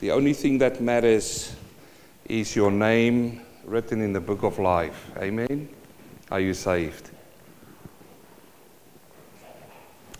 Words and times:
The 0.00 0.10
only 0.12 0.32
thing 0.32 0.56
that 0.58 0.80
matters 0.80 1.54
is 2.24 2.56
your 2.56 2.70
name 2.70 3.42
written 3.66 4.00
in 4.00 4.14
the 4.14 4.20
book 4.20 4.42
of 4.42 4.58
life. 4.58 5.10
Amen. 5.18 5.68
Are 6.30 6.40
you 6.40 6.54
saved? 6.54 7.10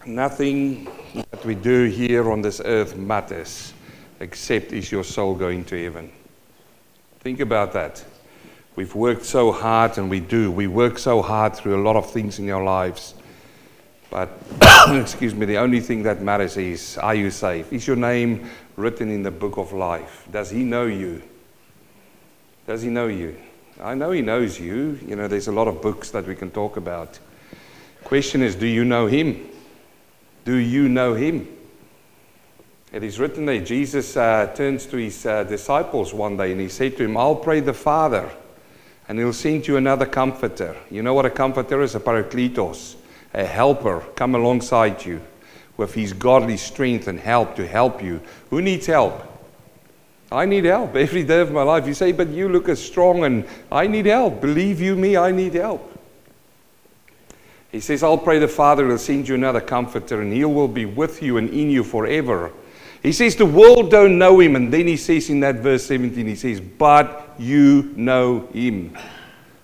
Nothing 0.04 0.86
that 1.14 1.44
we 1.46 1.54
do 1.54 1.84
here 1.86 2.30
on 2.30 2.42
this 2.42 2.60
earth 2.62 2.94
matters 2.94 3.72
except 4.20 4.72
is 4.72 4.92
your 4.92 5.02
soul 5.02 5.34
going 5.34 5.64
to 5.64 5.82
heaven. 5.82 6.12
Think 7.20 7.40
about 7.40 7.72
that. 7.72 8.04
We've 8.76 8.94
worked 8.94 9.24
so 9.24 9.50
hard, 9.50 9.96
and 9.96 10.10
we 10.10 10.20
do. 10.20 10.50
We 10.50 10.66
work 10.66 10.98
so 10.98 11.22
hard 11.22 11.56
through 11.56 11.80
a 11.80 11.82
lot 11.82 11.96
of 11.96 12.10
things 12.10 12.38
in 12.38 12.50
our 12.50 12.62
lives. 12.62 13.14
But, 14.10 14.30
excuse 14.90 15.34
me, 15.34 15.46
the 15.46 15.58
only 15.58 15.80
thing 15.80 16.02
that 16.02 16.20
matters 16.20 16.56
is 16.56 16.98
are 16.98 17.14
you 17.14 17.30
saved? 17.30 17.72
Is 17.72 17.86
your 17.86 17.96
name 17.96 18.50
written 18.76 19.10
in 19.10 19.22
the 19.22 19.30
book 19.30 19.56
of 19.56 19.72
life? 19.72 20.26
Does 20.30 20.50
He 20.50 20.64
know 20.64 20.86
you? 20.86 21.22
Does 22.66 22.82
He 22.82 22.90
know 22.90 23.06
you? 23.06 23.36
I 23.80 23.94
know 23.94 24.10
He 24.10 24.20
knows 24.20 24.58
you. 24.58 24.98
You 25.06 25.16
know, 25.16 25.28
there's 25.28 25.48
a 25.48 25.52
lot 25.52 25.68
of 25.68 25.80
books 25.80 26.10
that 26.10 26.26
we 26.26 26.34
can 26.34 26.50
talk 26.50 26.76
about. 26.76 27.18
Question 28.04 28.42
is, 28.42 28.56
do 28.56 28.66
you 28.66 28.84
know 28.84 29.06
Him? 29.06 29.48
Do 30.44 30.56
you 30.56 30.88
know 30.88 31.14
Him? 31.14 31.56
It 32.92 33.04
is 33.04 33.20
written 33.20 33.46
there, 33.46 33.60
Jesus 33.60 34.16
uh, 34.16 34.52
turns 34.52 34.84
to 34.86 34.96
his 34.96 35.24
uh, 35.24 35.44
disciples 35.44 36.12
one 36.12 36.36
day 36.36 36.50
and 36.50 36.60
he 36.60 36.68
said 36.68 36.96
to 36.96 37.04
him, 37.04 37.16
I'll 37.16 37.36
pray 37.36 37.60
the 37.60 37.72
Father 37.72 38.28
and 39.06 39.16
he'll 39.16 39.32
send 39.32 39.68
you 39.68 39.76
another 39.76 40.06
comforter. 40.06 40.76
You 40.90 41.02
know 41.02 41.14
what 41.14 41.24
a 41.24 41.30
comforter 41.30 41.82
is? 41.82 41.94
A 41.94 42.00
parakletos, 42.00 42.96
a 43.34 43.44
helper, 43.44 44.00
come 44.16 44.34
alongside 44.34 45.04
you 45.04 45.20
with 45.76 45.94
his 45.94 46.12
godly 46.12 46.56
strength 46.56 47.08
and 47.08 47.18
help 47.18 47.56
to 47.56 47.66
help 47.66 48.02
you. 48.02 48.20
Who 48.50 48.60
needs 48.60 48.86
help? 48.86 49.26
I 50.30 50.44
need 50.44 50.64
help 50.64 50.94
every 50.96 51.24
day 51.24 51.40
of 51.40 51.52
my 51.52 51.62
life. 51.62 51.86
You 51.86 51.94
say, 51.94 52.12
but 52.12 52.28
you 52.28 52.48
look 52.48 52.68
as 52.68 52.84
strong 52.84 53.24
and 53.24 53.46
I 53.70 53.86
need 53.86 54.06
help. 54.06 54.40
Believe 54.40 54.80
you 54.80 54.96
me, 54.96 55.16
I 55.16 55.30
need 55.32 55.54
help. 55.54 55.86
He 57.72 57.80
says, 57.80 58.02
I'll 58.02 58.18
pray 58.18 58.38
the 58.40 58.48
Father 58.48 58.86
will 58.86 58.98
send 58.98 59.28
you 59.28 59.36
another 59.36 59.60
comforter 59.60 60.20
and 60.20 60.32
he 60.32 60.44
will 60.44 60.68
be 60.68 60.86
with 60.86 61.22
you 61.22 61.36
and 61.36 61.48
in 61.50 61.70
you 61.70 61.84
forever 61.84 62.52
he 63.02 63.12
says 63.12 63.34
the 63.34 63.46
world 63.46 63.90
don't 63.90 64.18
know 64.18 64.40
him. 64.40 64.56
And 64.56 64.72
then 64.72 64.86
he 64.86 64.96
says 64.96 65.30
in 65.30 65.40
that 65.40 65.56
verse 65.56 65.86
17, 65.86 66.26
he 66.26 66.34
says, 66.34 66.60
but 66.60 67.34
you 67.38 67.92
know 67.96 68.48
him. 68.52 68.96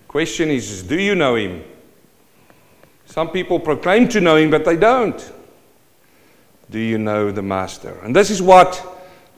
Question 0.09 0.49
is, 0.49 0.83
do 0.83 0.99
you 0.99 1.15
know 1.15 1.35
him? 1.35 1.63
Some 3.07 3.31
people 3.31 3.59
proclaim 3.59 4.09
to 4.09 4.21
know 4.21 4.37
him, 4.37 4.51
but 4.51 4.65
they 4.65 4.77
don't. 4.77 5.33
Do 6.71 6.79
you 6.79 6.99
know 6.99 7.31
the 7.31 7.43
Master? 7.43 7.99
And 8.03 8.15
this 8.15 8.31
is 8.31 8.43
what 8.43 8.85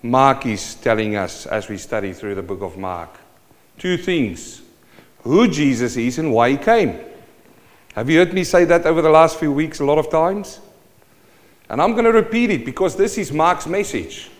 Mark 0.03 0.47
is 0.47 0.75
telling 0.77 1.17
us 1.17 1.47
as 1.47 1.69
we 1.69 1.77
study 1.77 2.13
through 2.13 2.35
the 2.35 2.43
book 2.43 2.63
of 2.63 2.77
Mark. 2.77 3.11
Two 3.79 3.97
things 3.97 4.63
who 5.23 5.49
Jesus 5.49 5.97
is 5.97 6.19
and 6.19 6.33
why 6.33 6.51
he 6.51 6.57
came. 6.57 6.99
Have 7.95 8.09
you 8.09 8.19
heard 8.19 8.33
me 8.33 8.45
say 8.45 8.65
that 8.65 8.87
over 8.87 9.03
the 9.03 9.11
last 9.11 9.39
few 9.39 9.53
weeks 9.53 9.81
a 9.81 9.85
lot 9.85 9.99
of 9.99 10.11
times? 10.11 10.61
And 11.69 11.83
I'm 11.83 11.93
going 11.93 12.05
to 12.05 12.13
repeat 12.13 12.51
it 12.51 12.65
because 12.65 12.97
this 12.97 13.19
is 13.19 13.33
Mark's 13.33 13.67
message. 13.67 14.31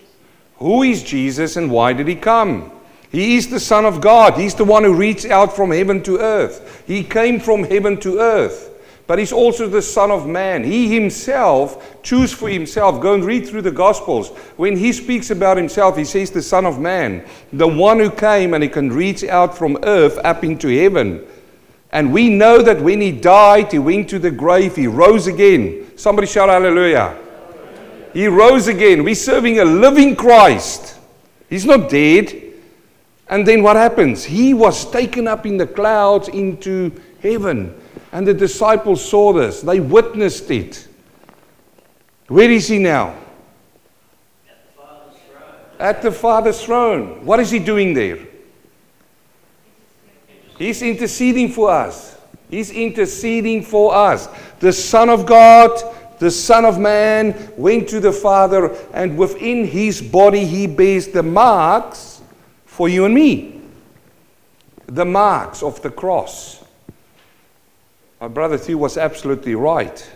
Who 0.57 0.83
is 0.83 1.03
Jesus 1.03 1.55
and 1.55 1.69
why 1.71 1.93
did 1.93 2.07
he 2.07 2.15
come? 2.15 2.71
He 3.11 3.37
is 3.37 3.49
the 3.49 3.59
Son 3.59 3.85
of 3.85 4.01
God. 4.01 4.35
He's 4.35 4.55
the 4.55 4.65
one 4.65 4.83
who 4.83 4.93
reached 4.93 5.25
out 5.25 5.55
from 5.55 5.71
heaven 5.71 6.01
to 6.03 6.19
earth. 6.19 6.83
He 6.85 7.03
came 7.03 7.39
from 7.39 7.63
heaven 7.63 7.99
to 8.01 8.19
earth. 8.19 8.68
But 9.09 9.17
he's 9.17 9.33
also 9.33 9.67
the 9.67 9.81
Son 9.81 10.11
of 10.11 10.27
Man. 10.27 10.63
He 10.63 10.93
himself 10.93 11.99
chose 12.03 12.31
for 12.31 12.47
himself. 12.47 13.01
Go 13.01 13.15
and 13.15 13.25
read 13.25 13.47
through 13.47 13.63
the 13.63 13.71
Gospels. 13.71 14.29
When 14.55 14.77
he 14.77 14.93
speaks 14.93 15.31
about 15.31 15.57
himself, 15.57 15.97
he 15.97 16.05
says 16.05 16.29
the 16.29 16.43
Son 16.43 16.63
of 16.63 16.77
Man, 16.77 17.25
the 17.51 17.67
one 17.67 17.97
who 17.97 18.11
came 18.11 18.53
and 18.53 18.61
he 18.61 18.69
can 18.69 18.91
reach 18.91 19.23
out 19.23 19.57
from 19.57 19.79
earth 19.81 20.19
up 20.23 20.43
into 20.43 20.67
heaven. 20.67 21.25
And 21.91 22.13
we 22.13 22.29
know 22.29 22.61
that 22.61 22.81
when 22.81 23.01
he 23.01 23.11
died, 23.11 23.71
he 23.71 23.79
went 23.79 24.09
to 24.09 24.19
the 24.19 24.29
grave, 24.29 24.75
he 24.75 24.85
rose 24.85 25.25
again. 25.25 25.97
Somebody 25.97 26.27
shout 26.27 26.49
hallelujah. 26.49 27.17
He 28.13 28.27
rose 28.27 28.67
again. 28.67 29.03
We're 29.03 29.15
serving 29.15 29.57
a 29.57 29.65
living 29.65 30.15
Christ. 30.15 30.99
He's 31.49 31.65
not 31.65 31.89
dead. 31.89 32.43
And 33.27 33.43
then 33.47 33.63
what 33.63 33.75
happens? 33.75 34.23
He 34.23 34.53
was 34.53 34.85
taken 34.91 35.27
up 35.27 35.47
in 35.47 35.57
the 35.57 35.65
clouds 35.65 36.27
into 36.27 36.91
heaven. 37.23 37.73
And 38.11 38.25
the 38.25 38.33
disciples 38.33 39.07
saw 39.07 39.33
this, 39.33 39.61
they 39.61 39.79
witnessed 39.79 40.49
it. 40.49 40.87
Where 42.27 42.49
is 42.49 42.67
he 42.67 42.79
now? 42.79 43.15
At 44.47 44.63
the 44.65 44.81
Father's 44.81 45.19
throne. 45.29 45.79
At 45.79 46.01
the 46.01 46.11
Father's 46.11 46.63
throne. 46.63 47.25
What 47.25 47.39
is 47.39 47.51
he 47.51 47.59
doing 47.59 47.93
there? 47.93 48.19
He's 50.57 50.81
interceding 50.81 51.49
for 51.49 51.71
us. 51.71 52.17
He's 52.49 52.71
interceding 52.71 53.63
for 53.63 53.95
us. 53.95 54.27
The 54.59 54.73
Son 54.73 55.09
of 55.09 55.25
God, 55.25 55.71
the 56.19 56.31
Son 56.31 56.65
of 56.65 56.77
Man, 56.79 57.51
went 57.55 57.87
to 57.89 57.99
the 57.99 58.11
Father, 58.11 58.75
and 58.93 59.17
within 59.17 59.65
his 59.65 60.01
body 60.01 60.45
he 60.45 60.67
bears 60.67 61.07
the 61.07 61.23
marks 61.23 62.21
for 62.65 62.89
you 62.89 63.05
and 63.05 63.13
me. 63.13 63.61
The 64.87 65.05
marks 65.05 65.63
of 65.63 65.81
the 65.81 65.91
cross. 65.91 66.58
My 68.19 68.27
brother 68.27 68.57
Theo 68.57 68.77
was 68.77 68.97
absolutely 68.97 69.55
right. 69.55 70.09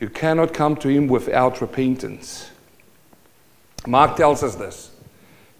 You 0.00 0.08
cannot 0.08 0.52
come 0.52 0.76
to 0.76 0.88
him 0.88 1.06
without 1.06 1.60
repentance. 1.60 2.50
Mark 3.86 4.16
tells 4.16 4.42
us 4.42 4.56
this. 4.56 4.90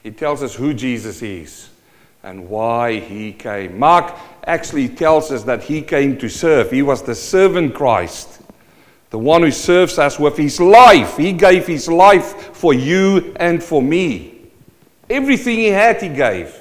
He 0.02 0.10
tells 0.10 0.42
us 0.42 0.54
who 0.54 0.74
Jesus 0.74 1.22
is 1.22 1.70
and 2.22 2.48
why 2.48 2.98
he 2.98 3.32
came. 3.32 3.78
Mark 3.78 4.16
actually 4.46 4.88
tells 4.88 5.30
us 5.30 5.44
that 5.44 5.62
he 5.62 5.80
came 5.80 6.18
to 6.18 6.28
serve. 6.28 6.70
He 6.70 6.82
was 6.82 7.02
the 7.02 7.14
servant 7.14 7.74
Christ, 7.74 8.42
the 9.10 9.18
one 9.18 9.42
who 9.42 9.50
serves 9.50 9.98
us 9.98 10.18
with 10.18 10.36
his 10.36 10.60
life. 10.60 11.16
He 11.16 11.32
gave 11.32 11.66
his 11.66 11.88
life 11.88 12.56
for 12.56 12.74
you 12.74 13.34
and 13.36 13.62
for 13.62 13.80
me. 13.80 14.50
Everything 15.08 15.56
he 15.56 15.66
had, 15.66 16.02
he 16.02 16.08
gave. 16.08 16.58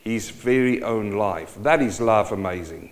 His 0.00 0.30
very 0.30 0.82
own 0.82 1.12
life. 1.12 1.56
That 1.62 1.80
is 1.80 2.00
love 2.00 2.32
amazing. 2.32 2.90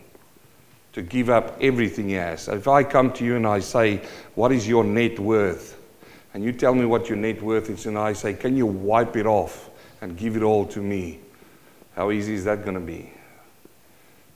To 0.94 1.02
give 1.02 1.30
up 1.30 1.56
everything 1.60 2.08
he 2.08 2.14
has. 2.14 2.48
If 2.48 2.66
I 2.66 2.82
come 2.82 3.12
to 3.12 3.24
you 3.24 3.36
and 3.36 3.46
I 3.46 3.60
say, 3.60 4.02
What 4.34 4.52
is 4.52 4.66
your 4.66 4.84
net 4.84 5.18
worth? 5.18 5.76
And 6.34 6.44
you 6.44 6.52
tell 6.52 6.74
me 6.74 6.84
what 6.84 7.08
your 7.08 7.18
net 7.18 7.42
worth 7.42 7.70
is, 7.70 7.86
and 7.86 7.98
I 7.98 8.12
say, 8.12 8.34
Can 8.34 8.56
you 8.56 8.66
wipe 8.66 9.16
it 9.16 9.26
off 9.26 9.70
and 10.00 10.16
give 10.16 10.36
it 10.36 10.42
all 10.42 10.66
to 10.66 10.80
me? 10.80 11.20
How 11.94 12.10
easy 12.10 12.34
is 12.34 12.44
that 12.44 12.62
going 12.62 12.74
to 12.74 12.80
be? 12.80 13.12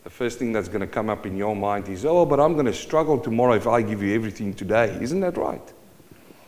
The 0.05 0.11
first 0.11 0.39
thing 0.39 0.53
that's 0.53 0.69
going 0.69 0.83
to 0.83 0.87
come 0.87 1.09
up 1.09 1.25
in 1.25 1.35
your 1.35 1.57
mind 1.57 1.89
is, 1.89 2.05
oh, 2.05 2.27
but 2.27 2.39
I'm 2.39 2.53
going 2.53 2.67
to 2.67 2.75
struggle 2.75 3.19
tomorrow 3.19 3.55
if 3.55 3.67
I 3.67 3.81
give 3.81 4.03
you 4.03 4.15
everything 4.15 4.53
today. 4.53 4.99
Isn't 5.01 5.21
that 5.21 5.39
right? 5.39 5.73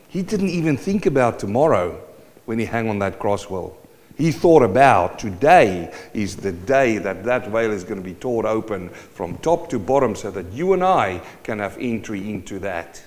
He 0.09 0.23
didn't 0.23 0.51
even 0.51 0.77
think 0.77 1.07
about 1.07 1.39
tomorrow 1.39 1.99
when 2.45 2.59
he 2.59 2.67
hung 2.67 2.91
on 2.91 2.99
that 2.99 3.19
cross 3.19 3.49
well. 3.49 3.77
He 4.17 4.33
thought 4.33 4.63
about 4.63 5.19
today 5.19 5.93
is 6.15 6.37
the 6.37 6.53
day 6.53 6.99
that 6.99 7.25
that 7.25 7.49
veil 7.49 7.71
is 7.71 7.85
going 7.85 8.01
to 8.01 8.05
be 8.05 8.15
torn 8.15 8.47
open 8.47 8.89
from 8.89 9.37
top 9.39 9.69
to 9.71 9.79
bottom 9.79 10.15
so 10.17 10.31
that 10.31 10.53
you 10.53 10.73
and 10.73 10.83
I 10.83 11.21
can 11.43 11.59
have 11.59 11.77
entry 11.79 12.31
into 12.31 12.59
that. 12.61 13.03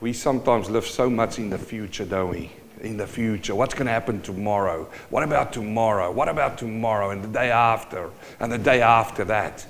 We 0.00 0.12
sometimes 0.12 0.68
live 0.68 0.86
so 0.86 1.08
much 1.08 1.38
in 1.38 1.48
the 1.50 1.58
future, 1.58 2.04
don't 2.04 2.30
we? 2.30 2.52
in 2.82 2.96
the 2.96 3.06
future? 3.06 3.54
What's 3.54 3.74
going 3.74 3.86
to 3.86 3.92
happen 3.92 4.20
tomorrow? 4.22 4.88
What 5.10 5.22
about 5.22 5.52
tomorrow? 5.52 6.10
What 6.10 6.28
about 6.28 6.58
tomorrow 6.58 7.10
and 7.10 7.22
the 7.22 7.28
day 7.28 7.50
after 7.50 8.10
and 8.40 8.52
the 8.52 8.58
day 8.58 8.82
after 8.82 9.24
that? 9.24 9.66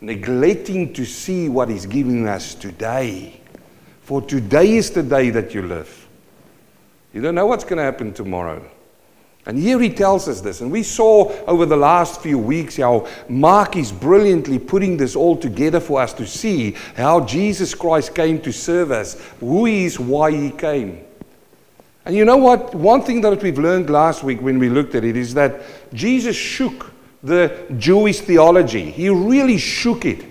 Neglecting 0.00 0.92
to 0.94 1.04
see 1.04 1.48
what 1.48 1.68
He's 1.68 1.86
giving 1.86 2.26
us 2.26 2.54
today. 2.54 3.40
For 4.02 4.20
today 4.20 4.76
is 4.76 4.90
the 4.90 5.02
day 5.02 5.30
that 5.30 5.54
you 5.54 5.62
live. 5.62 6.08
You 7.14 7.20
don't 7.20 7.34
know 7.34 7.46
what's 7.46 7.64
going 7.64 7.76
to 7.76 7.84
happen 7.84 8.12
tomorrow. 8.12 8.68
And 9.44 9.58
here 9.58 9.80
he 9.80 9.90
tells 9.90 10.28
us 10.28 10.40
this. 10.40 10.60
And 10.60 10.70
we 10.70 10.84
saw 10.84 11.32
over 11.46 11.66
the 11.66 11.76
last 11.76 12.20
few 12.20 12.38
weeks 12.38 12.76
how 12.76 13.08
Mark 13.28 13.76
is 13.76 13.90
brilliantly 13.90 14.58
putting 14.58 14.96
this 14.96 15.16
all 15.16 15.36
together 15.36 15.80
for 15.80 16.00
us 16.00 16.12
to 16.14 16.26
see 16.26 16.76
how 16.96 17.24
Jesus 17.24 17.74
Christ 17.74 18.14
came 18.14 18.40
to 18.42 18.52
serve 18.52 18.92
us, 18.92 19.20
who 19.40 19.64
he 19.64 19.84
is, 19.84 19.98
why 19.98 20.30
he 20.30 20.50
came. 20.50 21.04
And 22.04 22.14
you 22.14 22.24
know 22.24 22.36
what? 22.36 22.74
One 22.74 23.02
thing 23.02 23.20
that 23.22 23.42
we've 23.42 23.58
learned 23.58 23.90
last 23.90 24.22
week 24.22 24.40
when 24.40 24.58
we 24.58 24.68
looked 24.68 24.94
at 24.94 25.04
it 25.04 25.16
is 25.16 25.34
that 25.34 25.62
Jesus 25.92 26.36
shook 26.36 26.92
the 27.22 27.66
Jewish 27.78 28.20
theology. 28.20 28.90
He 28.90 29.08
really 29.08 29.58
shook 29.58 30.04
it. 30.04 30.24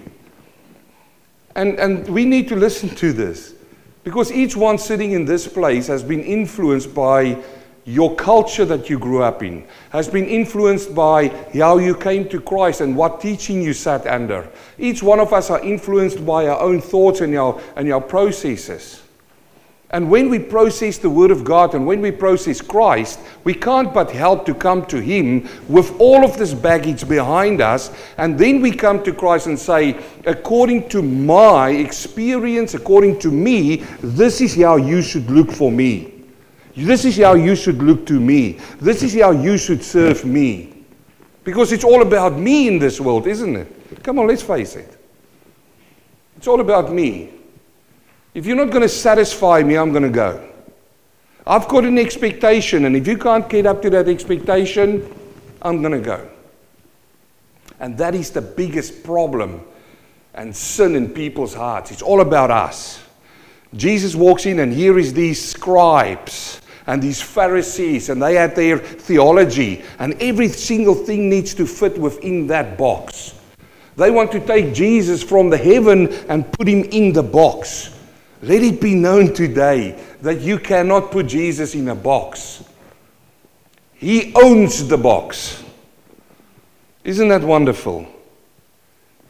And, 1.55 1.79
and 1.79 2.07
we 2.07 2.23
need 2.23 2.47
to 2.49 2.55
listen 2.55 2.89
to 2.95 3.11
this 3.11 3.55
because 4.03 4.31
each 4.31 4.55
one 4.55 4.77
sitting 4.77 5.11
in 5.11 5.25
this 5.25 5.47
place 5.47 5.87
has 5.87 6.01
been 6.01 6.23
influenced 6.23 6.93
by 6.93 7.41
your 7.85 8.15
culture 8.15 8.65
that 8.65 8.89
you 8.89 8.99
grew 8.99 9.23
up 9.23 9.43
in, 9.43 9.65
has 9.89 10.07
been 10.07 10.25
influenced 10.25 10.93
by 10.93 11.27
how 11.53 11.77
you 11.77 11.95
came 11.95 12.29
to 12.29 12.39
Christ 12.39 12.81
and 12.81 12.95
what 12.95 13.21
teaching 13.21 13.61
you 13.61 13.73
sat 13.73 14.05
under. 14.05 14.47
Each 14.77 15.01
one 15.01 15.19
of 15.19 15.33
us 15.33 15.49
are 15.49 15.61
influenced 15.61 16.25
by 16.25 16.47
our 16.47 16.59
own 16.59 16.81
thoughts 16.81 17.21
and 17.21 17.35
our, 17.35 17.59
and 17.75 17.91
our 17.91 18.01
processes. 18.01 19.01
And 19.93 20.09
when 20.09 20.29
we 20.29 20.39
process 20.39 20.97
the 20.97 21.09
Word 21.09 21.31
of 21.31 21.43
God 21.43 21.75
and 21.75 21.85
when 21.85 21.99
we 22.01 22.11
process 22.11 22.61
Christ, 22.61 23.19
we 23.43 23.53
can't 23.53 23.93
but 23.93 24.09
help 24.09 24.45
to 24.45 24.53
come 24.53 24.85
to 24.85 25.01
Him 25.01 25.49
with 25.67 25.99
all 25.99 26.23
of 26.23 26.37
this 26.37 26.53
baggage 26.53 27.09
behind 27.09 27.59
us. 27.59 27.91
And 28.17 28.39
then 28.39 28.61
we 28.61 28.71
come 28.71 29.03
to 29.03 29.11
Christ 29.11 29.47
and 29.47 29.59
say, 29.59 30.01
according 30.25 30.87
to 30.89 31.01
my 31.01 31.71
experience, 31.71 32.73
according 32.73 33.19
to 33.19 33.31
me, 33.31 33.77
this 34.01 34.39
is 34.39 34.55
how 34.55 34.77
you 34.77 35.01
should 35.01 35.29
look 35.29 35.51
for 35.51 35.69
me. 35.69 36.10
This 36.75 37.05
is 37.05 37.17
how 37.17 37.33
you 37.33 37.55
should 37.55 37.81
look 37.81 38.05
to 38.07 38.19
me. 38.19 38.59
This 38.79 39.03
is 39.03 39.19
how 39.19 39.31
you 39.31 39.57
should 39.57 39.83
serve 39.83 40.23
me. 40.25 40.83
Because 41.43 41.71
it's 41.71 41.83
all 41.83 42.01
about 42.01 42.37
me 42.37 42.67
in 42.67 42.79
this 42.79 43.01
world, 43.01 43.27
isn't 43.27 43.55
it? 43.55 44.03
Come 44.03 44.19
on, 44.19 44.27
let's 44.27 44.43
face 44.43 44.75
it. 44.75 44.97
It's 46.37 46.47
all 46.47 46.61
about 46.61 46.91
me. 46.91 47.31
If 48.33 48.45
you're 48.45 48.55
not 48.55 48.69
going 48.69 48.83
to 48.83 48.89
satisfy 48.89 49.63
me, 49.63 49.75
I'm 49.75 49.91
going 49.91 50.03
to 50.03 50.09
go. 50.09 50.47
I've 51.45 51.67
got 51.67 51.83
an 51.83 51.97
expectation, 51.97 52.85
and 52.85 52.95
if 52.95 53.07
you 53.07 53.17
can't 53.17 53.49
get 53.49 53.65
up 53.65 53.81
to 53.81 53.89
that 53.89 54.07
expectation, 54.07 55.13
I'm 55.61 55.81
going 55.81 55.93
to 55.93 55.99
go. 55.99 56.29
And 57.79 57.97
that 57.97 58.13
is 58.13 58.29
the 58.29 58.41
biggest 58.41 59.03
problem 59.03 59.61
and 60.33 60.55
sin 60.55 60.95
in 60.95 61.09
people's 61.09 61.53
hearts. 61.53 61.91
It's 61.91 62.03
all 62.03 62.21
about 62.21 62.51
us. 62.51 63.03
Jesus 63.73 64.15
walks 64.15 64.45
in, 64.45 64.59
and 64.59 64.71
here 64.71 64.99
is 64.99 65.13
these 65.13 65.43
scribes 65.43 66.60
and 66.87 67.01
these 67.01 67.21
Pharisees, 67.21 68.09
and 68.09 68.21
they 68.21 68.35
had 68.35 68.55
their 68.55 68.77
theology, 68.77 69.83
and 69.99 70.13
every 70.21 70.47
single 70.47 70.95
thing 70.95 71.29
needs 71.29 71.53
to 71.55 71.65
fit 71.65 71.97
within 71.97 72.47
that 72.47 72.77
box. 72.77 73.35
They 73.97 74.09
want 74.09 74.31
to 74.31 74.39
take 74.39 74.73
Jesus 74.73 75.21
from 75.21 75.49
the 75.49 75.57
heaven 75.57 76.11
and 76.29 76.51
put 76.51 76.67
him 76.67 76.83
in 76.85 77.13
the 77.13 77.23
box. 77.23 77.95
Let 78.41 78.63
it 78.63 78.81
be 78.81 78.95
known 78.95 79.33
today 79.33 80.01
that 80.21 80.41
you 80.41 80.57
cannot 80.57 81.11
put 81.11 81.27
Jesus 81.27 81.75
in 81.75 81.89
a 81.89 81.95
box. 81.95 82.63
He 83.93 84.33
owns 84.33 84.87
the 84.87 84.97
box. 84.97 85.63
Isn't 87.03 87.27
that 87.27 87.43
wonderful? 87.43 88.07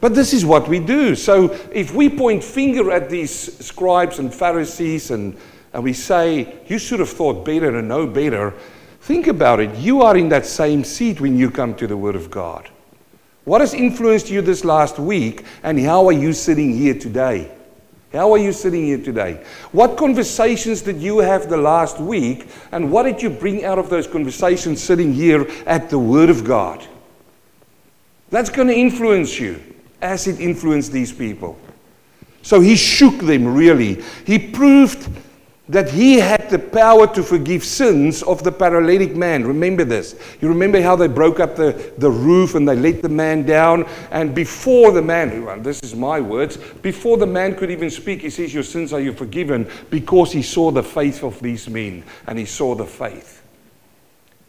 But 0.00 0.14
this 0.14 0.32
is 0.32 0.44
what 0.44 0.66
we 0.66 0.78
do. 0.80 1.14
So 1.14 1.52
if 1.72 1.94
we 1.94 2.08
point 2.08 2.42
finger 2.42 2.90
at 2.90 3.10
these 3.10 3.32
scribes 3.64 4.18
and 4.18 4.34
Pharisees 4.34 5.10
and, 5.10 5.36
and 5.72 5.82
we 5.82 5.92
say, 5.92 6.60
you 6.66 6.78
should 6.78 7.00
have 7.00 7.10
thought 7.10 7.44
better 7.44 7.76
and 7.76 7.88
know 7.88 8.06
better, 8.06 8.52
think 9.00 9.26
about 9.26 9.60
it. 9.60 9.74
You 9.76 10.02
are 10.02 10.16
in 10.16 10.28
that 10.30 10.46
same 10.46 10.84
seat 10.84 11.20
when 11.20 11.36
you 11.36 11.50
come 11.50 11.74
to 11.76 11.86
the 11.86 11.96
Word 11.96 12.16
of 12.16 12.30
God. 12.30 12.68
What 13.44 13.60
has 13.60 13.74
influenced 13.74 14.30
you 14.30 14.42
this 14.42 14.64
last 14.64 14.98
week 14.98 15.44
and 15.62 15.80
how 15.80 16.06
are 16.06 16.12
you 16.12 16.32
sitting 16.32 16.76
here 16.76 16.94
today? 16.94 17.50
How 18.12 18.30
are 18.32 18.38
you 18.38 18.52
sitting 18.52 18.84
here 18.84 19.02
today? 19.02 19.42
What 19.72 19.96
conversations 19.96 20.82
did 20.82 21.00
you 21.00 21.20
have 21.20 21.48
the 21.48 21.56
last 21.56 21.98
week, 21.98 22.46
and 22.70 22.92
what 22.92 23.04
did 23.04 23.22
you 23.22 23.30
bring 23.30 23.64
out 23.64 23.78
of 23.78 23.88
those 23.88 24.06
conversations 24.06 24.82
sitting 24.82 25.14
here 25.14 25.50
at 25.64 25.88
the 25.88 25.98
Word 25.98 26.28
of 26.28 26.44
God? 26.44 26.86
That's 28.28 28.50
going 28.50 28.68
to 28.68 28.74
influence 28.74 29.40
you 29.40 29.62
as 30.02 30.26
it 30.26 30.40
influenced 30.40 30.92
these 30.92 31.10
people. 31.10 31.58
So 32.42 32.60
he 32.60 32.76
shook 32.76 33.18
them 33.18 33.54
really. 33.54 34.02
He 34.26 34.38
proved 34.38 35.08
that 35.68 35.88
he 35.88 36.18
had 36.18 36.50
the 36.50 36.58
power 36.58 37.06
to 37.14 37.22
forgive 37.22 37.64
sins 37.64 38.22
of 38.24 38.42
the 38.42 38.50
paralytic 38.50 39.14
man. 39.14 39.46
Remember 39.46 39.84
this. 39.84 40.16
You 40.40 40.48
remember 40.48 40.82
how 40.82 40.96
they 40.96 41.06
broke 41.06 41.38
up 41.38 41.54
the, 41.54 41.92
the 41.98 42.10
roof 42.10 42.56
and 42.56 42.68
they 42.68 42.74
let 42.74 43.00
the 43.00 43.08
man 43.08 43.46
down. 43.46 43.84
And 44.10 44.34
before 44.34 44.90
the 44.90 45.02
man, 45.02 45.44
well, 45.44 45.60
uh, 45.60 45.62
this 45.62 45.80
is 45.82 45.94
my 45.94 46.20
words, 46.20 46.56
before 46.56 47.16
the 47.16 47.26
man 47.26 47.54
could 47.54 47.70
even 47.70 47.90
speak, 47.90 48.22
he 48.22 48.30
says, 48.30 48.52
Your 48.52 48.64
sins 48.64 48.92
are 48.92 49.00
you 49.00 49.12
forgiven 49.12 49.70
because 49.88 50.32
he 50.32 50.42
saw 50.42 50.72
the 50.72 50.82
faith 50.82 51.22
of 51.22 51.40
these 51.40 51.68
men 51.68 52.02
and 52.26 52.38
he 52.38 52.44
saw 52.44 52.74
the 52.74 52.86
faith. 52.86 53.42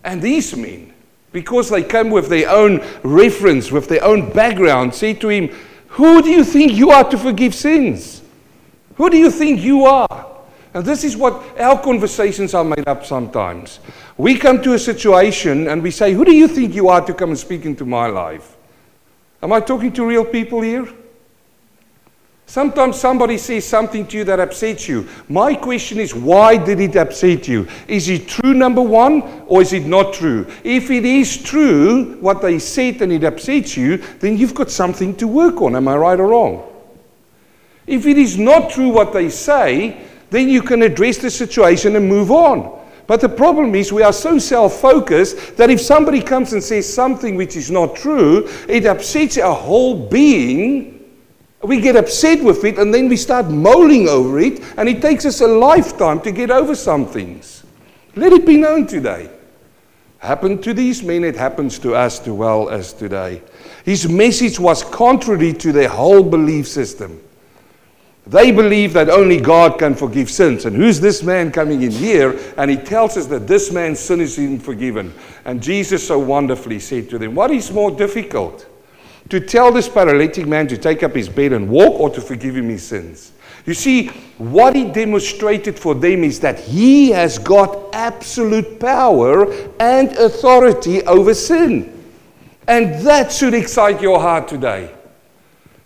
And 0.04 0.20
these 0.20 0.56
men, 0.56 0.94
because 1.32 1.70
they 1.70 1.84
come 1.84 2.10
with 2.10 2.28
their 2.28 2.50
own 2.50 2.84
reference, 3.04 3.72
with 3.72 3.88
their 3.88 4.04
own 4.04 4.34
background, 4.34 4.96
say 4.96 5.14
to 5.14 5.30
him, 5.30 5.50
Who 5.90 6.24
do 6.24 6.32
you 6.32 6.44
think 6.44 6.74
you 6.74 6.90
are 6.90 7.08
to 7.08 7.18
forgive 7.20 7.54
sins? 7.54 8.24
Who 8.96 9.12
do 9.12 9.18
you 9.18 9.30
think 9.30 9.62
you 9.62 9.86
are? 9.86 10.33
And 10.74 10.84
this 10.84 11.04
is 11.04 11.16
what 11.16 11.60
our 11.60 11.80
conversations 11.80 12.54
are 12.54 12.64
made 12.64 12.88
up 12.88 13.06
sometimes. 13.06 13.80
We 14.18 14.38
come 14.38 14.62
to 14.64 14.74
a 14.74 14.80
situation 14.80 15.68
and 15.68 15.84
we 15.84 15.92
say, 15.92 16.14
Who 16.14 16.26
do 16.26 16.36
you 16.36 16.48
think 16.48 16.74
you 16.74 16.90
are 16.90 17.06
to 17.06 17.14
come 17.14 17.30
and 17.30 17.38
speak 17.38 17.66
into 17.66 17.86
my 17.86 18.08
life? 18.08 18.58
Am 19.42 19.54
I 19.54 19.60
talking 19.60 19.92
to 19.94 20.06
real 20.06 20.26
people 20.26 20.62
here? 20.62 20.88
Sometimes 22.46 23.00
somebody 23.00 23.38
says 23.38 23.66
something 23.66 24.06
to 24.08 24.18
you 24.18 24.24
that 24.26 24.40
upsets 24.40 24.88
you. 24.88 25.08
My 25.30 25.56
question 25.56 26.00
is, 26.00 26.14
why 26.14 26.58
did 26.58 26.80
it 26.80 26.96
upset 26.96 27.48
you? 27.48 27.68
Is 27.88 28.10
it 28.10 28.28
true, 28.28 28.54
number 28.54 28.82
one, 28.82 29.44
or 29.48 29.62
is 29.62 29.74
it 29.74 29.86
not 29.86 30.14
true? 30.14 30.46
If 30.64 30.92
it 30.92 31.06
is 31.06 31.42
true, 31.42 32.18
what 32.20 32.42
they 32.42 32.60
said, 32.60 33.02
and 33.02 33.12
it 33.12 33.24
upsets 33.24 33.78
you, 33.78 33.98
then 34.20 34.38
you've 34.38 34.54
got 34.54 34.70
something 34.70 35.16
to 35.16 35.28
work 35.28 35.62
on. 35.62 35.76
Am 35.76 35.88
I 35.88 35.96
right 35.96 36.20
or 36.20 36.28
wrong? 36.28 36.70
If 37.88 38.06
it 38.06 38.18
is 38.18 38.38
not 38.38 38.70
true 38.70 38.90
what 38.90 39.14
they 39.14 39.30
say, 39.30 40.06
then 40.34 40.50
you 40.50 40.64
can 40.64 40.82
address 40.82 41.20
the 41.20 41.30
situation 41.30 41.96
and 41.96 42.10
move 42.10 42.32
on. 42.32 42.80
But 43.06 43.22
the 43.22 43.30
problem 43.30 43.76
is, 43.76 43.94
we 43.94 44.02
are 44.02 44.12
so 44.12 44.40
self 44.40 44.82
focused 44.82 45.58
that 45.58 45.70
if 45.70 45.80
somebody 45.80 46.22
comes 46.22 46.54
and 46.54 46.64
says 46.64 46.92
something 46.92 47.36
which 47.36 47.56
is 47.56 47.70
not 47.70 47.96
true, 47.96 48.50
it 48.68 48.88
upsets 48.88 49.38
our 49.38 49.54
whole 49.54 50.08
being. 50.08 50.90
We 51.62 51.80
get 51.80 51.96
upset 51.96 52.44
with 52.44 52.64
it 52.66 52.80
and 52.80 52.92
then 52.92 53.10
we 53.10 53.16
start 53.16 53.50
mulling 53.50 54.10
over 54.10 54.40
it, 54.40 54.60
and 54.78 54.90
it 54.90 55.04
takes 55.04 55.24
us 55.26 55.42
a 55.42 55.48
lifetime 55.48 56.20
to 56.22 56.32
get 56.32 56.50
over 56.50 56.74
some 56.74 57.06
things. 57.06 57.64
Let 58.16 58.34
it 58.34 58.46
be 58.46 58.58
known 58.58 58.88
today. 58.88 59.30
Happened 60.18 60.64
to 60.64 60.74
these 60.74 61.04
men, 61.04 61.24
it 61.24 61.36
happens 61.36 61.78
to 61.80 61.94
us 61.94 62.18
too 62.18 62.34
well 62.34 62.70
as 62.70 62.92
today. 62.92 63.44
His 63.86 64.10
message 64.10 64.60
was 64.60 64.84
contrary 64.84 65.54
to 65.54 65.72
their 65.72 65.90
whole 65.90 66.24
belief 66.24 66.68
system. 66.68 67.22
They 68.26 68.52
believe 68.52 68.94
that 68.94 69.10
only 69.10 69.40
God 69.40 69.78
can 69.78 69.96
forgive 69.96 70.30
sins. 70.30 70.66
And 70.66 70.76
who's 70.76 71.02
this 71.02 71.24
man 71.24 71.52
coming 71.52 71.82
in 71.82 71.92
here? 71.92 72.40
And 72.58 72.72
he 72.72 72.78
tells 72.78 73.18
us 73.18 73.26
that 73.28 73.48
this 73.48 73.72
man's 73.72 74.00
sin 74.00 74.22
is 74.22 74.38
forgiven. 74.64 75.14
And 75.44 75.62
Jesus 75.62 76.08
so 76.08 76.18
wonderfully 76.20 76.80
said 76.80 77.10
to 77.10 77.18
them, 77.18 77.36
What 77.36 77.52
is 77.52 77.72
more 77.72 77.92
difficult? 77.92 78.68
To 79.30 79.40
tell 79.40 79.72
this 79.72 79.90
paralytic 79.90 80.48
man 80.48 80.68
to 80.68 80.78
take 80.78 81.04
up 81.04 81.16
his 81.16 81.28
bed 81.28 81.52
and 81.52 81.70
walk 81.70 82.00
or 82.00 82.10
to 82.12 82.22
forgive 82.22 82.56
him 82.56 82.70
his 82.70 82.86
sins? 82.86 83.34
You 83.66 83.74
see, 83.74 84.08
what 84.38 84.76
he 84.76 84.86
demonstrated 84.86 85.78
for 85.78 85.96
them 85.96 86.24
is 86.24 86.40
that 86.42 86.60
he 86.60 87.12
has 87.12 87.38
got 87.38 87.94
absolute 87.94 88.80
power 88.80 89.52
and 89.80 90.12
authority 90.18 91.02
over 91.04 91.34
sin. 91.34 91.90
And 92.68 93.06
that 93.06 93.32
should 93.32 93.54
excite 93.54 94.02
your 94.02 94.20
heart 94.20 94.48
today. 94.48 94.94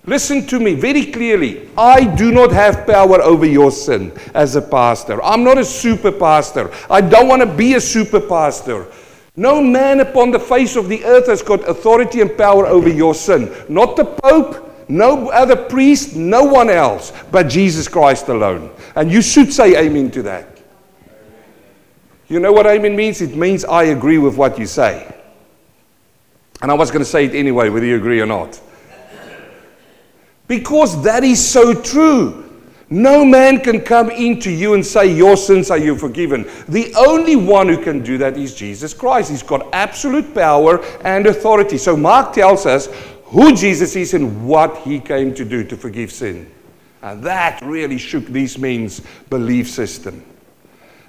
Listen 0.07 0.47
to 0.47 0.59
me 0.61 0.73
very 0.73 1.05
clearly. 1.11 1.69
I 1.77 2.05
do 2.15 2.31
not 2.31 2.49
have 2.53 2.87
power 2.87 3.21
over 3.21 3.45
your 3.45 3.71
sin 3.71 4.13
as 4.33 4.55
a 4.55 4.61
pastor. 4.61 5.21
I'm 5.21 5.43
not 5.43 5.57
a 5.57 5.65
super 5.65 6.13
pastor. 6.13 6.71
I 6.89 7.01
don't 7.01 7.27
want 7.27 7.41
to 7.41 7.45
be 7.45 7.73
a 7.73 7.81
super 7.81 8.21
pastor. 8.21 8.87
No 9.35 9.61
man 9.61 9.99
upon 9.99 10.31
the 10.31 10.39
face 10.39 10.77
of 10.77 10.87
the 10.87 11.03
earth 11.03 11.27
has 11.27 11.41
got 11.41 11.67
authority 11.67 12.21
and 12.21 12.35
power 12.37 12.65
over 12.65 12.87
your 12.87 13.13
sin. 13.13 13.53
Not 13.67 13.97
the 13.97 14.05
Pope, 14.05 14.89
no 14.89 15.29
other 15.29 15.57
priest, 15.57 16.15
no 16.15 16.41
one 16.41 16.69
else, 16.69 17.11
but 17.29 17.49
Jesus 17.49 17.89
Christ 17.89 18.29
alone. 18.29 18.71
And 18.95 19.11
you 19.11 19.21
should 19.21 19.51
say 19.51 19.75
amen 19.75 20.09
to 20.11 20.21
that. 20.23 20.57
You 22.29 22.39
know 22.39 22.53
what 22.53 22.65
amen 22.65 22.95
means? 22.95 23.21
It 23.21 23.35
means 23.35 23.65
I 23.65 23.83
agree 23.83 24.19
with 24.19 24.37
what 24.37 24.57
you 24.57 24.67
say. 24.67 25.13
And 26.61 26.71
I 26.71 26.73
was 26.75 26.91
going 26.91 27.03
to 27.03 27.09
say 27.09 27.25
it 27.25 27.35
anyway, 27.35 27.67
whether 27.67 27.85
you 27.85 27.97
agree 27.97 28.21
or 28.21 28.25
not. 28.25 28.59
Because 30.47 31.01
that 31.03 31.23
is 31.23 31.45
so 31.45 31.73
true. 31.73 32.43
No 32.89 33.25
man 33.25 33.59
can 33.59 33.81
come 33.81 34.09
into 34.09 34.49
you 34.49 34.73
and 34.73 34.85
say, 34.85 35.13
Your 35.13 35.35
sins 35.35 35.69
are 35.69 35.77
you 35.77 35.97
forgiven. 35.97 36.49
The 36.69 36.93
only 36.95 37.35
one 37.35 37.67
who 37.67 37.83
can 37.83 38.01
do 38.01 38.17
that 38.17 38.37
is 38.37 38.55
Jesus 38.55 38.93
Christ. 38.93 39.29
He's 39.29 39.43
got 39.43 39.67
absolute 39.73 40.33
power 40.33 40.83
and 41.03 41.27
authority. 41.27 41.77
So 41.77 41.97
Mark 41.97 42.33
tells 42.33 42.65
us 42.65 42.87
who 43.25 43.53
Jesus 43.53 43.95
is 43.97 44.13
and 44.13 44.47
what 44.47 44.77
he 44.77 45.01
came 45.01 45.33
to 45.35 45.43
do 45.43 45.65
to 45.65 45.75
forgive 45.75 46.13
sin. 46.13 46.49
And 47.01 47.21
that 47.23 47.61
really 47.61 47.97
shook 47.97 48.25
these 48.25 48.57
men's 48.57 49.01
belief 49.29 49.69
system. 49.69 50.23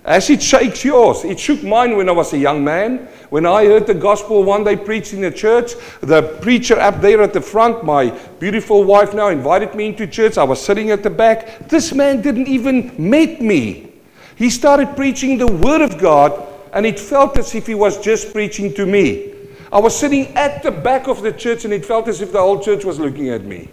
As 0.09 0.31
it 0.31 0.43
shakes 0.43 0.87
yours. 0.87 1.23
It 1.23 1.39
shook 1.39 1.63
mine 1.63 1.95
when 1.95 2.09
I 2.09 2.13
was 2.13 2.33
a 2.33 2.39
young 2.39 2.65
man. 2.65 3.09
When 3.29 3.45
I 3.45 3.67
heard 3.67 3.87
the 3.87 3.93
gospel 3.93 4.43
one 4.43 4.65
day 4.65 4.75
preached 4.75 5.13
in 5.13 5.21
the 5.21 5.31
church, 5.31 5.75
the 6.01 6.23
preacher 6.41 6.81
up 6.81 7.03
there 7.03 7.21
at 7.21 7.35
the 7.35 7.43
front, 7.43 7.85
my 7.85 8.19
beautiful 8.41 8.85
wife 8.85 9.13
now, 9.13 9.29
invited 9.29 9.75
me 9.75 9.89
into 9.89 10.07
church. 10.07 10.39
I 10.39 10.45
was 10.45 10.65
sitting 10.65 10.91
at 10.91 11.03
the 11.03 11.11
back. 11.11 11.69
This 11.69 11.93
man 11.93 12.23
didn't 12.23 12.49
even 12.49 12.95
meet 12.97 13.43
me. 13.43 13.93
He 14.35 14.49
started 14.49 14.97
preaching 14.97 15.37
the 15.37 15.47
word 15.47 15.83
of 15.83 15.99
God, 15.99 16.33
and 16.73 16.87
it 16.87 16.99
felt 16.99 17.37
as 17.37 17.55
if 17.55 17.67
he 17.67 17.75
was 17.75 18.01
just 18.01 18.33
preaching 18.33 18.73
to 18.77 18.87
me. 18.87 19.35
I 19.71 19.79
was 19.79 19.95
sitting 19.95 20.29
at 20.39 20.63
the 20.63 20.71
back 20.71 21.07
of 21.07 21.21
the 21.21 21.33
church, 21.33 21.67
and 21.67 21.75
it 21.75 21.85
felt 21.85 22.09
as 22.09 22.23
if 22.23 22.33
the 22.33 22.41
whole 22.41 22.61
church 22.61 22.83
was 22.83 22.99
looking 22.99 23.29
at 23.29 23.45
me. 23.45 23.69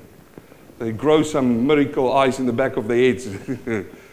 They 0.80 0.92
grow 0.92 1.24
some 1.24 1.66
miracle 1.66 2.12
eyes 2.12 2.40
in 2.40 2.46
the 2.46 2.52
back 2.52 2.76
of 2.76 2.90
their 2.90 2.98
heads. 2.98 3.30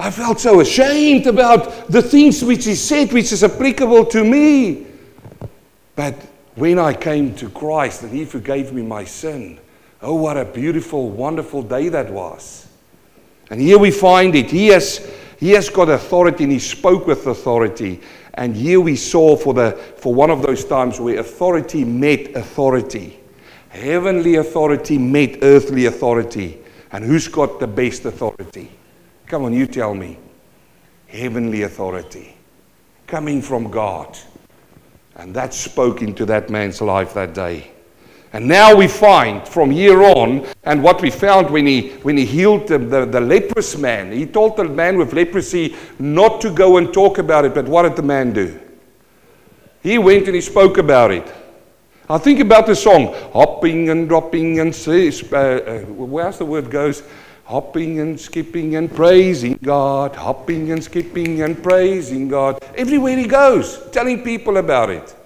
I 0.00 0.10
felt 0.10 0.40
so 0.40 0.60
ashamed 0.60 1.26
about 1.26 1.88
the 1.88 2.00
things 2.00 2.42
which 2.42 2.64
he 2.64 2.74
said, 2.74 3.12
which 3.12 3.32
is 3.32 3.44
applicable 3.44 4.06
to 4.06 4.24
me. 4.24 4.86
But 5.94 6.14
when 6.54 6.78
I 6.78 6.94
came 6.94 7.34
to 7.34 7.50
Christ 7.50 8.02
and 8.02 8.10
he 8.10 8.24
forgave 8.24 8.72
me 8.72 8.80
my 8.80 9.04
sin, 9.04 9.60
oh, 10.00 10.14
what 10.14 10.38
a 10.38 10.46
beautiful, 10.46 11.10
wonderful 11.10 11.62
day 11.62 11.90
that 11.90 12.10
was. 12.10 12.66
And 13.50 13.60
here 13.60 13.76
we 13.76 13.90
find 13.90 14.34
it. 14.34 14.50
He 14.50 14.68
has, 14.68 15.06
he 15.38 15.50
has 15.50 15.68
got 15.68 15.90
authority 15.90 16.44
and 16.44 16.52
he 16.54 16.60
spoke 16.60 17.06
with 17.06 17.26
authority. 17.26 18.00
And 18.32 18.56
here 18.56 18.80
we 18.80 18.96
saw 18.96 19.36
for, 19.36 19.52
the, 19.52 19.72
for 19.98 20.14
one 20.14 20.30
of 20.30 20.40
those 20.40 20.64
times 20.64 20.98
where 20.98 21.20
authority 21.20 21.84
met 21.84 22.34
authority. 22.34 23.20
Heavenly 23.68 24.36
authority 24.36 24.96
met 24.96 25.40
earthly 25.42 25.84
authority. 25.84 26.58
And 26.90 27.04
who's 27.04 27.28
got 27.28 27.60
the 27.60 27.66
best 27.66 28.06
authority? 28.06 28.70
Come 29.30 29.44
on, 29.44 29.52
you 29.52 29.68
tell 29.68 29.94
me. 29.94 30.18
Heavenly 31.06 31.62
authority 31.62 32.34
coming 33.06 33.40
from 33.40 33.70
God. 33.70 34.18
And 35.14 35.32
that 35.36 35.54
spoke 35.54 36.02
into 36.02 36.26
that 36.26 36.50
man's 36.50 36.80
life 36.80 37.14
that 37.14 37.32
day. 37.32 37.70
And 38.32 38.48
now 38.48 38.74
we 38.74 38.88
find 38.88 39.46
from 39.46 39.70
here 39.70 40.02
on, 40.02 40.48
and 40.64 40.82
what 40.82 41.00
we 41.00 41.10
found 41.10 41.48
when 41.48 41.64
he, 41.64 41.90
when 42.02 42.16
he 42.16 42.24
healed 42.24 42.66
the, 42.66 42.78
the, 42.78 43.06
the, 43.06 43.20
leprous 43.20 43.78
man, 43.78 44.10
he 44.10 44.26
told 44.26 44.56
the 44.56 44.64
man 44.64 44.98
with 44.98 45.12
leprosy 45.12 45.76
not 46.00 46.40
to 46.40 46.50
go 46.52 46.78
and 46.78 46.92
talk 46.92 47.18
about 47.18 47.44
it, 47.44 47.54
but 47.54 47.66
what 47.66 47.82
did 47.82 47.94
the 47.94 48.02
man 48.02 48.32
do? 48.32 48.58
He 49.80 49.98
went 49.98 50.26
and 50.26 50.34
he 50.34 50.40
spoke 50.40 50.78
about 50.78 51.12
it. 51.12 51.32
I 52.08 52.18
think 52.18 52.40
about 52.40 52.66
the 52.66 52.74
song, 52.74 53.14
hopping 53.32 53.90
and 53.90 54.08
dropping 54.08 54.58
and, 54.58 54.74
uh, 55.32 55.36
uh, 55.36 55.80
where's 55.82 56.38
the 56.38 56.44
word 56.44 56.68
goes? 56.68 57.04
Hopping 57.50 57.98
and 57.98 58.18
skipping 58.18 58.76
and 58.76 58.94
praising 58.94 59.58
God, 59.60 60.14
hopping 60.14 60.70
and 60.70 60.84
skipping 60.84 61.42
and 61.42 61.60
praising 61.60 62.28
God. 62.28 62.62
Everywhere 62.76 63.16
he 63.16 63.26
goes, 63.26 63.90
telling 63.90 64.22
people 64.22 64.58
about 64.58 64.88
it. 64.88 65.16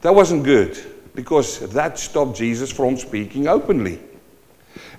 That 0.00 0.14
wasn't 0.14 0.44
good 0.44 0.78
because 1.14 1.60
that 1.74 1.98
stopped 1.98 2.38
Jesus 2.38 2.72
from 2.72 2.96
speaking 2.96 3.48
openly. 3.48 3.98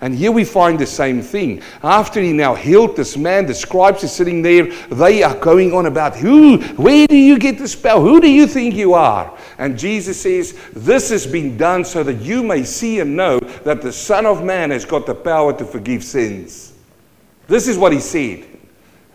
And 0.01 0.13
here 0.13 0.31
we 0.31 0.43
find 0.43 0.77
the 0.77 0.85
same 0.85 1.21
thing. 1.21 1.61
After 1.81 2.21
he 2.21 2.31
now 2.31 2.53
healed 2.53 2.95
this 2.95 3.17
man, 3.17 3.47
the 3.47 3.53
scribes 3.53 4.03
are 4.03 4.07
sitting 4.07 4.41
there. 4.41 4.65
They 4.89 5.23
are 5.23 5.35
going 5.35 5.73
on 5.73 5.87
about 5.87 6.15
who, 6.15 6.59
where 6.75 7.07
do 7.07 7.15
you 7.15 7.39
get 7.39 7.57
the 7.57 7.67
spell? 7.67 8.01
Who 8.01 8.21
do 8.21 8.29
you 8.29 8.45
think 8.45 8.75
you 8.75 8.93
are? 8.93 9.35
And 9.57 9.77
Jesus 9.77 10.21
says, 10.21 10.57
This 10.73 11.09
has 11.09 11.25
been 11.25 11.57
done 11.57 11.83
so 11.83 12.03
that 12.03 12.21
you 12.21 12.43
may 12.43 12.63
see 12.63 12.99
and 12.99 13.15
know 13.15 13.39
that 13.39 13.81
the 13.81 13.91
Son 13.91 14.25
of 14.25 14.43
Man 14.43 14.69
has 14.69 14.85
got 14.85 15.05
the 15.07 15.15
power 15.15 15.57
to 15.57 15.65
forgive 15.65 16.03
sins. 16.03 16.73
This 17.47 17.67
is 17.67 17.77
what 17.77 17.91
he 17.91 17.99
said. 17.99 18.45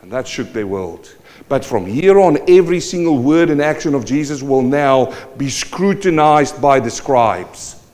And 0.02 0.10
that 0.10 0.26
shook 0.26 0.52
their 0.52 0.66
world. 0.66 1.14
But 1.48 1.64
from 1.64 1.86
here 1.86 2.18
on, 2.18 2.38
every 2.48 2.80
single 2.80 3.18
word 3.18 3.50
and 3.50 3.60
action 3.60 3.94
of 3.94 4.04
Jesus 4.04 4.42
will 4.42 4.62
now 4.62 5.14
be 5.36 5.48
scrutinized 5.48 6.60
by 6.60 6.80
the 6.80 6.90
scribes. 6.90 7.84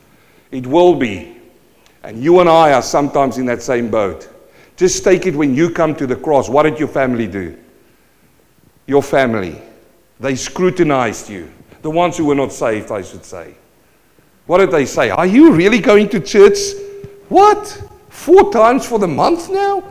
It 0.50 0.66
will 0.66 0.94
be. 0.94 1.37
And 2.08 2.24
you 2.24 2.40
and 2.40 2.48
I 2.48 2.72
are 2.72 2.80
sometimes 2.80 3.36
in 3.36 3.44
that 3.46 3.60
same 3.60 3.90
boat. 3.90 4.30
Just 4.78 5.04
take 5.04 5.26
it 5.26 5.36
when 5.36 5.54
you 5.54 5.68
come 5.68 5.94
to 5.96 6.06
the 6.06 6.16
cross. 6.16 6.48
What 6.48 6.62
did 6.62 6.78
your 6.78 6.88
family 6.88 7.26
do? 7.26 7.54
Your 8.86 9.02
family. 9.02 9.60
They 10.18 10.34
scrutinized 10.34 11.28
you. 11.28 11.52
The 11.82 11.90
ones 11.90 12.16
who 12.16 12.24
were 12.24 12.34
not 12.34 12.50
saved, 12.50 12.90
I 12.90 13.02
should 13.02 13.26
say. 13.26 13.54
What 14.46 14.56
did 14.56 14.70
they 14.70 14.86
say? 14.86 15.10
Are 15.10 15.26
you 15.26 15.52
really 15.52 15.80
going 15.80 16.08
to 16.08 16.18
church? 16.18 16.56
What? 17.28 17.66
Four 18.08 18.54
times 18.54 18.86
for 18.86 18.98
the 18.98 19.06
month 19.06 19.50
now? 19.50 19.84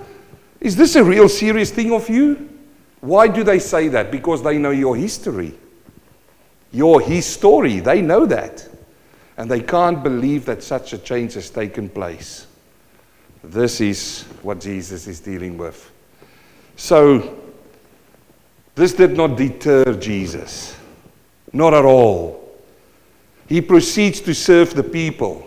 Is 0.60 0.76
this 0.76 0.96
a 0.96 1.04
real 1.04 1.30
serious 1.30 1.70
thing 1.70 1.94
of 1.94 2.10
you? 2.10 2.50
Why 3.00 3.28
do 3.28 3.44
they 3.44 3.60
say 3.60 3.90
that? 3.90 4.10
Because 4.10 4.42
they 4.42 4.58
know 4.58 4.72
your 4.72 4.96
history. 4.96 5.54
Your 6.72 7.00
history. 7.00 7.80
They 7.80 8.02
know 8.02 8.26
that. 8.26 8.68
And 9.38 9.50
they 9.50 9.62
can't 9.62 10.04
believe 10.04 10.46
that 10.46 10.64
such 10.64 10.94
a 10.94 10.98
change 10.98 11.36
has 11.36 11.50
taken 11.50 11.90
place. 11.90 12.48
This 13.44 13.80
is 13.80 14.24
what 14.42 14.60
Jesus 14.60 15.08
is 15.08 15.20
dealing 15.20 15.58
with. 15.58 15.92
So, 16.76 17.40
this 18.76 18.94
did 18.94 19.16
not 19.16 19.38
deter 19.38 19.94
Jesus. 19.94 20.76
Not 21.54 21.74
at 21.74 21.86
all. 21.86 22.56
He 23.48 23.62
proceeds 23.62 24.20
to 24.22 24.34
serve 24.34 24.74
the 24.74 24.84
people. 24.84 25.44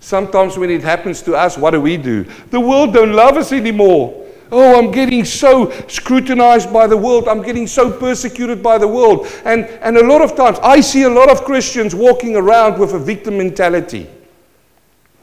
Sometimes 0.00 0.56
when 0.58 0.70
it 0.70 0.82
happens 0.82 1.22
to 1.22 1.36
us, 1.36 1.56
what 1.56 1.70
do 1.70 1.80
we 1.80 1.96
do? 1.96 2.24
The 2.50 2.58
world 2.58 2.94
don't 2.94 3.12
love 3.12 3.36
us 3.36 3.52
anymore. 3.52 4.21
Oh, 4.54 4.78
I'm 4.78 4.90
getting 4.90 5.24
so 5.24 5.70
scrutinized 5.88 6.70
by 6.70 6.86
the 6.86 6.96
world. 6.96 7.26
I'm 7.26 7.40
getting 7.42 7.66
so 7.66 7.90
persecuted 7.90 8.62
by 8.62 8.76
the 8.76 8.86
world. 8.86 9.26
And, 9.46 9.64
and 9.64 9.96
a 9.96 10.06
lot 10.06 10.20
of 10.20 10.36
times, 10.36 10.58
I 10.62 10.82
see 10.82 11.04
a 11.04 11.08
lot 11.08 11.30
of 11.30 11.44
Christians 11.44 11.94
walking 11.94 12.36
around 12.36 12.78
with 12.78 12.92
a 12.92 12.98
victim 12.98 13.38
mentality. 13.38 14.06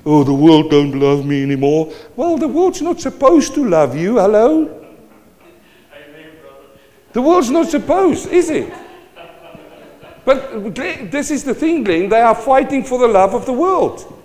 Oh, 0.04 0.24
the 0.24 0.34
world 0.34 0.72
don't 0.72 1.00
love 1.00 1.28
me 1.28 1.44
anymore. 1.44 1.94
Well, 2.16 2.38
the 2.38 2.48
world's 2.48 2.82
not 2.82 3.00
supposed 3.00 3.54
to 3.54 3.64
love 3.64 3.96
you. 3.96 4.18
Hello? 4.18 4.76
The 7.14 7.22
world's 7.22 7.52
not 7.52 7.70
supposed, 7.70 8.30
is 8.30 8.50
it? 8.50 8.74
But 10.26 10.74
this 10.76 11.30
is 11.30 11.44
the 11.44 11.54
thing, 11.54 11.84
Glenn. 11.84 12.10
They 12.10 12.22
are 12.22 12.36
fighting 12.36 12.84
for 12.84 12.98
the 12.98 13.08
love 13.08 13.36
of 13.36 13.46
the 13.46 13.54
world. 13.54 14.19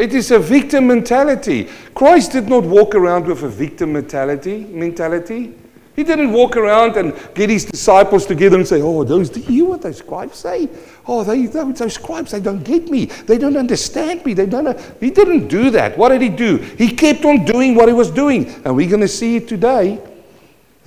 It 0.00 0.14
is 0.14 0.30
a 0.30 0.38
victim 0.38 0.86
mentality. 0.86 1.68
Christ 1.94 2.32
did 2.32 2.48
not 2.48 2.64
walk 2.64 2.94
around 2.94 3.26
with 3.26 3.42
a 3.42 3.48
victim 3.50 3.92
mentality. 3.92 4.64
mentality. 4.64 5.54
He 5.94 6.04
didn't 6.04 6.32
walk 6.32 6.56
around 6.56 6.96
and 6.96 7.12
get 7.34 7.50
his 7.50 7.66
disciples 7.66 8.24
together 8.24 8.56
and 8.56 8.66
say, 8.66 8.80
Oh, 8.80 9.04
those, 9.04 9.28
do 9.28 9.40
you 9.40 9.46
hear 9.46 9.64
what 9.66 9.82
those 9.82 9.98
scribes 9.98 10.38
say? 10.38 10.70
Oh, 11.06 11.22
they, 11.22 11.44
those, 11.44 11.78
those 11.78 11.94
scribes, 11.94 12.30
they 12.30 12.40
don't 12.40 12.64
get 12.64 12.88
me. 12.88 13.04
They 13.04 13.36
don't 13.36 13.58
understand 13.58 14.24
me. 14.24 14.32
They 14.32 14.46
don't. 14.46 14.80
He 15.00 15.10
didn't 15.10 15.48
do 15.48 15.68
that. 15.72 15.98
What 15.98 16.08
did 16.08 16.22
he 16.22 16.30
do? 16.30 16.56
He 16.56 16.92
kept 16.92 17.26
on 17.26 17.44
doing 17.44 17.74
what 17.74 17.88
he 17.88 17.92
was 17.92 18.10
doing. 18.10 18.48
And 18.64 18.74
we're 18.74 18.88
going 18.88 19.02
to 19.02 19.08
see 19.08 19.36
it 19.36 19.48
today. 19.48 20.00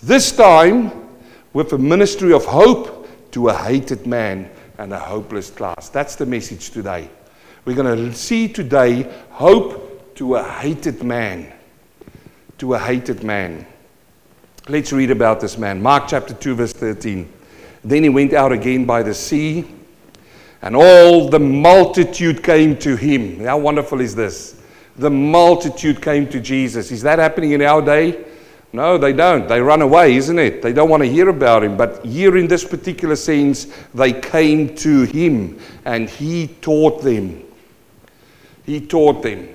This 0.01 0.35
time, 0.35 0.91
with 1.53 1.71
a 1.73 1.77
ministry 1.77 2.33
of 2.33 2.45
hope 2.45 3.07
to 3.33 3.49
a 3.49 3.53
hated 3.53 4.07
man 4.07 4.49
and 4.79 4.91
a 4.91 4.99
hopeless 4.99 5.51
class. 5.51 5.89
That's 5.89 6.15
the 6.15 6.25
message 6.25 6.71
today. 6.71 7.09
We're 7.65 7.75
going 7.75 8.09
to 8.09 8.13
see 8.13 8.49
today 8.49 9.09
hope 9.29 10.15
to 10.15 10.35
a 10.35 10.43
hated 10.43 11.01
man. 11.01 11.49
To 12.57 12.73
a 12.73 12.79
hated 12.79 13.23
man. 13.23 13.65
Let's 14.67 14.91
read 14.91 15.11
about 15.11 15.39
this 15.39 15.57
man. 15.57 15.81
Mark 15.81 16.09
chapter 16.09 16.33
2, 16.33 16.55
verse 16.55 16.73
13. 16.73 17.31
Then 17.85 18.03
he 18.03 18.09
went 18.09 18.33
out 18.33 18.51
again 18.51 18.83
by 18.83 19.01
the 19.01 19.13
sea, 19.13 19.65
and 20.61 20.75
all 20.75 21.29
the 21.29 21.39
multitude 21.39 22.43
came 22.43 22.77
to 22.79 22.97
him. 22.97 23.39
How 23.39 23.57
wonderful 23.57 24.01
is 24.01 24.13
this? 24.13 24.61
The 24.97 25.09
multitude 25.09 26.01
came 26.01 26.27
to 26.31 26.41
Jesus. 26.41 26.91
Is 26.91 27.01
that 27.03 27.17
happening 27.17 27.51
in 27.51 27.61
our 27.61 27.81
day? 27.81 28.25
No, 28.73 28.97
they 28.97 29.13
don't. 29.13 29.47
They 29.47 29.61
run 29.61 29.81
away, 29.81 30.15
isn't 30.15 30.39
it? 30.39 30.61
They 30.61 30.73
don't 30.73 30.89
want 30.89 31.03
to 31.03 31.09
hear 31.09 31.29
about 31.29 31.63
him. 31.63 31.77
But 31.77 32.05
here 32.05 32.35
in 32.35 32.47
this 32.47 32.65
particular 32.65 33.15
sense, 33.15 33.67
they 33.93 34.11
came 34.11 34.75
to 34.77 35.03
him 35.03 35.59
and 35.85 36.09
he 36.09 36.47
taught 36.59 37.01
them. 37.01 37.41
He 38.65 38.81
taught 38.81 39.21
them. 39.23 39.49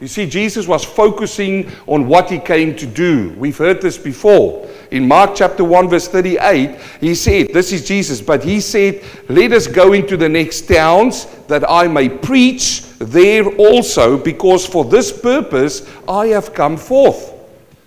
You 0.00 0.08
see, 0.08 0.26
Jesus 0.26 0.66
was 0.66 0.82
focusing 0.82 1.70
on 1.86 2.08
what 2.08 2.30
he 2.30 2.38
came 2.38 2.74
to 2.76 2.86
do. 2.86 3.34
We've 3.36 3.56
heard 3.56 3.82
this 3.82 3.98
before. 3.98 4.66
In 4.90 5.06
Mark 5.06 5.32
chapter 5.34 5.62
1, 5.62 5.90
verse 5.90 6.08
38, 6.08 6.80
he 7.00 7.14
said, 7.14 7.48
This 7.52 7.70
is 7.70 7.86
Jesus, 7.86 8.22
but 8.22 8.42
he 8.42 8.60
said, 8.60 9.04
Let 9.28 9.52
us 9.52 9.66
go 9.66 9.92
into 9.92 10.16
the 10.16 10.28
next 10.28 10.62
towns 10.62 11.26
that 11.48 11.68
I 11.68 11.86
may 11.86 12.08
preach 12.08 12.82
there 12.98 13.44
also, 13.56 14.16
because 14.16 14.66
for 14.66 14.86
this 14.86 15.12
purpose 15.12 15.86
I 16.08 16.28
have 16.28 16.54
come 16.54 16.78
forth. 16.78 17.34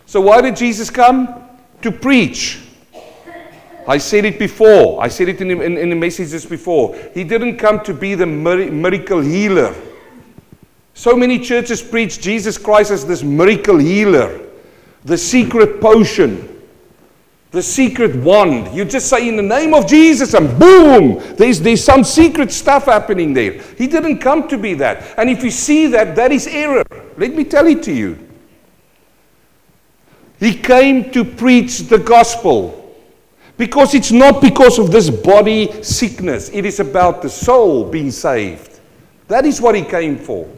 So, 0.06 0.22
why 0.22 0.42
did 0.42 0.56
Jesus 0.56 0.92
come? 0.92 1.44
To 1.82 1.92
preach. 1.92 2.60
I 3.88 3.98
said 3.98 4.24
it 4.24 4.38
before. 4.38 5.04
I 5.04 5.08
said 5.08 5.30
it 5.30 5.42
in, 5.42 5.50
in, 5.50 5.78
in 5.78 5.90
the 5.90 5.96
messages 5.96 6.46
before. 6.46 6.96
He 7.14 7.24
didn't 7.24 7.58
come 7.58 7.84
to 7.84 7.94
be 7.94 8.14
the 8.14 8.28
miracle 8.28 9.20
healer. 9.20 9.74
So 10.94 11.16
many 11.16 11.40
churches 11.40 11.82
preach 11.82 12.22
Jesus 12.22 12.58
Christ 12.58 12.92
as 12.92 13.06
this 13.06 13.24
miracle 13.24 13.78
healer, 13.78 14.40
the 15.04 15.18
secret 15.18 15.82
potion, 15.82 16.62
the 17.52 17.62
secret 17.62 18.16
wand. 18.16 18.76
You 18.76 18.86
just 18.86 19.10
say 19.10 19.28
in 19.28 19.36
the 19.36 19.44
name 19.44 19.74
of 19.74 19.88
Jesus 19.88 20.34
and 20.34 20.58
boom, 20.60 21.22
there's, 21.36 21.60
there's 21.60 21.84
some 21.84 22.04
secret 22.04 22.52
stuff 22.52 22.86
happening 22.86 23.34
there. 23.34 23.54
He 23.78 23.88
didn't 23.88 24.20
come 24.20 24.48
to 24.48 24.58
be 24.58 24.74
that. 24.76 25.18
And 25.18 25.30
if 25.30 25.44
you 25.44 25.52
see 25.52 25.88
that, 25.88 26.16
that 26.16 26.32
is 26.32 26.48
error. 26.48 26.84
Let 27.18 27.34
me 27.34 27.44
tell 27.44 27.68
it 27.68 27.84
to 27.84 27.94
you. 27.94 28.30
He 30.40 30.56
came 30.56 31.12
to 31.12 31.24
preach 31.24 31.80
the 31.82 32.00
gospel. 32.00 32.80
Because 33.56 33.94
it's 33.94 34.12
not 34.12 34.42
because 34.42 34.80
of 34.80 34.92
this 34.92 35.10
body 35.10 35.84
sickness, 35.84 36.50
it 36.50 36.66
is 36.66 36.80
about 36.80 37.22
the 37.22 37.30
soul 37.30 37.90
being 37.90 38.10
saved. 38.10 38.80
That 39.28 39.46
is 39.46 39.62
what 39.62 39.76
he 39.76 39.84
came 39.84 40.18
for. 40.18 40.50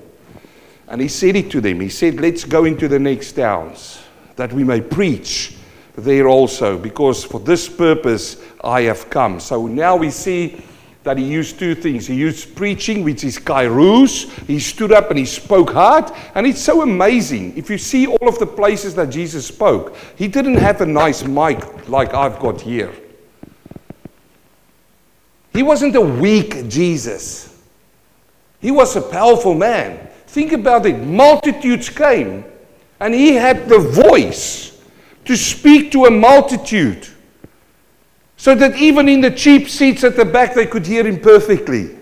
And 0.87 1.01
he 1.01 1.07
said 1.07 1.35
it 1.35 1.49
to 1.51 1.61
them. 1.61 1.79
He 1.79 1.89
said, 1.89 2.19
Let's 2.19 2.43
go 2.43 2.65
into 2.65 2.87
the 2.87 2.99
next 2.99 3.33
towns 3.33 4.01
that 4.35 4.53
we 4.53 4.63
may 4.63 4.81
preach 4.81 5.55
there 5.97 6.27
also, 6.27 6.77
because 6.77 7.23
for 7.23 7.39
this 7.39 7.69
purpose 7.69 8.41
I 8.63 8.81
have 8.81 9.09
come. 9.09 9.39
So 9.39 9.67
now 9.67 9.95
we 9.95 10.11
see 10.11 10.61
that 11.03 11.17
he 11.17 11.23
used 11.23 11.59
two 11.59 11.75
things. 11.75 12.07
He 12.07 12.15
used 12.15 12.55
preaching, 12.55 13.03
which 13.03 13.23
is 13.23 13.37
kairos. 13.37 14.27
He 14.47 14.59
stood 14.59 14.91
up 14.91 15.11
and 15.11 15.19
he 15.19 15.25
spoke 15.25 15.71
hard. 15.71 16.11
And 16.33 16.47
it's 16.47 16.61
so 16.61 16.81
amazing. 16.81 17.55
If 17.55 17.69
you 17.69 17.77
see 17.77 18.07
all 18.07 18.27
of 18.27 18.39
the 18.39 18.47
places 18.47 18.95
that 18.95 19.11
Jesus 19.11 19.45
spoke, 19.45 19.95
he 20.15 20.27
didn't 20.27 20.55
have 20.55 20.81
a 20.81 20.85
nice 20.85 21.23
mic 21.23 21.87
like 21.87 22.13
I've 22.15 22.39
got 22.39 22.59
here. 22.59 22.91
He 25.53 25.61
wasn't 25.63 25.95
a 25.95 26.01
weak 26.01 26.67
Jesus. 26.67 27.55
He 28.59 28.71
was 28.71 28.95
a 28.95 29.01
powerful 29.01 29.53
man. 29.53 30.09
Think 30.35 30.51
about 30.51 30.85
it. 30.85 30.97
Multitudes 30.97 31.87
came, 31.87 32.43
and 32.99 33.13
he 33.13 33.35
had 33.35 33.69
the 33.69 33.79
voice 33.79 34.77
to 35.23 35.37
speak 35.37 35.93
to 35.93 36.07
a 36.07 36.11
multitude 36.11 37.07
so 38.35 38.53
that 38.53 38.75
even 38.75 39.07
in 39.07 39.21
the 39.21 39.31
cheap 39.31 39.69
seats 39.69 40.03
at 40.03 40.17
the 40.17 40.25
back 40.25 40.53
they 40.53 40.65
could 40.65 40.85
hear 40.85 41.07
him 41.07 41.21
perfectly. 41.21 41.95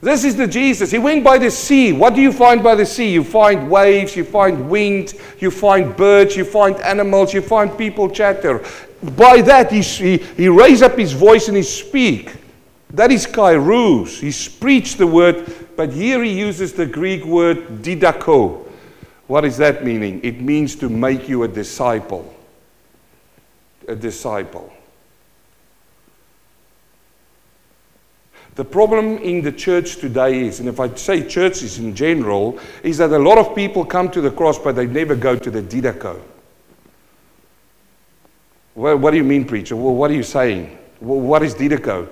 This 0.00 0.24
is 0.24 0.36
the 0.36 0.46
Jesus. 0.46 0.90
He 0.90 0.96
went 0.96 1.22
by 1.22 1.36
the 1.36 1.50
sea. 1.50 1.92
What 1.92 2.14
do 2.14 2.22
you 2.22 2.32
find 2.32 2.62
by 2.62 2.76
the 2.76 2.86
sea? 2.86 3.12
You 3.12 3.24
find 3.24 3.70
waves, 3.70 4.16
you 4.16 4.24
find 4.24 4.70
wind, 4.70 5.20
you 5.40 5.50
find 5.50 5.94
birds, 5.94 6.34
you 6.34 6.46
find 6.46 6.76
animals, 6.76 7.34
you 7.34 7.42
find 7.42 7.76
people 7.76 8.08
chatter. 8.08 8.64
By 9.18 9.42
that, 9.42 9.70
he, 9.70 9.82
he, 9.82 10.16
he 10.16 10.48
raised 10.48 10.82
up 10.82 10.96
his 10.96 11.12
voice 11.12 11.48
and 11.48 11.58
he 11.58 11.62
speak. 11.62 12.32
That 12.88 13.12
is 13.12 13.26
kairos. 13.26 14.18
He 14.18 14.32
preached 14.60 14.96
the 14.96 15.06
word, 15.06 15.67
but 15.78 15.92
here 15.92 16.24
he 16.24 16.36
uses 16.36 16.72
the 16.72 16.84
Greek 16.84 17.24
word 17.24 17.82
didako. 17.82 18.66
What 19.28 19.44
is 19.44 19.56
that 19.58 19.84
meaning? 19.84 20.20
It 20.24 20.40
means 20.40 20.74
to 20.74 20.88
make 20.88 21.28
you 21.28 21.44
a 21.44 21.48
disciple 21.48 22.34
a 23.86 23.94
disciple. 23.94 24.72
The 28.56 28.64
problem 28.64 29.18
in 29.18 29.40
the 29.40 29.52
church 29.52 29.96
today 29.96 30.46
is, 30.46 30.58
and 30.58 30.68
if 30.68 30.80
I 30.80 30.92
say 30.96 31.26
churches 31.26 31.78
in 31.78 31.94
general, 31.94 32.58
is 32.82 32.98
that 32.98 33.12
a 33.12 33.18
lot 33.18 33.38
of 33.38 33.54
people 33.54 33.84
come 33.84 34.10
to 34.10 34.20
the 34.20 34.32
cross, 34.32 34.58
but 34.58 34.74
they 34.74 34.86
never 34.86 35.14
go 35.14 35.36
to 35.36 35.50
the 35.50 35.62
didaco. 35.62 36.20
Well, 38.74 38.96
what 38.96 39.12
do 39.12 39.16
you 39.16 39.24
mean, 39.24 39.44
preacher? 39.44 39.76
Well, 39.76 39.94
what 39.94 40.10
are 40.10 40.14
you 40.14 40.24
saying? 40.24 40.76
Well, 41.00 41.20
what 41.20 41.44
is 41.44 41.54
didaco? 41.54 42.08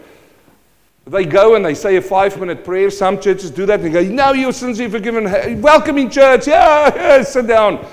They 1.07 1.25
go 1.25 1.55
and 1.55 1.65
they 1.65 1.75
say 1.75 1.97
a 1.97 2.03
five 2.03 2.39
minute 2.39 2.65
prayer. 2.65 2.91
Some 2.91 3.21
churches 3.21 3.51
do 3.51 3.65
that 3.67 3.81
and 3.81 3.93
go, 3.93 4.03
Now 4.03 4.33
your 4.33 4.53
sins 4.53 4.81
are 4.81 4.91
forgiven. 4.91 5.61
Welcome 5.63 5.99
in 5.99 6.11
church. 6.11 6.47
Yeah, 6.49 6.95
yeah, 6.95 7.23
sit 7.23 7.47
down 7.47 7.87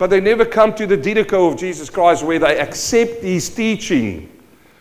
but 0.00 0.08
they 0.08 0.18
never 0.18 0.46
come 0.46 0.72
to 0.76 0.86
the 0.86 0.96
didaco 0.96 1.52
of 1.52 1.58
Jesus 1.58 1.90
Christ 1.90 2.22
where 2.24 2.38
they 2.38 2.58
accept 2.58 3.22
his 3.22 3.50
teaching, 3.50 4.32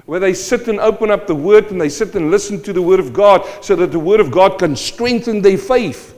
where 0.05 0.17
they 0.17 0.33
sit 0.33 0.69
and 0.69 0.79
open 0.79 1.11
up 1.11 1.27
the 1.27 1.35
word 1.35 1.71
and 1.71 1.81
they 1.81 1.89
sit 1.89 2.15
and 2.15 2.31
listen 2.31 2.63
to 2.63 2.71
the 2.71 2.81
word 2.81 3.01
of 3.01 3.11
God 3.11 3.45
so 3.61 3.75
that 3.75 3.91
the 3.91 3.99
word 3.99 4.21
of 4.21 4.31
God 4.31 4.57
can 4.57 4.77
strengthen 4.77 5.41
their 5.41 5.57
faith. 5.57 6.17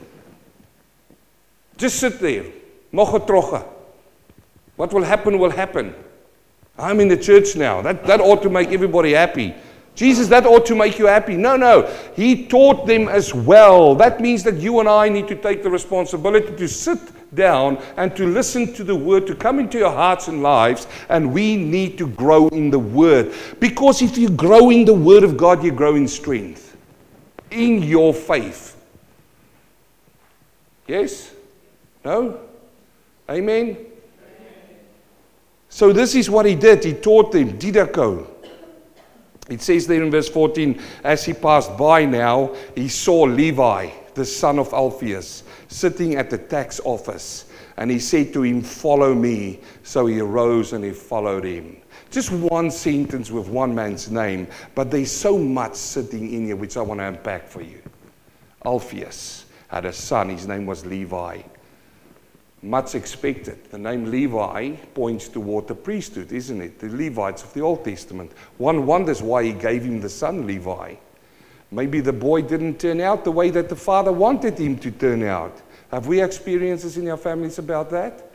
Just 1.78 1.98
sit 2.00 2.20
there. 2.20 2.46
Mocha 2.92 3.66
What 4.76 4.94
will 4.94 5.04
happen 5.04 5.40
will 5.40 5.50
happen. 5.50 5.96
I'm 6.78 7.00
in 7.00 7.08
the 7.08 7.18
church 7.18 7.56
now. 7.56 7.82
That, 7.82 8.04
that 8.06 8.22
ought 8.22 8.44
to 8.44 8.52
make 8.52 8.70
everybody 8.70 9.14
happy. 9.14 9.56
Jesus, 9.94 10.28
that 10.30 10.46
ought 10.46 10.66
to 10.68 10.76
make 10.76 10.98
you 10.98 11.06
happy. 11.06 11.36
No, 11.36 11.58
no. 11.58 11.84
He 12.16 12.48
taught 12.48 12.88
them 12.88 13.10
as 13.10 13.34
well. 13.34 13.94
That 13.94 14.22
means 14.22 14.44
that 14.44 14.56
you 14.56 14.80
and 14.80 14.88
I 14.88 15.10
need 15.10 15.28
to 15.28 15.36
take 15.36 15.64
the 15.64 15.70
responsibility 15.70 16.56
to 16.56 16.68
sit 16.68 17.00
down 17.36 17.78
and 17.98 18.16
to 18.16 18.26
listen 18.26 18.74
to 18.74 18.84
the 18.84 18.96
word 18.96 19.28
to 19.28 19.36
come 19.36 19.60
into 19.60 19.78
your 19.78 19.92
hearts 19.92 20.28
and 20.28 20.42
lives. 20.42 20.88
And 21.10 21.34
we 21.34 21.58
need 21.58 21.98
to 21.98 22.08
grow 22.08 22.48
in 22.50 22.72
the 22.72 22.80
word. 22.80 23.34
Because 23.60 24.02
if 24.02 24.18
you 24.18 24.30
grow 24.30 24.70
in 24.70 24.86
the 24.86 24.94
word 24.94 25.24
of 25.24 25.38
God, 25.38 25.64
you 25.64 25.72
grow 25.72 25.96
in 25.96 26.08
strength, 26.08 26.76
in 27.52 27.84
your 27.84 28.14
faith. 28.14 28.78
Yes? 30.88 31.34
No? 32.04 32.40
Amen? 33.30 33.78
So, 35.70 35.94
this 35.94 36.16
is 36.16 36.30
what 36.30 36.46
he 36.46 36.56
did. 36.56 36.84
He 36.84 36.94
taught 36.94 37.32
them, 37.32 37.58
Didaco. 37.58 38.31
It 39.52 39.62
says 39.62 39.86
there 39.86 40.02
in 40.02 40.10
verse 40.10 40.30
14, 40.30 40.82
as 41.04 41.26
he 41.26 41.34
passed 41.34 41.76
by 41.78 42.06
now, 42.06 42.56
he 42.74 42.88
saw 42.88 43.24
Levi, 43.24 43.90
the 44.14 44.24
son 44.24 44.58
of 44.58 44.72
Alphaeus 44.72 45.44
sitting 45.68 46.16
at 46.16 46.30
the 46.30 46.38
tax 46.38 46.80
office. 46.86 47.52
And 47.76 47.92
he 47.92 48.00
said 48.00 48.32
to 48.32 48.44
him, 48.44 48.62
Follow 48.62 49.14
me. 49.14 49.60
So 49.84 50.06
he 50.06 50.22
arose 50.22 50.72
and 50.72 50.86
he 50.86 50.92
followed 50.92 51.44
him. 51.44 51.82
Just 52.12 52.32
one 52.32 52.72
sentence 52.72 53.30
with 53.30 53.50
one 53.50 53.76
man's 53.76 54.10
name, 54.10 54.48
but 54.74 54.90
there's 54.90 55.12
so 55.12 55.38
much 55.38 55.76
sitting 55.76 56.32
in 56.32 56.46
here 56.46 56.56
which 56.56 56.78
I 56.78 56.82
want 56.82 57.02
to 57.02 57.08
unpack 57.08 57.46
for 57.46 57.62
you. 57.62 57.82
Alphaeus 58.64 59.46
had 59.68 59.84
a 59.84 59.92
son, 59.92 60.30
his 60.30 60.48
name 60.48 60.66
was 60.66 60.86
Levi. 60.86 61.42
Much 62.64 62.94
expected. 62.94 63.58
The 63.72 63.78
name 63.78 64.12
Levi 64.12 64.76
points 64.94 65.28
toward 65.28 65.68
the 65.68 65.76
priesthood, 65.76 66.32
isn't 66.32 66.62
it? 66.62 66.80
The 66.80 66.90
Levites 66.90 67.44
of 67.44 67.54
the 67.54 67.62
Old 67.62 67.84
Testament. 67.84 68.32
One 68.58 68.86
wonders 68.86 69.22
why 69.22 69.44
he 69.46 69.54
gave 69.54 69.84
him 69.84 70.00
the 70.00 70.10
son 70.10 70.46
Levi. 70.46 70.96
Maybe 71.72 72.02
the 72.02 72.14
boy 72.14 72.44
didn't 72.44 72.80
turn 72.80 73.02
out 73.02 73.24
the 73.24 73.32
way 73.32 73.50
that 73.50 73.70
the 73.70 73.76
father 73.76 74.12
wanted 74.12 74.60
him 74.60 74.78
to 74.80 74.92
turn 74.92 75.24
out. 75.24 75.60
Have 75.90 76.06
we 76.06 76.22
experiences 76.22 76.98
in 76.98 77.08
our 77.10 77.18
families 77.18 77.58
about 77.58 77.90
that? 77.92 78.32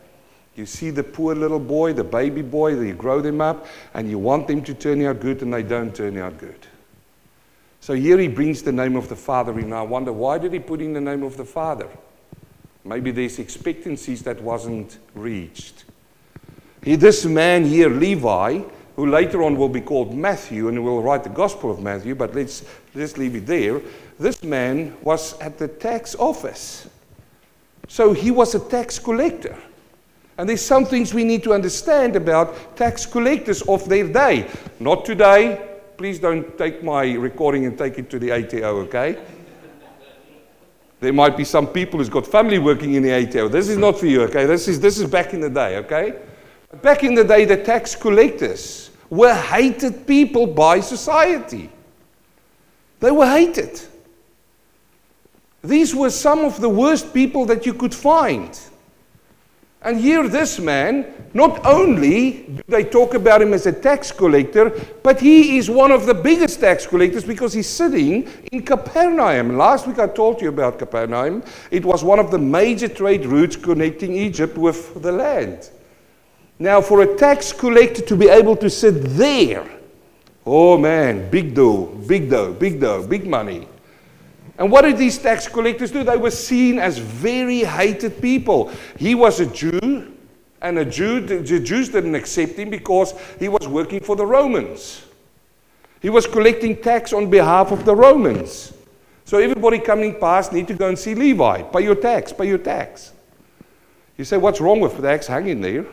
You 0.55 0.65
see 0.65 0.89
the 0.89 1.03
poor 1.03 1.35
little 1.35 1.59
boy, 1.59 1.93
the 1.93 2.03
baby 2.03 2.41
boy, 2.41 2.79
you 2.79 2.95
grow 2.95 3.21
them 3.21 3.41
up, 3.41 3.67
and 3.93 4.09
you 4.09 4.17
want 4.17 4.47
them 4.47 4.63
to 4.63 4.73
turn 4.73 5.03
out 5.03 5.19
good, 5.19 5.43
and 5.43 5.53
they 5.53 5.61
don't 5.63 5.95
turn 5.95 6.17
out 6.17 6.37
good. 6.39 6.67
So 7.79 7.93
here 7.93 8.17
he 8.17 8.27
brings 8.27 8.63
the 8.63 8.71
name 8.71 8.95
of 8.95 9.07
the 9.07 9.15
Father 9.15 9.57
in. 9.59 9.71
I 9.71 9.83
wonder 9.83 10.11
why 10.11 10.39
did 10.39 10.51
he 10.51 10.59
put 10.59 10.81
in 10.81 10.93
the 10.93 11.01
name 11.01 11.21
of 11.23 11.37
the 11.37 11.45
Father? 11.45 11.87
Maybe 12.87 13.11
there's 13.11 13.39
expectancies 13.39 14.23
that 14.23 14.41
wasn't 14.41 14.97
reached. 15.13 15.83
Here, 16.83 16.97
this 16.97 17.25
man 17.25 17.65
here, 17.65 17.89
Levi, 17.89 18.61
who 18.95 19.05
later 19.07 19.43
on 19.43 19.57
will 19.57 19.69
be 19.69 19.81
called 19.81 20.15
Matthew 20.15 20.69
and 20.69 20.83
will 20.83 21.03
write 21.03 21.23
the 21.23 21.29
Gospel 21.29 21.69
of 21.69 21.81
Matthew, 21.81 22.15
but 22.15 22.33
let's, 22.33 22.63
let's 22.95 23.17
leave 23.17 23.35
it 23.35 23.45
there. 23.45 23.81
This 24.19 24.41
man 24.43 24.95
was 25.03 25.37
at 25.39 25.57
the 25.57 25.67
tax 25.67 26.15
office. 26.15 26.87
So 27.87 28.13
he 28.13 28.31
was 28.31 28.55
a 28.55 28.59
tax 28.59 28.99
collector. 28.99 29.57
And 30.37 30.47
there's 30.47 30.65
some 30.65 30.85
things 30.85 31.13
we 31.13 31.23
need 31.23 31.43
to 31.43 31.53
understand 31.53 32.15
about 32.15 32.77
tax 32.77 33.05
collectors 33.05 33.61
of 33.63 33.87
their 33.89 34.07
day. 34.07 34.49
Not 34.79 35.03
today. 35.03 35.75
Please 35.97 36.19
don't 36.19 36.57
take 36.57 36.83
my 36.83 37.13
recording 37.13 37.65
and 37.65 37.77
take 37.77 37.97
it 37.97 38.09
to 38.11 38.19
the 38.19 38.31
ATO, 38.31 38.77
okay? 38.81 39.17
There 40.99 41.13
might 41.13 41.37
be 41.37 41.43
some 41.43 41.67
people 41.67 41.99
who's 41.99 42.09
got 42.09 42.25
family 42.25 42.57
working 42.57 42.95
in 42.95 43.03
the 43.03 43.11
ATO. 43.11 43.49
This 43.49 43.69
is 43.69 43.77
not 43.77 43.99
for 43.99 44.07
you, 44.07 44.23
okay? 44.23 44.45
This 44.45 44.67
is, 44.67 44.79
this 44.79 44.97
is 44.97 45.09
back 45.09 45.33
in 45.33 45.41
the 45.41 45.49
day, 45.49 45.77
okay? 45.77 46.19
Back 46.81 47.03
in 47.03 47.13
the 47.13 47.23
day, 47.23 47.45
the 47.45 47.57
tax 47.57 47.95
collectors 47.95 48.89
were 49.09 49.33
hated 49.33 50.07
people 50.07 50.47
by 50.47 50.79
society. 50.79 51.69
They 52.99 53.11
were 53.11 53.27
hated. 53.27 53.79
These 55.63 55.93
were 55.93 56.09
some 56.09 56.39
of 56.39 56.59
the 56.59 56.69
worst 56.69 57.13
people 57.13 57.45
that 57.45 57.65
you 57.65 57.73
could 57.73 57.93
find. 57.93 58.59
And 59.83 59.99
here, 59.99 60.27
this 60.27 60.59
man, 60.59 61.05
not 61.33 61.63
only 61.65 62.31
do 62.47 62.63
they 62.67 62.83
talk 62.83 63.13
about 63.13 63.41
him 63.41 63.53
as 63.53 63.67
a 63.67 63.71
tax 63.71 64.11
collector, 64.11 64.71
but 65.03 65.19
he 65.19 65.57
is 65.59 65.69
one 65.69 65.91
of 65.91 66.07
the 66.07 66.13
biggest 66.13 66.59
tax 66.59 66.87
collectors 66.87 67.23
because 67.23 67.53
he's 67.53 67.69
sitting 67.69 68.27
in 68.51 68.63
Capernaum. 68.63 69.55
Last 69.55 69.87
week 69.87 69.99
I 69.99 70.07
told 70.07 70.41
you 70.41 70.49
about 70.49 70.79
Capernaum. 70.79 71.43
It 71.69 71.85
was 71.85 72.03
one 72.03 72.17
of 72.17 72.31
the 72.31 72.39
major 72.39 72.87
trade 72.87 73.25
routes 73.25 73.55
connecting 73.55 74.15
Egypt 74.15 74.57
with 74.57 74.99
the 75.01 75.11
land. 75.11 75.69
Now, 76.57 76.81
for 76.81 77.03
a 77.03 77.15
tax 77.15 77.53
collector 77.53 78.01
to 78.01 78.15
be 78.15 78.29
able 78.29 78.55
to 78.55 78.69
sit 78.69 79.03
there, 79.15 79.69
oh 80.43 80.75
man, 80.75 81.29
big 81.29 81.53
dough, 81.53 81.85
big 82.07 82.31
dough, 82.31 82.51
big 82.51 82.81
dough, 82.81 83.05
big 83.05 83.27
money. 83.27 83.67
And 84.57 84.71
what 84.71 84.81
did 84.81 84.97
these 84.97 85.17
tax 85.17 85.47
collectors 85.47 85.91
do? 85.91 86.03
They 86.03 86.17
were 86.17 86.31
seen 86.31 86.79
as 86.79 86.97
very 86.97 87.59
hated 87.59 88.21
people. 88.21 88.71
He 88.97 89.13
was 89.13 89.39
a 89.39 89.45
Jew, 89.45 90.13
and 90.61 90.79
a 90.79 90.85
Jew, 90.85 91.19
the 91.19 91.59
Jews 91.59 91.89
didn't 91.89 92.15
accept 92.15 92.53
him 92.53 92.69
because 92.69 93.13
he 93.39 93.49
was 93.49 93.67
working 93.67 93.99
for 93.99 94.15
the 94.15 94.25
Romans. 94.25 95.03
He 96.01 96.09
was 96.09 96.25
collecting 96.25 96.81
tax 96.81 97.13
on 97.13 97.29
behalf 97.29 97.71
of 97.71 97.85
the 97.85 97.95
Romans. 97.95 98.73
So 99.25 99.37
everybody 99.37 99.77
coming 99.77 100.19
past 100.19 100.53
need 100.53 100.67
to 100.69 100.73
go 100.73 100.87
and 100.87 100.97
see 100.97 101.13
Levi. 101.13 101.63
Pay 101.63 101.81
your 101.81 101.95
tax, 101.95 102.33
pay 102.33 102.47
your 102.47 102.57
tax. 102.57 103.11
You 104.17 104.23
say, 104.23 104.37
what's 104.37 104.59
wrong 104.59 104.79
with 104.79 104.99
tax? 104.99 105.27
Hang 105.27 105.47
in 105.47 105.61
there. 105.61 105.85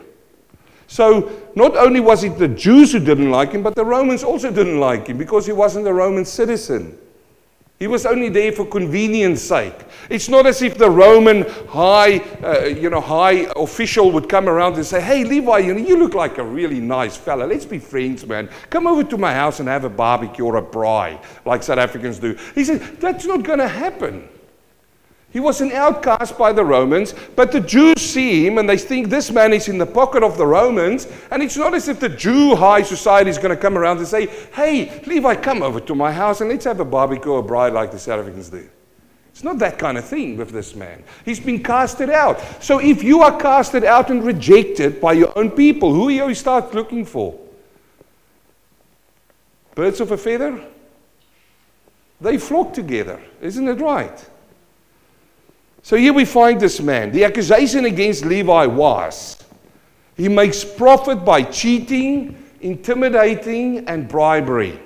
So 0.87 1.31
not 1.55 1.75
only 1.77 1.99
was 1.99 2.23
it 2.23 2.39
the 2.39 2.47
Jews 2.47 2.93
who 2.93 2.99
didn't 2.99 3.29
like 3.29 3.51
him, 3.51 3.61
but 3.61 3.75
the 3.75 3.85
Romans 3.85 4.23
also 4.23 4.51
didn't 4.51 4.79
like 4.79 5.07
him 5.07 5.17
because 5.17 5.45
he 5.45 5.51
wasn't 5.51 5.87
a 5.87 5.93
Roman 5.93 6.25
citizen. 6.25 6.97
He 7.77 7.87
was 7.87 8.05
only 8.05 8.29
there 8.29 8.53
for 8.53 8.65
convenience 8.65 9.41
sake. 9.41 9.75
It's 10.09 10.29
not 10.29 10.45
as 10.45 10.61
if 10.61 10.77
the 10.77 10.89
Roman 10.89 11.41
high, 11.67 12.19
uh, 12.41 12.67
you 12.67 12.89
know, 12.89 13.01
high 13.01 13.47
official 13.57 14.11
would 14.11 14.29
come 14.29 14.47
around 14.47 14.75
and 14.75 14.85
say, 14.85 15.01
"Hey, 15.01 15.25
Levi, 15.25 15.57
you, 15.59 15.73
know, 15.73 15.85
you 15.85 15.97
look 15.97 16.13
like 16.13 16.37
a 16.37 16.43
really 16.43 16.79
nice 16.79 17.17
fella. 17.17 17.43
Let's 17.43 17.65
be 17.65 17.79
friends, 17.79 18.25
man. 18.25 18.49
Come 18.69 18.87
over 18.87 19.03
to 19.03 19.17
my 19.17 19.33
house 19.33 19.59
and 19.59 19.67
have 19.67 19.83
a 19.83 19.89
barbecue 19.89 20.45
or 20.45 20.55
a 20.55 20.61
braai, 20.61 21.21
like 21.43 21.63
South 21.63 21.79
Africans 21.79 22.17
do." 22.17 22.37
He 22.53 22.63
said, 22.63 22.79
"That's 23.01 23.25
not 23.25 23.43
going 23.43 23.59
to 23.59 23.67
happen." 23.67 24.29
He 25.35 25.41
was 25.41 25.59
an 25.59 25.73
outcast 25.73 26.37
by 26.37 26.53
the 26.53 26.63
Romans, 26.63 27.13
but 27.35 27.51
the 27.51 27.59
Jews 27.59 28.01
see 28.01 28.47
him 28.47 28.57
and 28.57 28.69
they 28.69 28.77
think 28.77 29.09
this 29.09 29.29
man 29.29 29.51
is 29.51 29.67
in 29.67 29.77
the 29.77 29.85
pocket 29.85 30.23
of 30.23 30.37
the 30.37 30.47
Romans. 30.47 31.09
And 31.29 31.43
it's 31.43 31.57
not 31.57 31.73
as 31.73 31.89
if 31.89 31.99
the 31.99 32.07
Jew 32.07 32.55
high 32.55 32.83
society 32.83 33.31
is 33.31 33.37
going 33.37 33.49
to 33.49 33.57
come 33.57 33.77
around 33.77 33.97
and 33.97 34.07
say, 34.07 34.27
Hey, 34.53 34.97
Levi, 35.05 35.35
come 35.35 35.61
over 35.61 35.81
to 35.81 35.93
my 35.93 36.09
house 36.09 36.39
and 36.39 36.49
let's 36.49 36.63
have 36.63 36.79
a 36.79 36.85
barbecue 36.85 37.33
or 37.33 37.43
braai 37.43 37.69
like 37.69 37.91
the 37.91 37.99
South 37.99 38.21
Africans 38.21 38.47
do. 38.47 38.65
It's 39.31 39.43
not 39.43 39.59
that 39.59 39.77
kind 39.77 39.97
of 39.97 40.05
thing 40.05 40.37
with 40.37 40.51
this 40.51 40.73
man. 40.73 41.03
He's 41.25 41.41
been 41.41 41.61
casted 41.61 42.09
out. 42.09 42.39
So 42.63 42.79
if 42.79 43.03
you 43.03 43.21
are 43.21 43.37
casted 43.37 43.83
out 43.83 44.09
and 44.09 44.23
rejected 44.23 45.01
by 45.01 45.11
your 45.11 45.37
own 45.37 45.51
people, 45.51 45.93
who 45.93 46.07
you 46.07 46.33
start 46.33 46.73
looking 46.73 47.03
for? 47.03 47.37
Birds 49.75 49.99
of 49.99 50.13
a 50.13 50.17
feather? 50.17 50.63
They 52.21 52.37
flock 52.37 52.71
together. 52.71 53.21
Isn't 53.41 53.67
it 53.67 53.81
right? 53.81 54.29
So 55.85 55.95
here 55.97 56.13
we 56.13 56.25
find 56.25 56.59
this 56.59 56.81
man. 56.81 57.11
The 57.11 57.23
accusation 57.25 57.85
against 57.85 58.25
Levi 58.25 58.65
was 58.65 59.37
he 60.17 60.27
makes 60.27 60.63
profit 60.63 61.23
by 61.23 61.43
cheating, 61.43 62.43
intimidating, 62.59 63.87
and 63.87 64.07
bribery. 64.07 64.79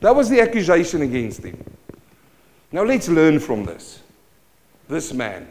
That 0.00 0.16
was 0.16 0.30
the 0.30 0.40
accusation 0.40 1.02
against 1.02 1.44
him. 1.44 1.62
Now 2.72 2.82
let's 2.82 3.10
learn 3.10 3.40
from 3.40 3.66
this. 3.66 4.00
This 4.88 5.12
man, 5.12 5.46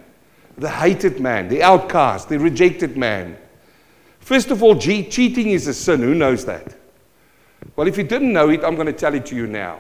the 0.58 0.72
hated 0.72 1.20
man, 1.20 1.48
the 1.48 1.62
outcast, 1.62 2.30
the 2.30 2.39
rejected 2.39 2.98
man. 2.98 3.38
First 4.20 4.50
of 4.50 4.63
all, 4.63 4.76
cheating 4.76 5.52
is 5.52 5.67
a 5.67 5.76
sin. 5.76 6.02
Who 6.02 6.15
knows 6.15 6.44
that? 6.46 6.76
Well, 7.76 7.86
if 7.88 8.00
you 8.00 8.04
didn't 8.04 8.34
know 8.34 8.50
it, 8.50 8.63
I'm 8.63 8.74
going 8.74 8.88
to 8.88 8.94
tell 8.94 9.13
it 9.13 9.28
to 9.28 9.36
you 9.36 9.46
now. 9.46 9.78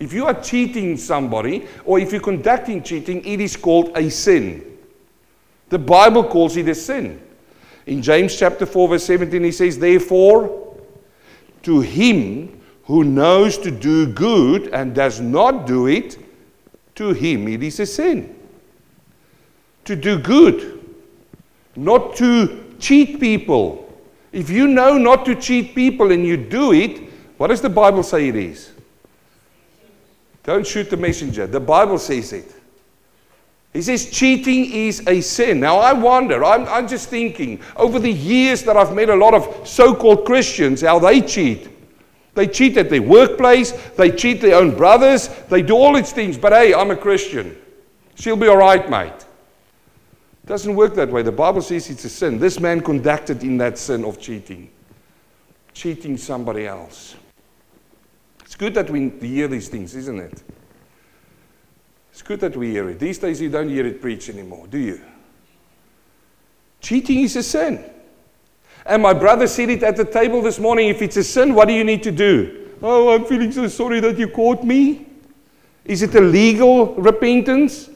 If 0.00 0.14
you 0.14 0.24
are 0.24 0.42
cheating 0.42 0.96
somebody 0.96 1.66
or 1.84 1.98
if 1.98 2.10
you're 2.10 2.22
conducting 2.22 2.82
cheating, 2.82 3.22
it 3.24 3.38
is 3.38 3.54
called 3.54 3.92
a 3.94 4.10
sin. 4.10 4.78
The 5.68 5.78
Bible 5.78 6.24
calls 6.24 6.56
it 6.56 6.68
a 6.68 6.74
sin. 6.74 7.20
In 7.86 8.00
James 8.00 8.34
chapter 8.34 8.64
4, 8.64 8.88
verse 8.88 9.04
17, 9.04 9.44
he 9.44 9.52
says, 9.52 9.78
Therefore, 9.78 10.74
to 11.62 11.80
him 11.80 12.60
who 12.84 13.04
knows 13.04 13.58
to 13.58 13.70
do 13.70 14.06
good 14.06 14.68
and 14.68 14.94
does 14.94 15.20
not 15.20 15.66
do 15.66 15.86
it, 15.86 16.18
to 16.94 17.12
him 17.12 17.46
it 17.46 17.62
is 17.62 17.78
a 17.78 17.86
sin. 17.86 18.34
To 19.84 19.94
do 19.94 20.18
good, 20.18 20.82
not 21.76 22.16
to 22.16 22.74
cheat 22.78 23.20
people. 23.20 23.86
If 24.32 24.48
you 24.48 24.66
know 24.66 24.96
not 24.96 25.26
to 25.26 25.34
cheat 25.34 25.74
people 25.74 26.10
and 26.10 26.26
you 26.26 26.38
do 26.38 26.72
it, 26.72 27.10
what 27.36 27.48
does 27.48 27.60
the 27.60 27.68
Bible 27.68 28.02
say 28.02 28.28
it 28.28 28.36
is? 28.36 28.72
Don't 30.42 30.66
shoot 30.66 30.90
the 30.90 30.96
messenger. 30.96 31.46
The 31.46 31.60
Bible 31.60 31.98
says 31.98 32.32
it. 32.32 32.54
He 33.72 33.82
says 33.82 34.10
cheating 34.10 34.72
is 34.72 35.06
a 35.06 35.20
sin. 35.20 35.60
Now, 35.60 35.78
I 35.78 35.92
wonder, 35.92 36.44
I'm, 36.44 36.66
I'm 36.66 36.88
just 36.88 37.08
thinking, 37.08 37.60
over 37.76 37.98
the 38.00 38.10
years 38.10 38.64
that 38.64 38.76
I've 38.76 38.94
met 38.94 39.10
a 39.10 39.14
lot 39.14 39.32
of 39.32 39.68
so 39.68 39.94
called 39.94 40.24
Christians, 40.24 40.80
how 40.80 40.98
they 40.98 41.20
cheat. 41.20 41.68
They 42.34 42.48
cheat 42.48 42.76
at 42.76 42.90
their 42.90 43.02
workplace, 43.02 43.72
they 43.96 44.10
cheat 44.10 44.40
their 44.40 44.56
own 44.56 44.76
brothers, 44.76 45.28
they 45.48 45.62
do 45.62 45.74
all 45.74 45.94
these 45.94 46.12
things, 46.12 46.36
but 46.36 46.52
hey, 46.52 46.74
I'm 46.74 46.90
a 46.90 46.96
Christian. 46.96 47.56
She'll 48.16 48.36
be 48.36 48.48
all 48.48 48.56
right, 48.56 48.88
mate. 48.90 49.12
It 49.12 50.46
doesn't 50.46 50.74
work 50.74 50.94
that 50.94 51.10
way. 51.10 51.22
The 51.22 51.32
Bible 51.32 51.62
says 51.62 51.90
it's 51.90 52.04
a 52.04 52.08
sin. 52.08 52.38
This 52.38 52.58
man 52.58 52.80
conducted 52.80 53.42
in 53.42 53.56
that 53.58 53.78
sin 53.78 54.04
of 54.04 54.20
cheating, 54.20 54.70
cheating 55.74 56.16
somebody 56.16 56.66
else. 56.66 57.14
Good 58.60 58.74
that 58.74 58.90
we 58.90 59.08
hear 59.22 59.48
these 59.48 59.68
things, 59.68 59.94
isn't 59.94 60.18
it? 60.18 60.42
It's 62.12 62.20
good 62.20 62.40
that 62.40 62.54
we 62.54 62.72
hear 62.72 62.90
it. 62.90 62.98
These 62.98 63.16
days 63.16 63.40
you 63.40 63.48
don't 63.48 63.70
hear 63.70 63.86
it 63.86 64.02
preached 64.02 64.28
anymore, 64.28 64.66
do 64.66 64.76
you? 64.76 65.00
Cheating 66.82 67.20
is 67.20 67.36
a 67.36 67.42
sin. 67.42 67.82
And 68.84 69.00
my 69.00 69.14
brother 69.14 69.46
said 69.46 69.70
it 69.70 69.82
at 69.82 69.96
the 69.96 70.04
table 70.04 70.42
this 70.42 70.58
morning 70.58 70.90
if 70.90 71.00
it's 71.00 71.16
a 71.16 71.24
sin, 71.24 71.54
what 71.54 71.68
do 71.68 71.72
you 71.72 71.84
need 71.84 72.02
to 72.02 72.12
do? 72.12 72.68
Oh, 72.82 73.14
I'm 73.14 73.24
feeling 73.24 73.50
so 73.50 73.66
sorry 73.66 73.98
that 74.00 74.18
you 74.18 74.28
caught 74.28 74.62
me. 74.62 75.06
Is 75.86 76.02
it 76.02 76.14
a 76.14 76.20
legal 76.20 76.94
repentance 76.96 77.88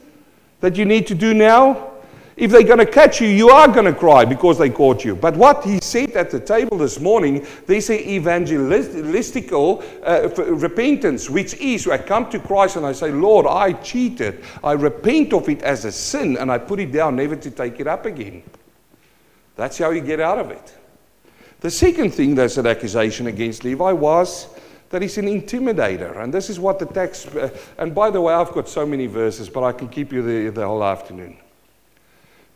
that 0.61 0.77
you 0.77 0.85
need 0.85 1.05
to 1.05 1.13
do 1.13 1.35
now? 1.35 1.91
If 2.37 2.51
they're 2.51 2.63
going 2.63 2.79
to 2.79 2.85
catch 2.85 3.21
you, 3.21 3.29
you 3.29 3.49
are 3.49 3.67
going 3.69 3.85
to 3.85 3.93
cry 3.93 4.25
because 4.25 4.57
they 4.57 4.69
caught 4.69 5.05
you. 5.05 5.15
But 5.15 5.37
what 5.37 5.63
he 5.63 5.79
said 5.81 6.11
at 6.11 6.29
the 6.29 6.39
table 6.39 6.77
this 6.77 6.99
morning, 6.99 7.47
they 7.65 7.79
say 7.79 8.05
evangelistical 8.05 9.81
uh, 10.05 10.29
repentance, 10.53 11.29
which 11.29 11.53
is 11.55 11.87
I 11.87 11.97
come 11.97 12.29
to 12.31 12.39
Christ 12.39 12.75
and 12.75 12.85
I 12.85 12.91
say, 12.91 13.09
Lord, 13.11 13.45
I 13.47 13.71
cheated. 13.71 14.43
I 14.65 14.73
repent 14.73 15.31
of 15.31 15.47
it 15.47 15.61
as 15.61 15.85
a 15.85 15.93
sin 15.93 16.35
and 16.37 16.51
I 16.51 16.57
put 16.57 16.81
it 16.81 16.91
down, 16.91 17.15
never 17.15 17.37
to 17.37 17.51
take 17.51 17.79
it 17.79 17.87
up 17.87 18.05
again. 18.05 18.43
That's 19.55 19.77
how 19.77 19.91
you 19.91 20.01
get 20.01 20.19
out 20.19 20.37
of 20.37 20.51
it. 20.51 20.77
The 21.61 21.71
second 21.71 22.13
thing 22.13 22.35
that's 22.35 22.57
an 22.57 22.67
accusation 22.67 23.27
against 23.27 23.63
Levi 23.63 23.93
was 23.93 24.47
that 24.89 25.01
he's 25.01 25.17
an 25.17 25.27
intimidator. 25.27 26.21
And 26.21 26.33
this 26.33 26.49
is 26.49 26.59
what 26.59 26.79
the 26.79 26.85
text, 26.85 27.33
uh, 27.33 27.49
and 27.77 27.95
by 27.95 28.09
the 28.09 28.19
way, 28.19 28.33
I've 28.33 28.51
got 28.51 28.67
so 28.67 28.85
many 28.85 29.07
verses, 29.07 29.49
but 29.49 29.63
I 29.63 29.71
can 29.71 29.87
keep 29.87 30.11
you 30.11 30.21
the, 30.21 30.49
the 30.51 30.65
whole 30.65 30.83
afternoon. 30.83 31.37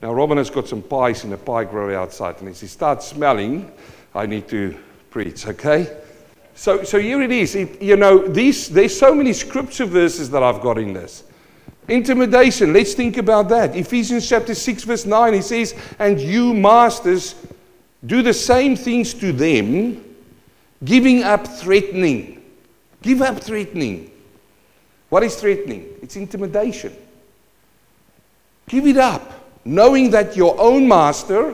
Now, 0.02 0.14
Robin 0.14 0.38
has 0.38 0.50
got 0.50 0.68
some 0.68 0.82
pies 0.82 1.24
in 1.26 1.30
the 1.30 1.38
pie 1.38 1.66
grower 1.66 1.94
outside, 1.96 2.40
and 2.40 2.50
as 2.50 2.62
he 2.62 2.68
starts 2.68 3.08
smelling, 3.08 3.70
I 4.16 4.26
need 4.26 4.48
to 4.48 4.78
preach, 5.10 5.46
okay? 5.46 5.98
So, 6.56 6.84
so 6.84 7.00
here 7.00 7.22
it 7.22 7.32
is. 7.32 7.56
It, 7.56 7.82
you 7.82 7.98
know, 7.98 8.26
these, 8.28 8.70
there's 8.70 8.98
so 8.98 9.14
many 9.14 9.34
scripture 9.34 9.86
verses 9.86 10.30
that 10.30 10.42
I've 10.42 10.62
got 10.62 10.78
in 10.78 10.94
this. 10.94 11.24
Intimidation, 11.90 12.72
let's 12.72 12.94
think 12.94 13.18
about 13.18 13.50
that. 13.50 13.76
Ephesians 13.76 14.28
chapter 14.28 14.56
6, 14.56 14.84
verse 14.84 15.06
9, 15.06 15.34
he 15.34 15.42
says, 15.42 15.76
And 15.98 16.20
you, 16.20 16.54
masters, 16.54 17.36
do 18.06 18.22
the 18.22 18.34
same 18.34 18.76
things 18.76 19.14
to 19.16 19.34
them, 19.34 20.04
giving 20.84 21.24
up 21.24 21.46
threatening. 21.46 22.42
Give 23.02 23.22
up 23.22 23.42
threatening. 23.42 24.12
What 25.10 25.24
is 25.24 25.36
threatening? 25.36 25.88
It's 26.02 26.16
intimidation. 26.16 26.96
Give 28.68 28.86
it 28.86 28.98
up 28.98 29.39
knowing 29.70 30.10
that 30.10 30.36
your 30.36 30.60
own 30.60 30.88
master, 30.88 31.54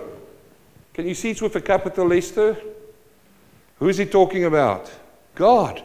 can 0.93 1.05
you 1.05 1.13
see 1.13 1.31
it's 1.31 1.41
with 1.41 1.55
a 1.57 1.61
capital? 1.61 2.09
Who 2.09 3.89
is 3.89 3.97
he 3.97 4.05
talking 4.05 4.45
about? 4.45 4.89
God. 5.35 5.83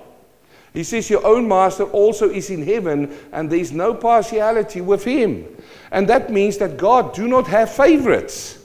He 0.73 0.85
says, 0.85 1.11
Your 1.11 1.27
own 1.27 1.49
master 1.49 1.83
also 1.85 2.31
is 2.31 2.51
in 2.51 2.65
heaven, 2.65 3.19
and 3.33 3.51
there 3.51 3.59
is 3.59 3.73
no 3.73 3.93
partiality 3.95 4.81
with 4.81 5.03
him. 5.03 5.45
And 5.91 6.09
that 6.09 6.31
means 6.31 6.57
that 6.59 6.77
God 6.77 7.13
do 7.13 7.27
not 7.27 7.49
have 7.49 7.73
favorites. 7.73 8.59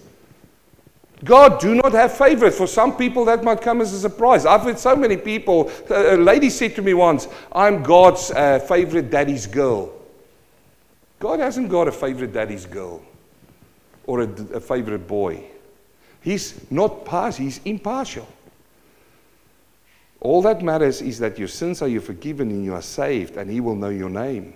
God 1.24 1.60
do 1.60 1.74
not 1.74 1.94
have 1.94 2.16
favorites. 2.16 2.60
For 2.60 2.68
some 2.68 2.96
people, 2.96 3.26
that 3.26 3.44
might 3.44 3.62
come 3.62 3.82
as 3.82 3.94
a 3.94 4.00
surprise. 4.00 4.46
I've 4.46 4.62
heard 4.62 4.78
so 4.78 4.96
many 4.96 5.18
people. 5.18 5.72
A 5.90 6.16
lady 6.16 6.52
said 6.52 6.76
to 6.76 6.84
me 6.84 6.94
once, 6.94 7.28
I'm 7.52 7.82
God's 7.82 8.30
uh, 8.30 8.60
favorite 8.60 9.10
daddy's 9.10 9.48
girl. 9.48 9.92
God 11.20 11.40
hasn't 11.40 11.70
got 11.70 11.88
a 11.88 11.92
favorite 11.92 12.32
daddy's 12.32 12.68
girl 12.68 13.02
or 14.08 14.22
a, 14.22 14.30
a 14.54 14.60
favorite 14.60 15.08
boy. 15.08 15.44
He's 16.22 16.60
not 16.72 17.06
partial, 17.06 17.46
he's 17.46 17.60
impartial. 17.66 18.28
All 20.22 20.42
that 20.42 20.64
matters 20.64 21.02
is 21.02 21.20
that 21.20 21.38
your 21.38 21.48
sins 21.48 21.82
are 21.82 21.88
you 21.88 22.02
forgiven 22.02 22.50
and 22.50 22.66
you 22.66 22.74
are 22.74 22.82
saved, 22.82 23.38
and 23.38 23.50
he 23.50 23.60
will 23.60 23.76
know 23.76 23.90
your 23.90 24.10
name. 24.10 24.56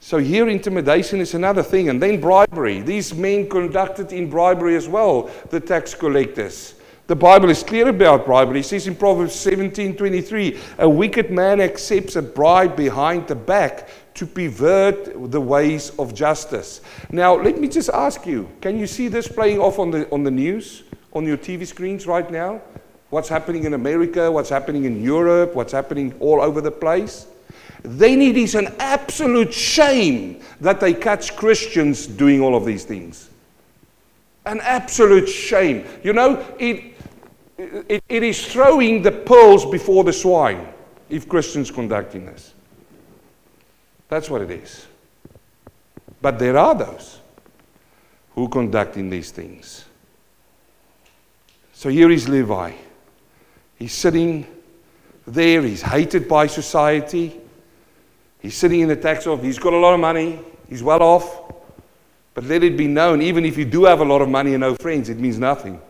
So 0.00 0.18
here 0.18 0.48
intimidation 0.48 1.20
is 1.20 1.34
another 1.34 1.62
thing, 1.62 1.88
and 1.88 2.00
then 2.00 2.20
bribery. 2.20 2.80
These 2.80 3.14
men 3.14 3.48
conducted 3.48 4.12
in 4.12 4.30
bribery 4.30 4.76
as 4.76 4.88
well, 4.88 5.30
the 5.50 5.60
tax 5.60 5.94
collectors. 5.94 6.74
The 7.08 7.16
Bible 7.16 7.48
is 7.50 7.62
clear 7.62 7.88
about 7.88 8.26
bribery. 8.26 8.60
It 8.60 8.66
says 8.66 8.86
in 8.86 8.94
Proverbs 8.94 9.34
17:23, 9.34 10.58
a 10.78 10.88
wicked 10.88 11.30
man 11.30 11.60
accepts 11.60 12.16
a 12.16 12.22
bribe 12.22 12.76
behind 12.76 13.26
the 13.26 13.34
back 13.34 13.88
to 14.14 14.26
pervert 14.26 15.30
the 15.30 15.40
ways 15.40 15.90
of 15.98 16.14
justice. 16.14 16.80
Now, 17.10 17.34
let 17.34 17.58
me 17.58 17.68
just 17.68 17.90
ask 17.90 18.26
you 18.26 18.48
can 18.60 18.78
you 18.78 18.86
see 18.86 19.08
this 19.08 19.28
playing 19.28 19.60
off 19.60 19.78
on 19.78 19.90
the, 19.90 20.10
on 20.10 20.22
the 20.22 20.30
news, 20.30 20.84
on 21.12 21.26
your 21.26 21.36
TV 21.36 21.66
screens 21.66 22.06
right 22.06 22.30
now? 22.30 22.60
What's 23.10 23.28
happening 23.28 23.64
in 23.64 23.74
America, 23.74 24.30
what's 24.30 24.50
happening 24.50 24.84
in 24.84 25.02
Europe, 25.02 25.54
what's 25.54 25.72
happening 25.72 26.14
all 26.20 26.42
over 26.42 26.60
the 26.60 26.70
place? 26.70 27.26
Then 27.82 28.20
it 28.20 28.36
is 28.36 28.54
an 28.54 28.74
absolute 28.78 29.52
shame 29.52 30.40
that 30.60 30.80
they 30.80 30.92
catch 30.92 31.36
Christians 31.36 32.06
doing 32.06 32.42
all 32.42 32.54
of 32.54 32.64
these 32.64 32.84
things. 32.84 33.30
An 34.44 34.60
absolute 34.62 35.28
shame. 35.28 35.86
You 36.02 36.12
know, 36.12 36.44
it, 36.58 36.94
it, 37.56 38.02
it 38.08 38.22
is 38.22 38.46
throwing 38.46 39.02
the 39.02 39.12
pearls 39.12 39.64
before 39.64 40.04
the 40.04 40.12
swine 40.12 40.68
if 41.08 41.28
Christians 41.28 41.70
conducting 41.70 42.26
this. 42.26 42.54
That's 44.08 44.30
what 44.30 44.42
it 44.42 44.50
is. 44.50 44.86
But 46.20 46.38
there 46.38 46.56
are 46.56 46.74
those 46.74 47.20
who 48.34 48.48
conducting 48.48 49.10
these 49.10 49.30
things. 49.30 49.84
So 51.72 51.88
here 51.88 52.10
is 52.10 52.28
Levi. 52.28 52.72
He's 53.78 53.92
sitting 53.92 54.46
there, 55.26 55.62
he's 55.62 55.82
hated 55.82 56.28
by 56.28 56.46
society. 56.46 57.40
He's 58.40 58.56
sitting 58.56 58.80
in 58.80 58.88
the 58.88 58.96
tax 58.96 59.26
office, 59.26 59.44
he's 59.44 59.58
got 59.58 59.72
a 59.72 59.76
lot 59.76 59.94
of 59.94 60.00
money, 60.00 60.40
he's 60.68 60.82
well 60.82 61.02
off. 61.02 61.52
But 62.34 62.44
let 62.44 62.62
it 62.62 62.76
be 62.76 62.86
known, 62.86 63.20
even 63.20 63.44
if 63.44 63.56
you 63.56 63.64
do 63.64 63.84
have 63.84 64.00
a 64.00 64.04
lot 64.04 64.22
of 64.22 64.28
money 64.28 64.54
and 64.54 64.60
no 64.60 64.76
friends, 64.76 65.08
it 65.08 65.18
means 65.18 65.38
nothing. 65.38 65.80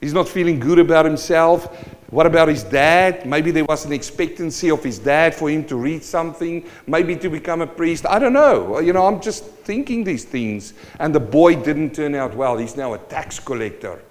He's 0.00 0.14
not 0.14 0.28
feeling 0.28 0.58
good 0.60 0.78
about 0.78 1.04
himself. 1.04 1.68
What 2.10 2.26
about 2.26 2.48
his 2.48 2.64
dad? 2.64 3.24
Maybe 3.24 3.52
there 3.52 3.64
was 3.64 3.84
an 3.84 3.92
expectancy 3.92 4.70
of 4.70 4.82
his 4.82 4.98
dad 4.98 5.32
for 5.32 5.48
him 5.48 5.64
to 5.66 5.76
read 5.76 6.02
something, 6.02 6.68
maybe 6.86 7.14
to 7.16 7.30
become 7.30 7.60
a 7.60 7.66
priest. 7.66 8.04
I 8.04 8.18
don't 8.18 8.32
know. 8.32 8.80
You 8.80 8.92
know, 8.92 9.06
I'm 9.06 9.20
just 9.20 9.44
thinking 9.44 10.02
these 10.02 10.24
things. 10.24 10.74
And 10.98 11.14
the 11.14 11.20
boy 11.20 11.54
didn't 11.54 11.94
turn 11.94 12.16
out 12.16 12.34
well. 12.34 12.58
He's 12.58 12.76
now 12.76 12.94
a 12.94 12.98
tax 12.98 13.38
collector. 13.38 14.02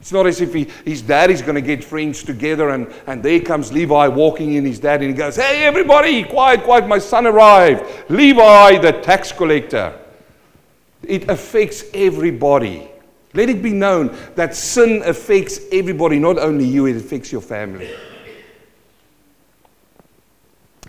It's 0.00 0.12
not 0.12 0.26
as 0.26 0.40
if 0.40 0.52
he, 0.52 0.68
his 0.84 1.00
dad 1.00 1.30
is 1.30 1.42
going 1.42 1.54
to 1.54 1.62
get 1.62 1.82
friends 1.82 2.24
together 2.24 2.70
and, 2.70 2.92
and 3.06 3.22
there 3.22 3.40
comes 3.40 3.72
Levi 3.72 4.08
walking 4.08 4.54
in 4.54 4.64
his 4.64 4.78
dad 4.78 5.00
and 5.00 5.10
he 5.10 5.16
goes, 5.16 5.36
Hey, 5.36 5.64
everybody, 5.64 6.24
quiet, 6.24 6.64
quiet, 6.64 6.86
my 6.86 6.98
son 6.98 7.26
arrived. 7.26 8.10
Levi, 8.10 8.78
the 8.78 8.92
tax 9.00 9.32
collector. 9.32 9.98
It 11.04 11.30
affects 11.30 11.84
everybody. 11.94 12.90
Let 13.34 13.50
it 13.50 13.62
be 13.62 13.72
known 13.72 14.16
that 14.36 14.54
sin 14.54 15.02
affects 15.04 15.60
everybody, 15.72 16.18
not 16.20 16.38
only 16.38 16.64
you, 16.64 16.86
it 16.86 16.96
affects 16.96 17.32
your 17.32 17.40
family. 17.40 17.90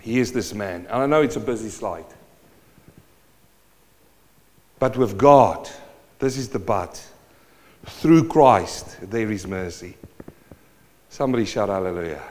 Here's 0.00 0.30
this 0.30 0.54
man. 0.54 0.86
And 0.88 1.02
I 1.02 1.06
know 1.06 1.22
it's 1.22 1.34
a 1.34 1.40
busy 1.40 1.68
slide. 1.68 2.04
But 4.78 4.96
with 4.96 5.18
God, 5.18 5.68
this 6.20 6.36
is 6.36 6.48
the 6.48 6.60
but. 6.60 7.04
Through 7.84 8.28
Christ, 8.28 8.98
there 9.10 9.30
is 9.32 9.46
mercy. 9.46 9.96
Somebody 11.08 11.44
shout 11.44 11.68
hallelujah. 11.68 12.22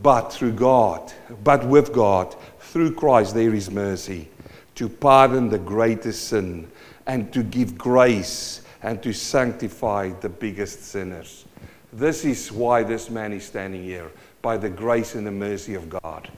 But 0.00 0.32
through 0.32 0.52
God, 0.52 1.12
but 1.42 1.66
with 1.66 1.92
God, 1.92 2.36
through 2.60 2.94
Christ, 2.94 3.34
there 3.34 3.54
is 3.54 3.70
mercy 3.70 4.28
to 4.76 4.88
pardon 4.88 5.48
the 5.48 5.58
greatest 5.58 6.28
sin 6.28 6.70
and 7.06 7.32
to 7.32 7.42
give 7.42 7.76
grace 7.78 8.62
and 8.82 9.02
to 9.02 9.12
sanctify 9.12 10.10
the 10.20 10.28
biggest 10.28 10.84
sinners. 10.84 11.44
This 11.92 12.24
is 12.24 12.52
why 12.52 12.82
this 12.82 13.10
man 13.10 13.32
is 13.32 13.44
standing 13.44 13.82
here, 13.82 14.10
by 14.42 14.56
the 14.56 14.68
grace 14.68 15.14
and 15.14 15.26
the 15.26 15.30
mercy 15.30 15.74
of 15.74 15.88
God. 15.88 16.28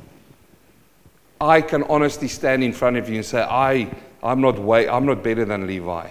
I 1.41 1.61
can 1.61 1.83
honestly 1.85 2.29
stand 2.29 2.65
in 2.65 2.73
front 2.73 2.97
of 2.97 3.09
you 3.09 3.17
and 3.17 3.25
say, 3.25 3.43
I, 3.43 3.91
I'm, 4.23 4.41
not 4.41 4.59
way, 4.59 4.89
I'm 4.89 5.07
not 5.07 5.23
better 5.23 5.45
than 5.45 5.67
Levi. 5.67 6.11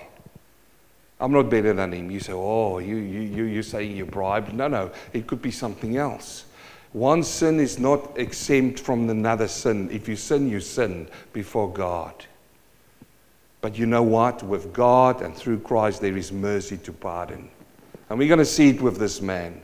I'm 1.19 1.31
not 1.31 1.49
better 1.49 1.73
than 1.73 1.93
him. 1.93 2.11
You 2.11 2.19
say, 2.19 2.33
oh, 2.33 2.79
you, 2.79 2.95
you, 2.95 3.21
you, 3.21 3.43
you're 3.45 3.63
saying 3.63 3.95
you're 3.95 4.05
bribed. 4.05 4.53
No, 4.53 4.67
no, 4.67 4.91
it 5.13 5.27
could 5.27 5.41
be 5.41 5.51
something 5.51 5.97
else. 5.97 6.45
One 6.93 7.23
sin 7.23 7.59
is 7.59 7.79
not 7.79 8.17
exempt 8.17 8.79
from 8.79 9.09
another 9.09 9.47
sin. 9.47 9.89
If 9.91 10.07
you 10.07 10.15
sin, 10.15 10.49
you 10.49 10.59
sin 10.59 11.09
before 11.33 11.71
God. 11.71 12.25
But 13.61 13.77
you 13.77 13.85
know 13.85 14.03
what? 14.03 14.43
With 14.43 14.71
God 14.73 15.21
and 15.21 15.35
through 15.35 15.59
Christ, 15.59 16.01
there 16.01 16.15
is 16.15 16.31
mercy 16.31 16.77
to 16.77 16.93
pardon. 16.93 17.49
And 18.09 18.19
we're 18.19 18.27
going 18.27 18.39
to 18.39 18.45
see 18.45 18.69
it 18.69 18.81
with 18.81 18.97
this 18.97 19.21
man. 19.21 19.61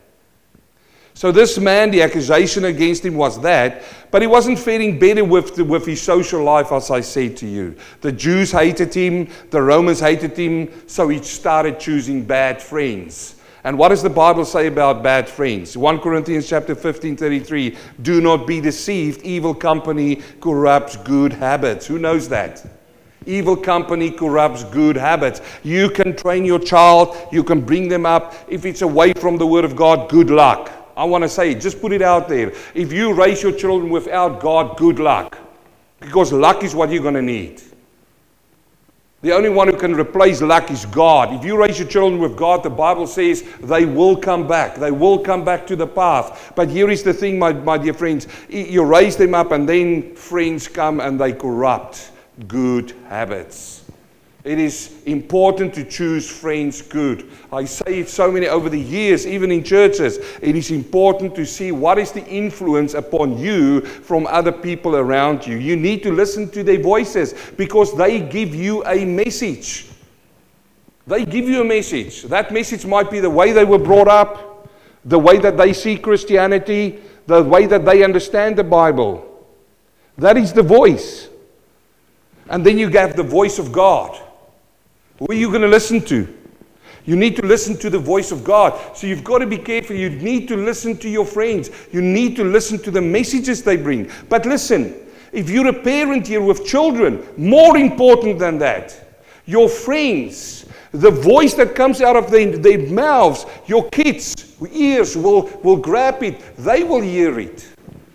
So, 1.16 1.30
this 1.30 1.58
man, 1.58 1.92
the 1.92 2.02
accusation 2.02 2.64
against 2.64 3.04
him 3.04 3.14
was 3.14 3.40
that, 3.42 3.84
but 4.10 4.20
he 4.20 4.26
wasn't 4.26 4.58
faring 4.58 4.98
better 4.98 5.24
with, 5.24 5.54
the, 5.54 5.64
with 5.64 5.86
his 5.86 6.02
social 6.02 6.42
life, 6.42 6.72
as 6.72 6.90
I 6.90 7.02
said 7.02 7.36
to 7.36 7.46
you. 7.46 7.76
The 8.00 8.10
Jews 8.10 8.50
hated 8.50 8.92
him, 8.92 9.28
the 9.50 9.62
Romans 9.62 10.00
hated 10.00 10.36
him, 10.36 10.72
so 10.88 11.08
he 11.08 11.22
started 11.22 11.78
choosing 11.78 12.24
bad 12.24 12.60
friends. 12.60 13.36
And 13.62 13.78
what 13.78 13.90
does 13.90 14.02
the 14.02 14.10
Bible 14.10 14.44
say 14.44 14.66
about 14.66 15.04
bad 15.04 15.28
friends? 15.28 15.76
1 15.76 16.00
Corinthians 16.00 16.48
chapter 16.48 16.74
15, 16.74 17.16
33. 17.16 17.78
Do 18.02 18.20
not 18.20 18.46
be 18.46 18.60
deceived. 18.60 19.22
Evil 19.22 19.54
company 19.54 20.16
corrupts 20.40 20.96
good 20.96 21.32
habits. 21.32 21.86
Who 21.86 22.00
knows 22.00 22.28
that? 22.28 22.66
Evil 23.26 23.56
company 23.56 24.10
corrupts 24.10 24.64
good 24.64 24.96
habits. 24.96 25.40
You 25.62 25.88
can 25.90 26.14
train 26.16 26.44
your 26.44 26.58
child, 26.58 27.16
you 27.32 27.42
can 27.42 27.60
bring 27.60 27.88
them 27.88 28.06
up. 28.06 28.34
If 28.48 28.64
it's 28.66 28.82
away 28.82 29.12
from 29.14 29.38
the 29.38 29.46
Word 29.46 29.64
of 29.64 29.76
God, 29.76 30.10
good 30.10 30.30
luck. 30.30 30.70
I 30.96 31.04
want 31.04 31.22
to 31.22 31.28
say, 31.28 31.54
just 31.54 31.80
put 31.80 31.92
it 31.92 32.02
out 32.02 32.28
there. 32.28 32.52
If 32.74 32.92
you 32.92 33.12
raise 33.12 33.42
your 33.42 33.52
children 33.52 33.90
without 33.90 34.40
God, 34.40 34.76
good 34.76 34.98
luck. 34.98 35.38
Because 36.00 36.32
luck 36.32 36.62
is 36.62 36.74
what 36.74 36.90
you're 36.90 37.02
going 37.02 37.14
to 37.14 37.22
need. 37.22 37.62
The 39.22 39.32
only 39.32 39.48
one 39.48 39.68
who 39.68 39.76
can 39.78 39.94
replace 39.94 40.42
luck 40.42 40.70
is 40.70 40.84
God. 40.84 41.32
If 41.32 41.46
you 41.46 41.56
raise 41.56 41.78
your 41.78 41.88
children 41.88 42.20
with 42.20 42.36
God, 42.36 42.62
the 42.62 42.68
Bible 42.68 43.06
says 43.06 43.42
they 43.62 43.86
will 43.86 44.18
come 44.18 44.46
back. 44.46 44.76
They 44.76 44.90
will 44.90 45.18
come 45.18 45.46
back 45.46 45.66
to 45.68 45.76
the 45.76 45.86
path. 45.86 46.52
But 46.54 46.68
here 46.68 46.90
is 46.90 47.02
the 47.02 47.14
thing, 47.14 47.38
my, 47.38 47.54
my 47.54 47.78
dear 47.78 47.94
friends. 47.94 48.28
You 48.50 48.84
raise 48.84 49.16
them 49.16 49.34
up, 49.34 49.50
and 49.50 49.66
then 49.66 50.14
friends 50.14 50.68
come 50.68 51.00
and 51.00 51.18
they 51.18 51.32
corrupt 51.32 52.10
good 52.48 52.92
habits. 53.08 53.84
It 54.44 54.58
is 54.58 54.92
important 55.06 55.72
to 55.74 55.84
choose 55.84 56.30
friends 56.30 56.82
good. 56.82 57.30
I 57.50 57.64
say 57.64 58.00
it 58.00 58.10
so 58.10 58.30
many 58.30 58.46
over 58.46 58.68
the 58.68 58.78
years, 58.78 59.26
even 59.26 59.50
in 59.50 59.64
churches. 59.64 60.18
It 60.42 60.54
is 60.54 60.70
important 60.70 61.34
to 61.36 61.46
see 61.46 61.72
what 61.72 61.98
is 61.98 62.12
the 62.12 62.24
influence 62.26 62.92
upon 62.92 63.38
you 63.38 63.80
from 63.80 64.26
other 64.26 64.52
people 64.52 64.96
around 64.96 65.46
you. 65.46 65.56
You 65.56 65.76
need 65.76 66.02
to 66.02 66.12
listen 66.12 66.50
to 66.50 66.62
their 66.62 66.78
voices 66.78 67.34
because 67.56 67.96
they 67.96 68.20
give 68.20 68.54
you 68.54 68.84
a 68.84 69.06
message. 69.06 69.86
They 71.06 71.24
give 71.24 71.48
you 71.48 71.62
a 71.62 71.64
message. 71.64 72.24
That 72.24 72.52
message 72.52 72.84
might 72.84 73.10
be 73.10 73.20
the 73.20 73.30
way 73.30 73.52
they 73.52 73.64
were 73.64 73.78
brought 73.78 74.08
up, 74.08 74.68
the 75.06 75.18
way 75.18 75.38
that 75.38 75.56
they 75.56 75.72
see 75.72 75.96
Christianity, 75.96 77.00
the 77.26 77.42
way 77.42 77.64
that 77.64 77.86
they 77.86 78.04
understand 78.04 78.56
the 78.56 78.64
Bible. 78.64 79.46
That 80.18 80.36
is 80.36 80.52
the 80.52 80.62
voice. 80.62 81.28
And 82.48 82.64
then 82.64 82.78
you 82.78 82.88
have 82.90 83.16
the 83.16 83.22
voice 83.22 83.58
of 83.58 83.72
God. 83.72 84.20
Who 85.18 85.26
are 85.30 85.34
you 85.34 85.48
going 85.48 85.62
to 85.62 85.68
listen 85.68 86.00
to? 86.06 86.28
You 87.06 87.16
need 87.16 87.36
to 87.36 87.42
listen 87.44 87.76
to 87.78 87.90
the 87.90 87.98
voice 87.98 88.32
of 88.32 88.44
God. 88.44 88.96
So 88.96 89.06
you've 89.06 89.24
got 89.24 89.38
to 89.38 89.46
be 89.46 89.58
careful. 89.58 89.94
You 89.94 90.10
need 90.10 90.48
to 90.48 90.56
listen 90.56 90.96
to 90.98 91.08
your 91.08 91.26
friends. 91.26 91.70
You 91.92 92.00
need 92.00 92.34
to 92.36 92.44
listen 92.44 92.78
to 92.80 92.90
the 92.90 93.02
messages 93.02 93.62
they 93.62 93.76
bring. 93.76 94.10
But 94.28 94.46
listen, 94.46 94.94
if 95.32 95.50
you're 95.50 95.68
a 95.68 95.72
parent 95.72 96.26
here 96.26 96.40
with 96.40 96.64
children, 96.64 97.26
more 97.36 97.76
important 97.76 98.38
than 98.38 98.58
that, 98.58 99.18
your 99.46 99.68
friends, 99.68 100.64
the 100.92 101.10
voice 101.10 101.54
that 101.54 101.74
comes 101.74 102.00
out 102.00 102.16
of 102.16 102.30
their, 102.30 102.56
their 102.56 102.78
mouths, 102.88 103.44
your 103.66 103.88
kids' 103.90 104.56
ears 104.72 105.16
will, 105.16 105.48
will 105.62 105.76
grab 105.76 106.22
it. 106.22 106.40
They 106.56 106.84
will 106.84 107.02
hear 107.02 107.38
it. 107.38 107.68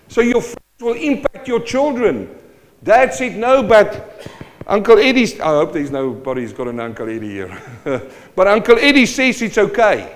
So 0.08 0.22
your 0.22 0.42
friends 0.42 0.82
will 0.82 0.96
impact 0.96 1.48
your 1.48 1.60
children. 1.60 2.39
Dad 2.84 3.14
said 3.14 3.36
no, 3.36 3.64
but 3.64 4.28
Uncle 4.66 4.98
Eddie's, 5.00 5.40
I 5.40 5.48
hope 5.48 5.74
there's 5.74 5.92
nobody 5.92 6.42
who's 6.42 6.54
got 6.54 6.68
an 6.68 6.80
Uncle 6.80 7.10
Eddie 7.10 7.30
here. 7.30 7.62
but 8.36 8.48
Uncle 8.48 8.78
Eddie 8.80 9.06
says 9.06 9.42
it's 9.42 9.58
okay. 9.58 10.16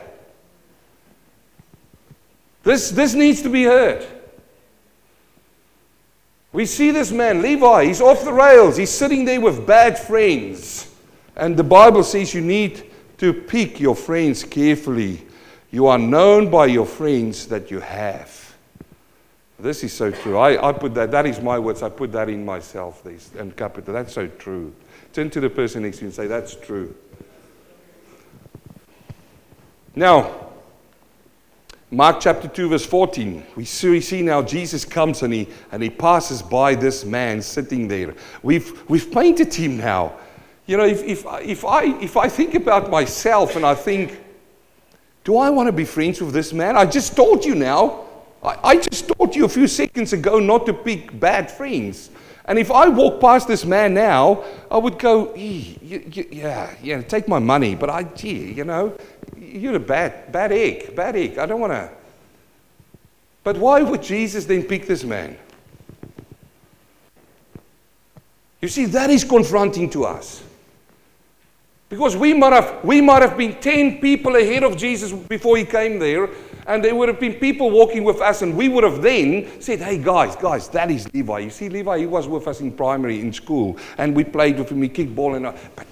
This, 2.63 2.91
this 2.91 3.13
needs 3.13 3.41
to 3.41 3.49
be 3.49 3.63
heard. 3.63 4.07
We 6.53 6.67
see 6.67 6.91
this 6.91 7.11
man, 7.11 7.41
Levi, 7.41 7.85
he's 7.85 7.99
off 7.99 8.23
the 8.23 8.31
rails. 8.31 8.77
He's 8.77 8.91
sitting 8.91 9.25
there 9.25 9.41
with 9.41 9.65
bad 9.65 9.97
friends. 9.97 10.95
And 11.35 11.57
the 11.57 11.63
Bible 11.63 12.03
says 12.03 12.33
you 12.33 12.41
need 12.41 12.91
to 13.17 13.33
pick 13.33 13.79
your 13.79 13.95
friends 13.95 14.43
carefully. 14.43 15.25
You 15.71 15.87
are 15.87 15.97
known 15.97 16.51
by 16.51 16.67
your 16.67 16.85
friends 16.85 17.47
that 17.47 17.71
you 17.71 17.79
have. 17.79 18.42
This 19.63 19.81
is 19.81 19.93
so 19.93 20.11
true. 20.11 20.37
I, 20.37 20.69
I 20.69 20.73
put 20.73 20.93
that, 20.95 21.11
that 21.11 21.25
is 21.25 21.39
my 21.39 21.57
words. 21.57 21.83
I 21.83 21.89
put 21.89 22.11
that 22.11 22.27
in 22.27 22.43
myself, 22.43 23.01
these, 23.01 23.31
and 23.39 23.55
capital. 23.55 23.93
That's 23.93 24.11
so 24.13 24.27
true. 24.27 24.75
Turn 25.13 25.29
to 25.29 25.39
the 25.39 25.49
person 25.49 25.83
next 25.83 25.97
to 25.97 26.01
you 26.01 26.07
and 26.07 26.13
say, 26.13 26.27
That's 26.27 26.53
true. 26.53 26.93
Now, 29.95 30.49
Mark 31.89 32.19
chapter 32.19 32.49
2, 32.49 32.69
verse 32.69 32.85
14. 32.85 33.41
We 33.55 33.63
see, 33.63 33.89
we 33.89 34.01
see 34.01 34.21
now 34.21 34.41
Jesus 34.41 34.83
comes 34.83 35.23
and 35.23 35.33
he, 35.33 35.47
and 35.71 35.81
he 35.81 35.89
passes 35.89 36.41
by 36.41 36.75
this 36.75 37.05
man 37.05 37.41
sitting 37.41 37.87
there. 37.87 38.15
We've, 38.41 38.83
we've 38.89 39.09
painted 39.13 39.53
him 39.53 39.77
now. 39.77 40.17
You 40.65 40.75
know, 40.75 40.85
if, 40.85 41.03
if, 41.03 41.25
if, 41.41 41.63
I, 41.63 41.83
if 42.01 42.17
I 42.17 42.27
think 42.27 42.55
about 42.55 42.89
myself 42.89 43.55
and 43.55 43.65
I 43.65 43.75
think, 43.75 44.19
do 45.23 45.37
I 45.37 45.49
want 45.51 45.67
to 45.67 45.71
be 45.71 45.85
friends 45.85 46.19
with 46.19 46.33
this 46.33 46.51
man? 46.51 46.75
I 46.75 46.85
just 46.85 47.15
told 47.15 47.45
you 47.45 47.55
now. 47.55 48.09
I, 48.43 48.59
I 48.63 48.77
just 48.77 49.07
taught 49.07 49.35
you 49.35 49.45
a 49.45 49.49
few 49.49 49.67
seconds 49.67 50.13
ago 50.13 50.39
not 50.39 50.65
to 50.65 50.73
pick 50.73 51.17
bad 51.19 51.49
friends. 51.49 52.09
And 52.45 52.59
if 52.59 52.71
I 52.71 52.89
walk 52.89 53.21
past 53.21 53.47
this 53.47 53.63
man 53.63 53.93
now, 53.93 54.43
I 54.69 54.77
would 54.77 54.99
go, 54.99 55.33
yeah, 55.33 56.73
yeah, 56.83 57.01
take 57.01 57.27
my 57.27 57.39
money, 57.39 57.73
but 57.73 57.89
I, 57.89 58.03
gee, 58.03 58.51
you 58.51 58.65
know, 58.65 58.97
you're 59.37 59.75
a 59.75 59.79
bad, 59.79 60.31
bad 60.31 60.51
egg, 60.51 60.93
bad 60.93 61.15
egg. 61.15 61.37
I 61.37 61.45
don't 61.45 61.61
want 61.61 61.71
to. 61.71 61.89
But 63.43 63.57
why 63.57 63.81
would 63.81 64.03
Jesus 64.03 64.45
then 64.45 64.63
pick 64.63 64.87
this 64.87 65.03
man? 65.03 65.37
You 68.61 68.67
see, 68.67 68.85
that 68.85 69.09
is 69.09 69.23
confronting 69.23 69.89
to 69.91 70.05
us. 70.05 70.43
Because 71.89 72.17
we 72.17 72.33
might 72.33 72.53
have, 72.53 72.83
we 72.83 73.01
might 73.01 73.21
have 73.21 73.37
been 73.37 73.59
10 73.59 73.99
people 73.99 74.35
ahead 74.35 74.63
of 74.63 74.75
Jesus 74.77 75.11
before 75.11 75.57
he 75.57 75.65
came 75.65 75.99
there, 75.99 76.29
and 76.67 76.83
there 76.83 76.95
would 76.95 77.09
have 77.09 77.19
been 77.19 77.33
people 77.35 77.69
walking 77.69 78.03
with 78.03 78.21
us, 78.21 78.41
and 78.41 78.55
we 78.55 78.69
would 78.69 78.83
have 78.83 79.01
then 79.01 79.61
said, 79.61 79.79
Hey, 79.79 79.97
guys, 79.97 80.35
guys, 80.35 80.67
that 80.69 80.89
is 80.91 81.11
Levi. 81.13 81.39
You 81.39 81.49
see, 81.49 81.69
Levi, 81.69 81.99
he 81.99 82.05
was 82.05 82.27
with 82.27 82.47
us 82.47 82.61
in 82.61 82.71
primary, 82.71 83.19
in 83.19 83.33
school, 83.33 83.77
and 83.97 84.15
we 84.15 84.23
played 84.23 84.57
with 84.57 84.69
him, 84.69 84.79
we 84.79 84.89
kicked 84.89 85.15
ball, 85.15 85.35
and 85.35 85.45
uh, 85.45 85.53
but 85.75 85.87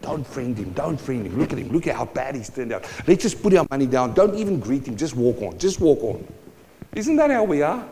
don't 0.00 0.26
friend 0.26 0.56
him, 0.56 0.70
don't 0.72 1.00
friend 1.00 1.26
him. 1.26 1.38
Look 1.38 1.52
at 1.52 1.58
him, 1.58 1.68
look 1.68 1.86
at 1.86 1.96
how 1.96 2.06
bad 2.06 2.34
he's 2.36 2.48
turned 2.48 2.72
out. 2.72 2.84
Let's 3.06 3.22
just 3.22 3.42
put 3.42 3.54
our 3.54 3.66
money 3.70 3.86
down. 3.86 4.14
Don't 4.14 4.36
even 4.36 4.60
greet 4.60 4.86
him, 4.86 4.96
just 4.96 5.16
walk 5.16 5.42
on, 5.42 5.58
just 5.58 5.80
walk 5.80 6.02
on. 6.02 6.26
Isn't 6.94 7.16
that 7.16 7.30
how 7.30 7.44
we 7.44 7.62
are? 7.62 7.86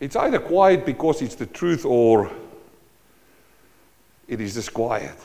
It's 0.00 0.14
either 0.14 0.38
quiet 0.38 0.86
because 0.86 1.22
it's 1.22 1.34
the 1.34 1.46
truth 1.46 1.84
or 1.84 2.30
it 4.28 4.40
is 4.40 4.54
just 4.54 4.72
quiet. 4.72 5.16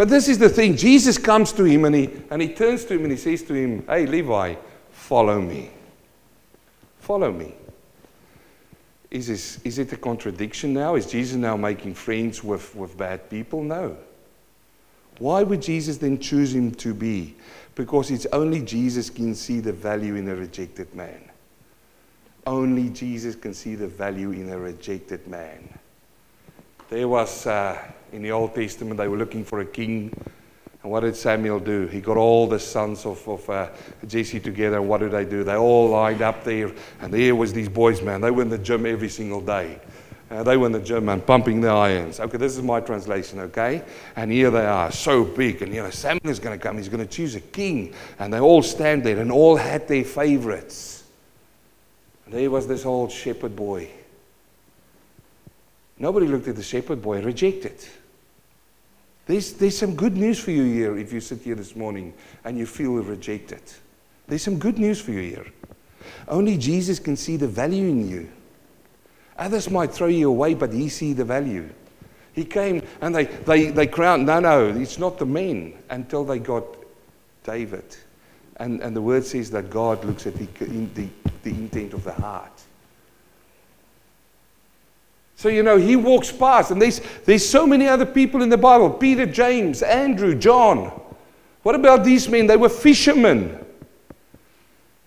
But 0.00 0.08
this 0.08 0.30
is 0.30 0.38
the 0.38 0.48
thing 0.48 0.78
Jesus 0.78 1.18
comes 1.18 1.52
to 1.52 1.64
him 1.64 1.84
and 1.84 1.94
he, 1.94 2.08
and 2.30 2.40
he 2.40 2.54
turns 2.54 2.86
to 2.86 2.94
him 2.94 3.02
and 3.02 3.10
he 3.10 3.18
says 3.18 3.42
to 3.42 3.52
him, 3.52 3.84
Hey, 3.86 4.06
Levi, 4.06 4.54
follow 4.92 5.38
me. 5.42 5.68
Follow 7.00 7.30
me. 7.30 7.54
Is, 9.10 9.26
this, 9.26 9.60
is 9.62 9.78
it 9.78 9.92
a 9.92 9.98
contradiction 9.98 10.72
now? 10.72 10.94
Is 10.94 11.04
Jesus 11.04 11.36
now 11.36 11.54
making 11.54 11.92
friends 11.92 12.42
with, 12.42 12.74
with 12.74 12.96
bad 12.96 13.28
people? 13.28 13.62
No. 13.62 13.94
Why 15.18 15.42
would 15.42 15.60
Jesus 15.60 15.98
then 15.98 16.18
choose 16.18 16.54
him 16.54 16.72
to 16.76 16.94
be? 16.94 17.36
Because 17.74 18.10
it's 18.10 18.24
only 18.32 18.62
Jesus 18.62 19.10
can 19.10 19.34
see 19.34 19.60
the 19.60 19.74
value 19.74 20.14
in 20.14 20.30
a 20.30 20.34
rejected 20.34 20.94
man. 20.94 21.28
Only 22.46 22.88
Jesus 22.88 23.34
can 23.34 23.52
see 23.52 23.74
the 23.74 23.88
value 23.88 24.30
in 24.30 24.48
a 24.48 24.58
rejected 24.58 25.28
man. 25.28 25.78
There 26.88 27.06
was, 27.06 27.46
uh, 27.46 27.78
in 28.12 28.22
the 28.22 28.32
Old 28.32 28.54
Testament, 28.54 28.96
they 28.96 29.08
were 29.08 29.16
looking 29.16 29.44
for 29.44 29.60
a 29.60 29.64
king. 29.64 30.12
And 30.82 30.90
what 30.90 31.00
did 31.00 31.14
Samuel 31.14 31.60
do? 31.60 31.86
He 31.86 32.00
got 32.00 32.16
all 32.16 32.46
the 32.46 32.58
sons 32.58 33.04
of, 33.04 33.26
of 33.28 33.48
uh, 33.50 33.68
Jesse 34.06 34.40
together. 34.40 34.78
And 34.78 34.88
what 34.88 35.00
did 35.00 35.12
they 35.12 35.24
do? 35.24 35.44
They 35.44 35.56
all 35.56 35.88
lined 35.88 36.22
up 36.22 36.42
there. 36.42 36.72
And 37.00 37.12
there 37.12 37.34
was 37.34 37.52
these 37.52 37.68
boys, 37.68 38.02
man. 38.02 38.20
They 38.20 38.30
were 38.30 38.42
in 38.42 38.48
the 38.48 38.58
gym 38.58 38.86
every 38.86 39.08
single 39.08 39.40
day. 39.40 39.78
Uh, 40.30 40.42
they 40.42 40.56
were 40.56 40.66
in 40.66 40.72
the 40.72 40.80
gym 40.80 41.08
and 41.08 41.26
pumping 41.26 41.60
the 41.60 41.68
irons. 41.68 42.20
Okay, 42.20 42.38
this 42.38 42.56
is 42.56 42.62
my 42.62 42.80
translation, 42.80 43.40
okay? 43.40 43.82
And 44.14 44.30
here 44.30 44.50
they 44.50 44.64
are, 44.64 44.92
so 44.92 45.24
big. 45.24 45.60
And, 45.60 45.74
you 45.74 45.82
know, 45.82 45.90
Samuel 45.90 46.30
is 46.30 46.38
going 46.38 46.56
to 46.56 46.62
come. 46.62 46.76
He's 46.76 46.88
going 46.88 47.06
to 47.06 47.12
choose 47.12 47.34
a 47.34 47.40
king. 47.40 47.94
And 48.18 48.32
they 48.32 48.38
all 48.38 48.62
stand 48.62 49.02
there 49.02 49.18
and 49.18 49.32
all 49.32 49.56
had 49.56 49.88
their 49.88 50.04
favorites. 50.04 51.04
And 52.24 52.34
there 52.34 52.50
was 52.50 52.68
this 52.68 52.86
old 52.86 53.10
shepherd 53.10 53.56
boy 53.56 53.90
Nobody 56.00 56.26
looked 56.26 56.48
at 56.48 56.56
the 56.56 56.62
shepherd 56.62 57.02
boy, 57.02 57.20
rejected. 57.20 57.76
There's, 59.30 59.52
there's 59.52 59.78
some 59.78 59.94
good 59.94 60.16
news 60.16 60.40
for 60.40 60.50
you 60.50 60.64
here 60.64 60.98
if 60.98 61.12
you 61.12 61.20
sit 61.20 61.42
here 61.42 61.54
this 61.54 61.76
morning 61.76 62.14
and 62.42 62.58
you 62.58 62.66
feel 62.66 62.94
rejected. 62.94 63.62
There's 64.26 64.42
some 64.42 64.58
good 64.58 64.76
news 64.76 65.00
for 65.00 65.12
you 65.12 65.20
here. 65.20 65.46
Only 66.26 66.58
Jesus 66.58 66.98
can 66.98 67.16
see 67.16 67.36
the 67.36 67.46
value 67.46 67.86
in 67.86 68.08
you. 68.08 68.28
Others 69.38 69.70
might 69.70 69.92
throw 69.92 70.08
you 70.08 70.28
away, 70.28 70.54
but 70.54 70.72
he 70.72 70.88
see 70.88 71.12
the 71.12 71.24
value. 71.24 71.68
He 72.32 72.44
came 72.44 72.82
and 73.00 73.14
they, 73.14 73.26
they, 73.26 73.70
they 73.70 73.86
crowned, 73.86 74.26
no, 74.26 74.40
no, 74.40 74.66
it's 74.66 74.98
not 74.98 75.16
the 75.16 75.26
men 75.26 75.74
until 75.90 76.24
they 76.24 76.40
got 76.40 76.64
David. 77.44 77.84
And, 78.56 78.80
and 78.80 78.96
the 78.96 79.02
word 79.02 79.24
says 79.24 79.48
that 79.52 79.70
God 79.70 80.04
looks 80.04 80.26
at 80.26 80.34
the, 80.34 80.46
the, 80.56 81.08
the 81.44 81.50
intent 81.50 81.94
of 81.94 82.02
the 82.02 82.14
heart. 82.14 82.60
So, 85.40 85.48
you 85.48 85.62
know, 85.62 85.78
he 85.78 85.96
walks 85.96 86.30
past, 86.30 86.70
and 86.70 86.82
there's, 86.82 87.00
there's 87.24 87.48
so 87.48 87.66
many 87.66 87.88
other 87.88 88.04
people 88.04 88.42
in 88.42 88.50
the 88.50 88.58
Bible 88.58 88.90
Peter, 88.90 89.24
James, 89.24 89.82
Andrew, 89.82 90.34
John. 90.34 90.92
What 91.62 91.74
about 91.74 92.04
these 92.04 92.28
men? 92.28 92.46
They 92.46 92.58
were 92.58 92.68
fishermen. 92.68 93.64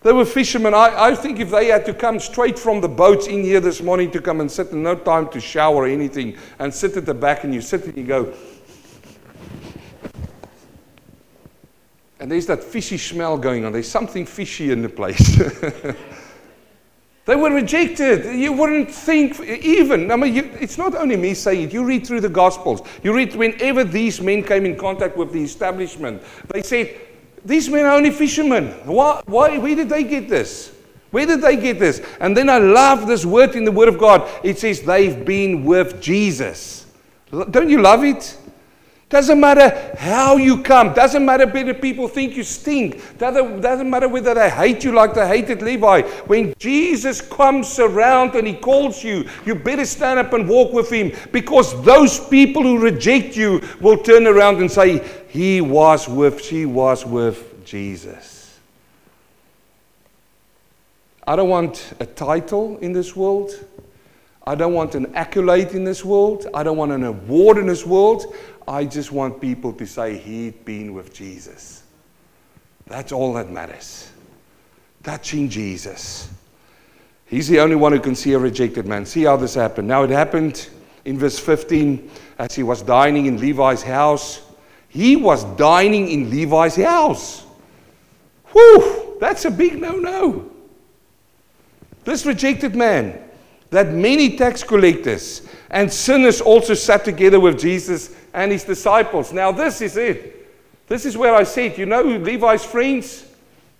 They 0.02 0.12
were 0.12 0.24
fishermen. 0.24 0.74
I, 0.74 0.92
I 0.92 1.14
think 1.14 1.38
if 1.38 1.50
they 1.50 1.66
had 1.66 1.86
to 1.86 1.94
come 1.94 2.18
straight 2.18 2.58
from 2.58 2.80
the 2.80 2.88
boats 2.88 3.28
in 3.28 3.44
here 3.44 3.60
this 3.60 3.80
morning 3.80 4.10
to 4.10 4.20
come 4.20 4.40
and 4.40 4.50
sit, 4.50 4.72
and 4.72 4.82
no 4.82 4.96
time 4.96 5.28
to 5.28 5.40
shower 5.40 5.84
or 5.84 5.86
anything, 5.86 6.36
and 6.58 6.74
sit 6.74 6.96
at 6.96 7.06
the 7.06 7.14
back, 7.14 7.44
and 7.44 7.54
you 7.54 7.60
sit 7.60 7.84
and 7.84 7.96
you 7.96 8.02
go, 8.02 8.34
and 12.18 12.28
there's 12.28 12.46
that 12.46 12.64
fishy 12.64 12.98
smell 12.98 13.38
going 13.38 13.64
on. 13.64 13.70
There's 13.70 13.88
something 13.88 14.26
fishy 14.26 14.72
in 14.72 14.82
the 14.82 14.88
place. 14.88 15.40
They 17.26 17.36
were 17.36 17.50
rejected. 17.50 18.38
You 18.38 18.52
wouldn't 18.52 18.90
think, 18.90 19.40
even, 19.40 20.10
I 20.10 20.16
mean, 20.16 20.34
you, 20.34 20.50
it's 20.60 20.76
not 20.76 20.94
only 20.94 21.16
me 21.16 21.32
saying 21.32 21.62
it. 21.68 21.72
You 21.72 21.84
read 21.84 22.06
through 22.06 22.20
the 22.20 22.28
Gospels. 22.28 22.82
You 23.02 23.14
read 23.14 23.34
whenever 23.34 23.82
these 23.82 24.20
men 24.20 24.42
came 24.42 24.66
in 24.66 24.76
contact 24.76 25.16
with 25.16 25.32
the 25.32 25.42
establishment, 25.42 26.22
they 26.48 26.62
said, 26.62 27.00
These 27.44 27.70
men 27.70 27.86
are 27.86 27.92
only 27.92 28.10
fishermen. 28.10 28.68
Why, 28.84 29.22
why, 29.24 29.56
where 29.56 29.74
did 29.74 29.88
they 29.88 30.04
get 30.04 30.28
this? 30.28 30.74
Where 31.12 31.24
did 31.24 31.40
they 31.40 31.56
get 31.56 31.78
this? 31.78 32.02
And 32.20 32.36
then 32.36 32.50
I 32.50 32.58
love 32.58 33.06
this 33.06 33.24
word 33.24 33.54
in 33.54 33.64
the 33.64 33.72
Word 33.72 33.88
of 33.88 33.98
God. 33.98 34.28
It 34.42 34.58
says, 34.58 34.82
They've 34.82 35.24
been 35.24 35.64
with 35.64 36.02
Jesus. 36.02 36.84
Don't 37.30 37.70
you 37.70 37.80
love 37.80 38.04
it? 38.04 38.36
Doesn't 39.14 39.38
matter 39.38 39.94
how 39.96 40.38
you 40.38 40.60
come. 40.60 40.92
Doesn't 40.92 41.24
matter 41.24 41.46
whether 41.46 41.72
people 41.72 42.08
think 42.08 42.34
you 42.34 42.42
stink. 42.42 43.16
Doesn't, 43.16 43.88
matter 43.88 44.08
whether 44.08 44.34
they 44.34 44.50
hate 44.50 44.82
you 44.82 44.90
like 44.90 45.14
they 45.14 45.24
hated 45.28 45.62
Levi. 45.62 46.02
When 46.26 46.52
Jesus 46.58 47.20
comes 47.20 47.78
around 47.78 48.34
and 48.34 48.44
he 48.44 48.54
calls 48.54 49.04
you, 49.04 49.28
you 49.46 49.54
better 49.54 49.84
stand 49.84 50.18
up 50.18 50.32
and 50.32 50.48
walk 50.48 50.72
with 50.72 50.90
him 50.90 51.12
because 51.30 51.80
those 51.84 52.18
people 52.26 52.64
who 52.64 52.80
reject 52.80 53.36
you 53.36 53.62
will 53.80 53.98
turn 53.98 54.26
around 54.26 54.56
and 54.56 54.68
say, 54.68 55.00
He 55.28 55.60
was 55.60 56.08
with, 56.08 56.42
she 56.42 56.66
was 56.66 57.06
with 57.06 57.64
Jesus. 57.64 58.58
I 61.24 61.36
don't 61.36 61.50
want 61.50 61.92
a 62.00 62.06
title 62.06 62.78
in 62.78 62.92
this 62.92 63.14
world. 63.14 63.64
I 64.46 64.54
don't 64.54 64.74
want 64.74 64.94
an 64.94 65.14
accolade 65.14 65.68
in 65.68 65.84
this 65.84 66.04
world. 66.04 66.46
I 66.52 66.62
don't 66.62 66.76
want 66.76 66.92
an 66.92 67.02
award 67.04 67.56
in 67.56 67.66
this 67.66 67.86
world. 67.86 68.34
I 68.66 68.84
just 68.84 69.12
want 69.12 69.40
people 69.40 69.72
to 69.74 69.86
say 69.86 70.16
he'd 70.16 70.64
been 70.64 70.94
with 70.94 71.12
Jesus. 71.12 71.82
That's 72.86 73.12
all 73.12 73.34
that 73.34 73.50
matters. 73.50 74.10
Touching 75.02 75.48
Jesus. 75.48 76.30
He's 77.26 77.48
the 77.48 77.60
only 77.60 77.76
one 77.76 77.92
who 77.92 78.00
can 78.00 78.14
see 78.14 78.32
a 78.32 78.38
rejected 78.38 78.86
man. 78.86 79.06
See 79.06 79.24
how 79.24 79.36
this 79.36 79.54
happened. 79.54 79.88
Now, 79.88 80.02
it 80.02 80.10
happened 80.10 80.68
in 81.04 81.18
verse 81.18 81.38
15 81.38 82.10
as 82.38 82.54
he 82.54 82.62
was 82.62 82.82
dining 82.82 83.26
in 83.26 83.38
Levi's 83.38 83.82
house. 83.82 84.42
He 84.88 85.16
was 85.16 85.44
dining 85.56 86.08
in 86.08 86.30
Levi's 86.30 86.76
house. 86.76 87.44
Whew, 88.52 89.16
that's 89.20 89.44
a 89.44 89.50
big 89.50 89.80
no 89.80 89.96
no. 89.96 90.50
This 92.04 92.24
rejected 92.24 92.74
man, 92.76 93.18
that 93.70 93.88
many 93.88 94.36
tax 94.36 94.62
collectors 94.62 95.42
and 95.70 95.92
sinners 95.92 96.40
also 96.40 96.74
sat 96.74 97.04
together 97.04 97.40
with 97.40 97.58
Jesus 97.58 98.14
and 98.34 98.52
his 98.52 98.64
disciples. 98.64 99.32
Now, 99.32 99.52
this 99.52 99.80
is 99.80 99.96
it. 99.96 100.86
This 100.88 101.06
is 101.06 101.16
where 101.16 101.34
I 101.34 101.44
said, 101.44 101.78
you 101.78 101.86
know 101.86 102.02
Levi's 102.02 102.64
friends? 102.64 103.24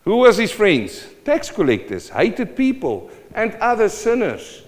Who 0.05 0.19
was 0.19 0.39
his 0.39 0.53
friends? 0.53 1.07
Tax 1.25 1.51
collectors, 1.51 2.09
hated 2.09 2.57
people, 2.57 3.11
and 3.35 3.55
other 3.57 3.89
sinners. 3.89 4.63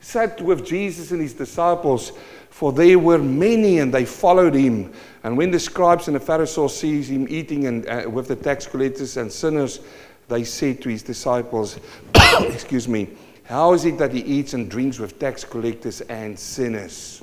Sat 0.00 0.40
with 0.42 0.66
Jesus 0.66 1.12
and 1.12 1.20
his 1.22 1.32
disciples, 1.32 2.12
for 2.50 2.72
there 2.72 2.98
were 2.98 3.18
many 3.18 3.78
and 3.78 3.94
they 3.94 4.04
followed 4.04 4.54
him. 4.54 4.92
And 5.22 5.38
when 5.38 5.50
the 5.50 5.60
scribes 5.60 6.08
and 6.08 6.16
the 6.16 6.20
Pharisees 6.20 6.72
sees 6.74 7.10
him 7.10 7.26
eating 7.30 7.66
and, 7.66 7.88
uh, 7.88 8.08
with 8.10 8.28
the 8.28 8.36
tax 8.36 8.66
collectors 8.66 9.16
and 9.16 9.32
sinners, 9.32 9.80
they 10.28 10.44
said 10.44 10.82
to 10.82 10.88
his 10.88 11.02
disciples, 11.02 11.78
Excuse 12.40 12.88
me, 12.88 13.08
how 13.44 13.72
is 13.72 13.84
it 13.84 13.96
that 13.98 14.12
he 14.12 14.20
eats 14.20 14.54
and 14.54 14.70
drinks 14.70 14.98
with 14.98 15.18
tax 15.18 15.44
collectors 15.44 16.00
and 16.02 16.38
sinners? 16.38 17.22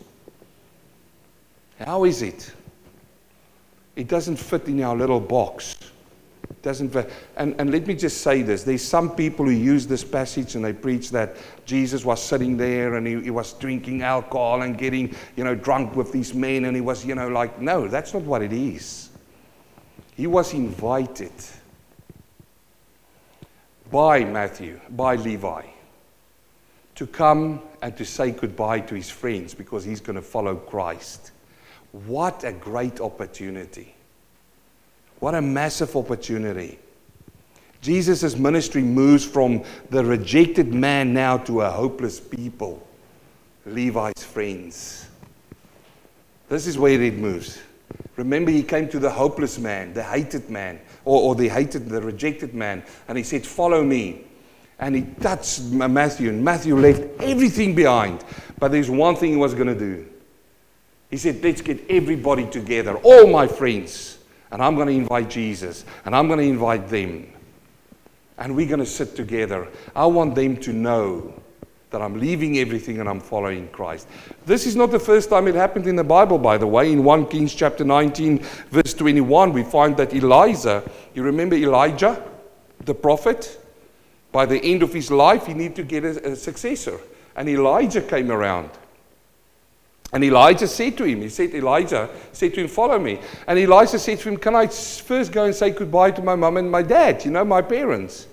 How 1.85 2.03
is 2.03 2.21
it? 2.21 2.53
It 3.95 4.07
doesn't 4.07 4.37
fit 4.37 4.67
in 4.67 4.81
our 4.83 4.95
little 4.95 5.19
box. 5.19 5.77
It 6.49 6.61
doesn't 6.61 6.89
fit. 6.89 7.11
And, 7.35 7.55
and 7.59 7.71
let 7.71 7.87
me 7.87 7.95
just 7.95 8.21
say 8.21 8.41
this 8.41 8.63
there's 8.63 8.83
some 8.83 9.15
people 9.15 9.45
who 9.45 9.51
use 9.51 9.87
this 9.87 10.03
passage 10.03 10.55
and 10.55 10.63
they 10.63 10.73
preach 10.73 11.11
that 11.11 11.35
Jesus 11.65 12.05
was 12.05 12.21
sitting 12.21 12.55
there 12.55 12.95
and 12.95 13.05
he, 13.07 13.21
he 13.21 13.29
was 13.31 13.53
drinking 13.53 14.03
alcohol 14.03 14.61
and 14.61 14.77
getting, 14.77 15.15
you 15.35 15.43
know, 15.43 15.55
drunk 15.55 15.95
with 15.95 16.11
these 16.11 16.33
men 16.33 16.65
and 16.65 16.75
he 16.75 16.81
was, 16.81 17.05
you 17.05 17.15
know, 17.15 17.27
like, 17.27 17.59
no, 17.59 17.87
that's 17.87 18.13
not 18.13 18.23
what 18.23 18.41
it 18.41 18.53
is. 18.53 19.09
He 20.15 20.27
was 20.27 20.53
invited 20.53 21.33
by 23.91 24.23
Matthew, 24.23 24.79
by 24.91 25.15
Levi, 25.15 25.63
to 26.95 27.07
come 27.07 27.61
and 27.81 27.97
to 27.97 28.05
say 28.05 28.31
goodbye 28.31 28.81
to 28.81 28.95
his 28.95 29.09
friends 29.09 29.53
because 29.53 29.83
he's 29.83 29.99
going 29.99 30.15
to 30.15 30.21
follow 30.21 30.55
Christ. 30.55 31.30
What 31.91 32.43
a 32.43 32.51
great 32.51 33.01
opportunity. 33.01 33.93
What 35.19 35.35
a 35.35 35.41
massive 35.41 35.95
opportunity. 35.95 36.79
Jesus' 37.81 38.35
ministry 38.35 38.81
moves 38.81 39.25
from 39.25 39.63
the 39.89 40.03
rejected 40.03 40.73
man 40.73 41.13
now 41.13 41.37
to 41.37 41.61
a 41.61 41.69
hopeless 41.69 42.19
people. 42.19 42.85
Levi's 43.65 44.23
friends. 44.23 45.07
This 46.47 46.67
is 46.67 46.77
where 46.77 47.01
it 47.01 47.15
moves. 47.15 47.59
Remember, 48.15 48.51
he 48.51 48.63
came 48.63 48.87
to 48.89 48.99
the 48.99 49.09
hopeless 49.09 49.57
man, 49.57 49.93
the 49.93 50.03
hated 50.03 50.49
man, 50.49 50.79
or, 51.05 51.21
or 51.21 51.35
the 51.35 51.47
hated, 51.47 51.89
the 51.89 52.01
rejected 52.01 52.53
man, 52.53 52.83
and 53.07 53.17
he 53.17 53.23
said, 53.23 53.45
Follow 53.45 53.83
me. 53.83 54.25
And 54.79 54.95
he 54.95 55.01
touched 55.21 55.61
Matthew, 55.61 56.29
and 56.29 56.43
Matthew 56.43 56.75
left 56.75 57.01
everything 57.21 57.75
behind. 57.75 58.23
But 58.57 58.71
there's 58.71 58.89
one 58.89 59.15
thing 59.15 59.31
he 59.31 59.37
was 59.37 59.53
going 59.53 59.67
to 59.67 59.77
do. 59.77 60.07
He 61.11 61.17
said, 61.17 61.43
Let's 61.43 61.61
get 61.61 61.83
everybody 61.89 62.47
together, 62.47 62.95
all 62.97 63.27
my 63.27 63.45
friends, 63.45 64.17
and 64.49 64.63
I'm 64.63 64.75
going 64.75 64.87
to 64.87 64.93
invite 64.93 65.29
Jesus, 65.29 65.85
and 66.05 66.15
I'm 66.15 66.27
going 66.27 66.39
to 66.39 66.45
invite 66.45 66.87
them. 66.87 67.31
And 68.37 68.55
we're 68.55 68.67
going 68.67 68.79
to 68.79 68.85
sit 68.85 69.15
together. 69.15 69.67
I 69.95 70.07
want 70.07 70.33
them 70.33 70.57
to 70.57 70.73
know 70.73 71.41
that 71.91 72.01
I'm 72.01 72.19
leaving 72.19 72.57
everything 72.57 72.99
and 72.99 73.07
I'm 73.07 73.19
following 73.19 73.67
Christ. 73.67 74.07
This 74.45 74.65
is 74.65 74.75
not 74.75 74.91
the 74.91 74.99
first 74.99 75.29
time 75.29 75.47
it 75.47 75.55
happened 75.55 75.85
in 75.85 75.97
the 75.97 76.03
Bible, 76.03 76.37
by 76.37 76.57
the 76.57 76.65
way. 76.65 76.91
In 76.91 77.03
1 77.03 77.27
Kings 77.27 77.53
chapter 77.53 77.83
19, 77.83 78.39
verse 78.69 78.93
21, 78.93 79.51
we 79.51 79.63
find 79.63 79.95
that 79.97 80.13
Elijah, 80.13 80.89
you 81.13 81.21
remember 81.21 81.55
Elijah, 81.55 82.23
the 82.85 82.95
prophet? 82.95 83.59
By 84.31 84.45
the 84.45 84.63
end 84.63 84.81
of 84.81 84.93
his 84.93 85.11
life, 85.11 85.45
he 85.45 85.53
needed 85.53 85.75
to 85.75 85.83
get 85.83 86.05
a, 86.05 86.31
a 86.31 86.35
successor. 86.35 86.97
And 87.35 87.49
Elijah 87.49 88.01
came 88.01 88.31
around. 88.31 88.69
And 90.13 90.23
Elijah 90.23 90.67
said 90.67 90.97
to 90.97 91.05
him, 91.05 91.21
he 91.21 91.29
said, 91.29 91.53
Elijah 91.55 92.09
said 92.33 92.53
to 92.55 92.61
him, 92.61 92.67
follow 92.67 92.99
me. 92.99 93.19
And 93.47 93.57
Elijah 93.57 93.97
said 93.97 94.19
to 94.19 94.29
him, 94.29 94.37
can 94.37 94.55
I 94.55 94.67
first 94.67 95.31
go 95.31 95.45
and 95.45 95.55
say 95.55 95.71
goodbye 95.71 96.11
to 96.11 96.21
my 96.21 96.35
mom 96.35 96.57
and 96.57 96.69
my 96.69 96.81
dad, 96.81 97.23
you 97.23 97.31
know, 97.31 97.45
my 97.45 97.61
parents? 97.61 98.27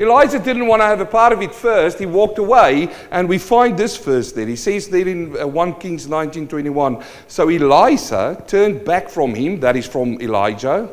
Elijah 0.00 0.38
didn't 0.38 0.66
want 0.66 0.80
to 0.80 0.86
have 0.86 1.00
a 1.00 1.06
part 1.06 1.32
of 1.32 1.42
it 1.42 1.54
first. 1.54 1.98
He 1.98 2.06
walked 2.06 2.38
away, 2.38 2.88
and 3.10 3.28
we 3.28 3.38
find 3.38 3.78
this 3.78 3.96
verse 3.96 4.32
there. 4.32 4.46
He 4.46 4.56
says 4.56 4.88
there 4.88 5.06
in 5.06 5.38
uh, 5.38 5.46
1 5.46 5.74
Kings 5.74 6.06
19:21. 6.06 7.04
So 7.28 7.48
Elisha 7.48 8.42
turned 8.46 8.84
back 8.84 9.08
from 9.08 9.34
him, 9.34 9.60
that 9.60 9.76
is 9.76 9.86
from 9.86 10.20
Elijah, 10.20 10.88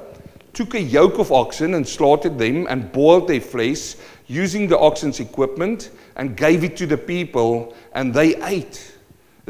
took 0.53 0.73
a 0.75 0.81
yoke 0.81 1.17
of 1.17 1.31
oxen 1.31 1.73
and 1.73 1.87
slaughtered 1.87 2.37
them 2.37 2.67
and 2.69 2.91
boiled 2.91 3.29
their 3.29 3.41
flesh 3.41 3.95
using 4.27 4.67
the 4.67 4.77
oxen's 4.77 5.19
equipment 5.19 5.91
and 6.17 6.35
gave 6.35 6.63
it 6.63 6.75
to 6.77 6.85
the 6.85 6.97
people, 6.97 7.73
and 7.93 8.13
they 8.13 8.35
ate. 8.43 8.98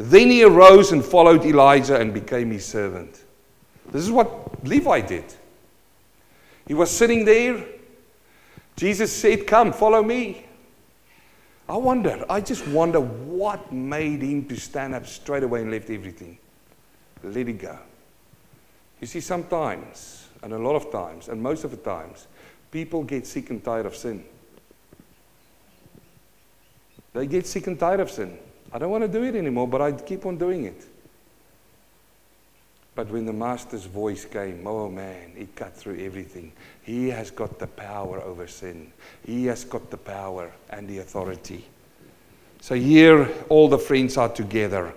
Then 0.02 0.30
he 0.30 0.44
arose 0.44 0.92
and 0.92 1.04
followed 1.04 1.44
Elijah 1.44 2.00
and 2.00 2.14
became 2.14 2.50
his 2.50 2.64
servant. 2.64 3.24
This 3.90 4.02
is 4.02 4.10
what 4.10 4.64
Levi 4.66 5.00
did. 5.00 5.24
He 6.66 6.74
was 6.74 6.90
sitting 6.90 7.24
there 7.24 7.64
Jesus 8.80 9.14
said, 9.14 9.46
Come, 9.46 9.74
follow 9.74 10.02
me. 10.02 10.46
I 11.68 11.76
wonder, 11.76 12.24
I 12.30 12.40
just 12.40 12.66
wonder 12.66 12.98
what 12.98 13.70
made 13.70 14.22
him 14.22 14.46
to 14.46 14.56
stand 14.58 14.94
up 14.94 15.06
straight 15.06 15.42
away 15.42 15.60
and 15.60 15.70
left 15.70 15.90
everything. 15.90 16.38
Let 17.22 17.46
it 17.46 17.52
go. 17.58 17.78
You 19.02 19.06
see, 19.06 19.20
sometimes, 19.20 20.28
and 20.42 20.54
a 20.54 20.58
lot 20.58 20.76
of 20.76 20.90
times, 20.90 21.28
and 21.28 21.42
most 21.42 21.64
of 21.64 21.72
the 21.72 21.76
times, 21.76 22.26
people 22.70 23.04
get 23.04 23.26
sick 23.26 23.50
and 23.50 23.62
tired 23.62 23.84
of 23.84 23.94
sin. 23.94 24.24
They 27.12 27.26
get 27.26 27.46
sick 27.46 27.66
and 27.66 27.78
tired 27.78 28.00
of 28.00 28.10
sin. 28.10 28.38
I 28.72 28.78
don't 28.78 28.90
want 28.90 29.02
to 29.02 29.08
do 29.08 29.24
it 29.24 29.34
anymore, 29.34 29.66
but 29.66 29.80
I 29.80 29.92
keep 29.92 30.26
on 30.26 30.36
doing 30.36 30.64
it. 30.64 30.86
But 32.94 33.08
when 33.08 33.24
the 33.24 33.32
Master's 33.32 33.84
voice 33.84 34.24
came, 34.24 34.66
oh 34.66 34.88
man, 34.88 35.32
it 35.36 35.54
cut 35.56 35.76
through 35.76 36.04
everything. 36.04 36.52
He 36.82 37.08
has 37.08 37.30
got 37.30 37.58
the 37.58 37.66
power 37.66 38.20
over 38.20 38.46
sin, 38.46 38.92
He 39.24 39.46
has 39.46 39.64
got 39.64 39.90
the 39.90 39.96
power 39.96 40.52
and 40.70 40.88
the 40.88 40.98
authority. 40.98 41.64
So 42.60 42.74
here, 42.74 43.28
all 43.48 43.68
the 43.68 43.78
friends 43.78 44.16
are 44.16 44.28
together. 44.28 44.92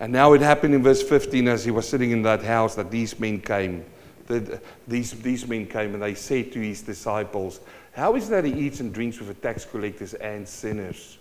And 0.00 0.12
now 0.12 0.32
it 0.32 0.40
happened 0.40 0.74
in 0.74 0.82
verse 0.82 1.02
15 1.02 1.48
as 1.48 1.64
he 1.64 1.70
was 1.70 1.88
sitting 1.88 2.10
in 2.10 2.22
that 2.22 2.42
house 2.42 2.74
that 2.74 2.90
these 2.90 3.18
men 3.18 3.40
came. 3.40 3.84
That 4.26 4.62
these, 4.86 5.12
these 5.12 5.46
men 5.46 5.66
came 5.66 5.94
and 5.94 6.02
they 6.02 6.14
said 6.14 6.52
to 6.52 6.60
his 6.60 6.82
disciples, 6.82 7.60
How 7.92 8.14
is 8.16 8.28
that 8.28 8.44
he 8.44 8.52
eats 8.52 8.80
and 8.80 8.92
drinks 8.92 9.18
with 9.18 9.28
the 9.28 9.34
tax 9.34 9.64
collectors 9.64 10.14
and 10.14 10.48
sinners? 10.48 11.17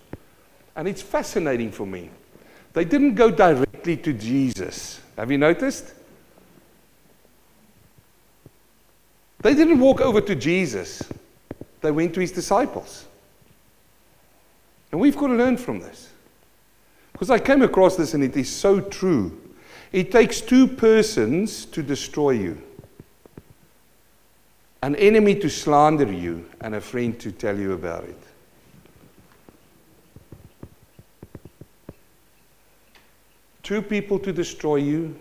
And 0.77 0.87
it's 0.87 1.01
fascinating 1.01 1.71
for 1.71 1.85
me. 1.85 2.09
They 2.71 2.85
didn't 2.85 3.15
go 3.15 3.29
directly 3.29 3.97
to 3.97 4.13
Jesus. 4.13 5.01
Have 5.17 5.29
you 5.31 5.37
noticed? 5.37 5.93
They 9.41 9.53
didn't 9.53 9.79
walk 9.79 9.99
over 9.99 10.21
to 10.21 10.35
Jesus, 10.35 11.03
they 11.81 11.91
went 11.91 12.13
to 12.13 12.21
his 12.21 12.31
disciples. 12.31 13.05
And 14.91 15.01
we've 15.01 15.17
got 15.17 15.27
to 15.27 15.33
learn 15.33 15.57
from 15.57 15.79
this. 15.79 16.09
Because 17.11 17.29
I 17.29 17.39
came 17.39 17.61
across 17.61 17.97
this 17.97 18.13
and 18.13 18.23
it 18.23 18.37
is 18.37 18.49
so 18.49 18.79
true. 18.79 19.37
It 19.91 20.11
takes 20.11 20.39
two 20.39 20.67
persons 20.67 21.65
to 21.65 21.83
destroy 21.83 22.31
you 22.31 22.61
an 24.83 24.95
enemy 24.95 25.35
to 25.35 25.49
slander 25.49 26.11
you, 26.11 26.47
and 26.61 26.75
a 26.75 26.81
friend 26.81 27.19
to 27.19 27.31
tell 27.31 27.57
you 27.57 27.73
about 27.73 28.03
it. 28.03 28.26
Two 33.67 33.81
people 33.81 34.17
to 34.19 34.31
destroy 34.31 34.77
you, 34.77 35.13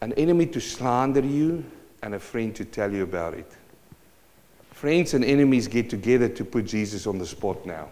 an 0.00 0.12
enemy 0.14 0.44
to 0.46 0.60
slander 0.60 1.20
you, 1.20 1.64
and 2.02 2.16
a 2.16 2.18
friend 2.18 2.52
to 2.56 2.64
tell 2.64 2.92
you 2.92 3.04
about 3.04 3.32
it. 3.32 3.46
Friends 4.72 5.14
and 5.14 5.24
enemies 5.24 5.68
get 5.68 5.88
together 5.88 6.28
to 6.30 6.44
put 6.44 6.66
Jesus 6.66 7.06
on 7.06 7.16
the 7.16 7.26
spot 7.26 7.64
now. 7.64 7.86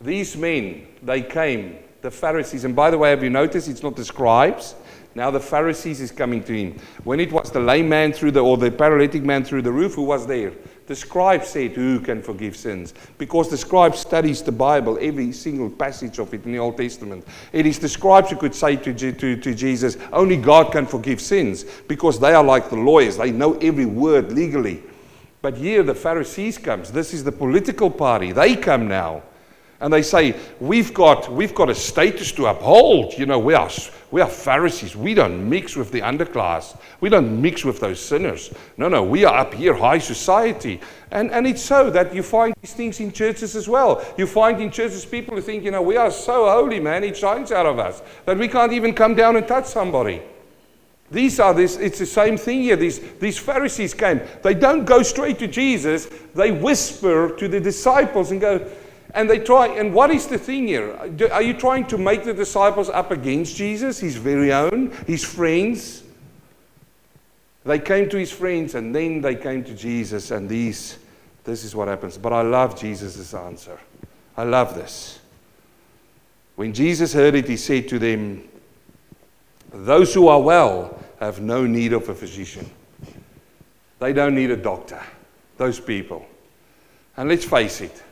These 0.00 0.36
men, 0.36 0.86
they 1.02 1.20
came, 1.20 1.78
the 2.00 2.12
Pharisees, 2.12 2.62
and 2.62 2.76
by 2.76 2.92
the 2.92 2.98
way, 2.98 3.10
have 3.10 3.24
you 3.24 3.30
noticed 3.30 3.66
it's 3.66 3.82
not 3.82 3.96
the 3.96 4.04
scribes? 4.04 4.76
Now 5.14 5.30
the 5.30 5.40
Pharisees 5.40 6.00
is 6.00 6.12
coming 6.12 6.42
to 6.44 6.52
him. 6.52 6.78
When 7.04 7.18
it 7.18 7.32
was 7.32 7.50
the 7.50 7.60
lame 7.60 7.88
man 7.88 8.12
through 8.12 8.30
the, 8.32 8.40
or 8.40 8.56
the 8.56 8.70
paralytic 8.70 9.22
man 9.22 9.44
through 9.44 9.62
the 9.62 9.72
roof, 9.72 9.94
who 9.94 10.02
was 10.02 10.26
there? 10.26 10.52
The 10.86 10.96
scribe 10.96 11.44
said, 11.44 11.72
Who 11.72 12.00
can 12.00 12.20
forgive 12.22 12.56
sins? 12.56 12.94
Because 13.16 13.48
the 13.48 13.56
scribe 13.56 13.94
studies 13.94 14.42
the 14.42 14.52
Bible, 14.52 14.98
every 15.00 15.32
single 15.32 15.70
passage 15.70 16.18
of 16.18 16.34
it 16.34 16.44
in 16.44 16.52
the 16.52 16.58
Old 16.58 16.76
Testament. 16.76 17.24
It 17.52 17.66
is 17.66 17.78
the 17.78 17.88
scribes 17.88 18.30
who 18.30 18.36
could 18.36 18.54
say 18.54 18.76
to, 18.76 18.92
to, 18.92 19.36
to 19.36 19.54
Jesus, 19.54 19.96
Only 20.12 20.36
God 20.36 20.72
can 20.72 20.86
forgive 20.86 21.20
sins, 21.20 21.64
because 21.86 22.18
they 22.18 22.34
are 22.34 22.42
like 22.42 22.70
the 22.70 22.76
lawyers. 22.76 23.16
They 23.16 23.30
know 23.30 23.54
every 23.58 23.86
word 23.86 24.32
legally. 24.32 24.82
But 25.42 25.56
here 25.56 25.82
the 25.82 25.94
Pharisees 25.94 26.58
comes. 26.58 26.92
This 26.92 27.14
is 27.14 27.24
the 27.24 27.32
political 27.32 27.90
party. 27.90 28.32
They 28.32 28.56
come 28.56 28.88
now. 28.88 29.22
And 29.80 29.90
they 29.90 30.02
say, 30.02 30.38
we've 30.60 30.92
got, 30.92 31.32
we've 31.32 31.54
got 31.54 31.70
a 31.70 31.74
status 31.74 32.32
to 32.32 32.46
uphold. 32.46 33.14
You 33.14 33.24
know, 33.24 33.38
we 33.38 33.54
are, 33.54 33.70
we 34.10 34.20
are 34.20 34.28
Pharisees. 34.28 34.94
We 34.94 35.14
don't 35.14 35.48
mix 35.48 35.74
with 35.74 35.90
the 35.90 36.00
underclass. 36.00 36.76
We 37.00 37.08
don't 37.08 37.40
mix 37.40 37.64
with 37.64 37.80
those 37.80 37.98
sinners. 37.98 38.52
No, 38.76 38.88
no, 38.88 39.02
we 39.02 39.24
are 39.24 39.38
up 39.38 39.54
here, 39.54 39.74
high 39.74 39.98
society. 39.98 40.82
And, 41.10 41.30
and 41.30 41.46
it's 41.46 41.62
so 41.62 41.88
that 41.90 42.14
you 42.14 42.22
find 42.22 42.54
these 42.60 42.74
things 42.74 43.00
in 43.00 43.10
churches 43.10 43.56
as 43.56 43.68
well. 43.68 44.04
You 44.18 44.26
find 44.26 44.60
in 44.60 44.70
churches 44.70 45.06
people 45.06 45.34
who 45.34 45.40
think, 45.40 45.64
you 45.64 45.70
know, 45.70 45.82
we 45.82 45.96
are 45.96 46.10
so 46.10 46.50
holy, 46.50 46.78
man, 46.78 47.02
it 47.02 47.16
shines 47.16 47.50
out 47.50 47.64
of 47.64 47.78
us, 47.78 48.02
that 48.26 48.36
we 48.36 48.48
can't 48.48 48.74
even 48.74 48.92
come 48.92 49.14
down 49.14 49.36
and 49.36 49.48
touch 49.48 49.64
somebody. 49.64 50.20
These 51.10 51.40
are 51.40 51.52
this, 51.52 51.76
it's 51.76 51.98
the 51.98 52.06
same 52.06 52.36
thing 52.36 52.62
here. 52.62 52.76
These, 52.76 53.00
these 53.14 53.36
Pharisees 53.36 53.94
came. 53.94 54.20
They 54.42 54.54
don't 54.54 54.84
go 54.84 55.02
straight 55.02 55.38
to 55.40 55.48
Jesus, 55.48 56.06
they 56.34 56.52
whisper 56.52 57.34
to 57.36 57.48
the 57.48 57.58
disciples 57.58 58.30
and 58.30 58.40
go, 58.40 58.70
and 59.14 59.28
they 59.28 59.38
try, 59.38 59.68
and 59.68 59.92
what 59.92 60.10
is 60.10 60.26
the 60.26 60.38
thing 60.38 60.68
here? 60.68 60.94
Are 61.32 61.42
you 61.42 61.54
trying 61.54 61.86
to 61.86 61.98
make 61.98 62.24
the 62.24 62.34
disciples 62.34 62.88
up 62.88 63.10
against 63.10 63.56
Jesus, 63.56 63.98
his 63.98 64.16
very 64.16 64.52
own, 64.52 64.90
his 65.06 65.24
friends? 65.24 66.04
They 67.64 67.78
came 67.78 68.08
to 68.08 68.16
his 68.16 68.32
friends 68.32 68.74
and 68.74 68.94
then 68.94 69.20
they 69.20 69.34
came 69.34 69.64
to 69.64 69.74
Jesus, 69.74 70.30
and 70.30 70.48
these, 70.48 70.98
this 71.44 71.64
is 71.64 71.74
what 71.74 71.88
happens. 71.88 72.16
But 72.16 72.32
I 72.32 72.42
love 72.42 72.78
Jesus' 72.78 73.34
answer. 73.34 73.78
I 74.36 74.44
love 74.44 74.74
this. 74.74 75.18
When 76.56 76.72
Jesus 76.72 77.12
heard 77.12 77.34
it, 77.34 77.48
he 77.48 77.56
said 77.56 77.88
to 77.88 77.98
them, 77.98 78.48
Those 79.72 80.14
who 80.14 80.28
are 80.28 80.40
well 80.40 81.02
have 81.18 81.40
no 81.40 81.66
need 81.66 81.92
of 81.92 82.08
a 82.08 82.14
physician. 82.14 82.70
They 83.98 84.12
don't 84.12 84.34
need 84.34 84.50
a 84.50 84.56
doctor, 84.56 85.00
those 85.58 85.78
people. 85.78 86.26
And 87.16 87.28
let's 87.28 87.44
face 87.44 87.80
it, 87.82 88.02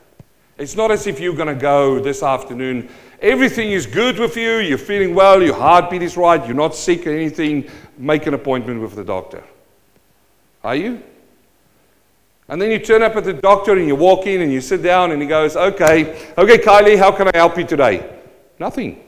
it's 0.59 0.75
not 0.75 0.91
as 0.91 1.07
if 1.07 1.21
you're 1.21 1.35
going 1.35 1.55
to 1.55 1.61
go 1.61 2.01
this 2.01 2.23
afternoon. 2.23 2.89
Everything 3.21 3.73
is 3.73 3.87
good 3.87 4.19
with 4.19 4.37
you. 4.37 4.59
You're 4.59 4.79
feeling 4.79 5.15
well. 5.15 5.43
Your 5.43 5.55
heartbeat 5.55 6.03
is 6.03 6.17
right. 6.17 6.45
You're 6.45 6.57
not 6.57 6.75
sick 6.75 7.07
or 7.07 7.11
anything. 7.11 7.69
Make 7.97 8.27
an 8.27 8.35
appointment 8.35 8.81
with 8.81 8.95
the 8.95 9.05
doctor. 9.05 9.43
Are 10.63 10.75
you? 10.75 11.03
And 12.49 12.61
then 12.61 12.71
you 12.71 12.79
turn 12.79 13.03
up 13.03 13.15
at 13.15 13.25
the 13.25 13.35
doctor 13.35 13.77
and 13.77 13.87
you 13.87 13.95
walk 13.95 14.27
in 14.27 14.41
and 14.41 14.53
you 14.53 14.61
sit 14.61 14.83
down 14.83 15.13
and 15.13 15.21
he 15.21 15.29
goes, 15.29 15.55
Okay, 15.55 16.29
okay, 16.37 16.59
Kylie, 16.59 16.99
how 16.99 17.13
can 17.13 17.29
I 17.29 17.37
help 17.37 17.59
you 17.59 17.65
today? 17.65 18.19
Nothing. 18.59 19.05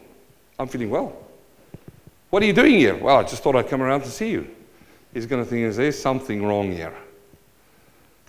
I'm 0.58 0.68
feeling 0.68 0.90
well. 0.90 1.16
What 2.28 2.42
are 2.42 2.46
you 2.46 2.52
doing 2.52 2.74
here? 2.74 2.96
Well, 2.96 3.16
I 3.16 3.22
just 3.22 3.42
thought 3.42 3.56
I'd 3.56 3.68
come 3.68 3.82
around 3.82 4.02
to 4.02 4.10
see 4.10 4.30
you. 4.30 4.48
He's 5.12 5.26
going 5.26 5.42
to 5.42 5.48
think, 5.48 5.62
Is 5.62 5.76
there 5.76 5.90
something 5.90 6.44
wrong 6.44 6.70
here? 6.70 6.94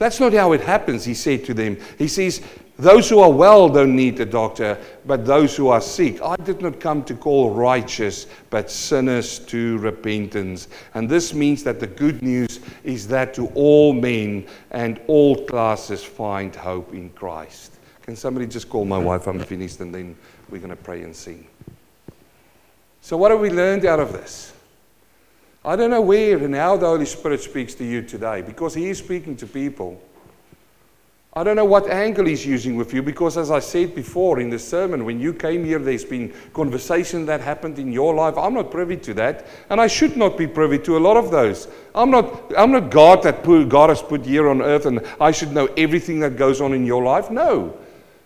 That's 0.02 0.20
not 0.20 0.34
how 0.34 0.54
it 0.54 0.62
happens, 0.62 1.06
he 1.06 1.14
said 1.14 1.46
to 1.46 1.54
them. 1.54 1.78
He 2.00 2.08
says, 2.08 2.42
Those 2.76 3.08
who 3.08 3.20
are 3.20 3.32
well 3.32 3.70
don't 3.70 3.96
need 3.96 4.20
a 4.20 4.26
doctor, 4.26 4.80
but 5.06 5.28
those 5.28 5.56
who 5.56 5.68
are 5.68 5.80
sick. 5.80 6.20
I 6.24 6.36
did 6.38 6.60
not 6.60 6.80
come 6.80 7.04
to 7.04 7.14
call 7.14 7.52
righteous, 7.52 8.26
but 8.50 8.72
sinners 8.72 9.38
to 9.38 9.78
repentance. 9.78 10.70
And 10.96 11.08
this 11.08 11.36
means 11.36 11.64
that 11.66 11.80
the 11.80 11.86
good 11.86 12.24
news 12.24 12.62
is 12.84 13.08
that 13.10 13.36
to 13.36 13.50
all 13.50 13.94
men 13.94 14.48
and 14.72 15.00
all 15.06 15.46
classes 15.46 16.04
find 16.04 16.56
hope 16.56 16.94
in 16.94 17.12
Christ. 17.12 17.74
Can 18.02 18.16
somebody 18.16 18.48
just 18.48 18.70
call 18.70 18.86
my 18.86 18.98
wife? 18.98 19.28
I'm 19.28 19.38
finished, 19.42 19.82
and 19.82 19.94
then 19.94 20.16
we're 20.50 20.58
going 20.58 20.72
to 20.72 20.76
pray 20.76 21.04
and 21.04 21.16
sing. 21.16 21.46
So, 23.02 23.18
what 23.18 23.30
have 23.30 23.40
we 23.40 23.52
learned 23.52 23.86
out 23.86 24.00
of 24.00 24.14
this? 24.14 24.52
I 25.64 25.76
don't 25.76 25.92
know 25.92 26.02
where 26.02 26.44
and 26.44 26.56
how 26.56 26.78
the 26.78 26.88
Holy 26.88 27.06
Spirit 27.06 27.42
speaks 27.42 27.76
to 27.76 27.86
you 27.86 28.02
today 28.02 28.42
because 28.42 28.74
He 28.74 28.90
is 28.90 28.98
speaking 28.98 29.36
to 29.38 29.46
people. 29.46 30.02
I 31.34 31.44
don't 31.44 31.56
know 31.56 31.66
what 31.66 31.88
angle 31.88 32.26
He's 32.26 32.46
using 32.46 32.76
with 32.76 32.94
you 32.94 33.04
because, 33.04 33.38
as 33.38 33.52
I 33.52 33.60
said 33.60 33.94
before 33.94 34.40
in 34.40 34.50
the 34.50 34.58
sermon, 34.58 35.06
when 35.06 35.20
you 35.20 35.34
came 35.34 35.64
here, 35.64 35.78
there's 35.78 36.04
been 36.04 36.34
conversation 36.54 37.28
that 37.28 37.42
happened 37.42 37.78
in 37.78 37.92
your 37.92 38.14
life. 38.16 38.38
I'm 38.38 38.56
not 38.56 38.72
privy 38.72 38.98
to 38.98 39.14
that, 39.14 39.46
and 39.70 39.80
I 39.80 39.86
should 39.86 40.18
not 40.18 40.36
be 40.36 40.48
privy 40.48 40.80
to 40.80 40.98
a 40.98 41.00
lot 41.00 41.16
of 41.16 41.30
those. 41.30 41.68
I'm 41.94 42.10
not, 42.10 42.52
I'm 42.58 42.72
not 42.72 42.90
God 42.90 43.22
that 43.24 43.44
put, 43.44 43.70
God 43.70 43.90
has 43.90 44.02
put 44.02 44.26
here 44.26 44.50
on 44.50 44.64
earth, 44.64 44.88
and 44.88 45.00
I 45.22 45.32
should 45.32 45.52
know 45.52 45.68
everything 45.78 46.20
that 46.22 46.38
goes 46.38 46.60
on 46.60 46.74
in 46.74 46.86
your 46.86 47.04
life. 47.04 47.30
No. 47.30 47.78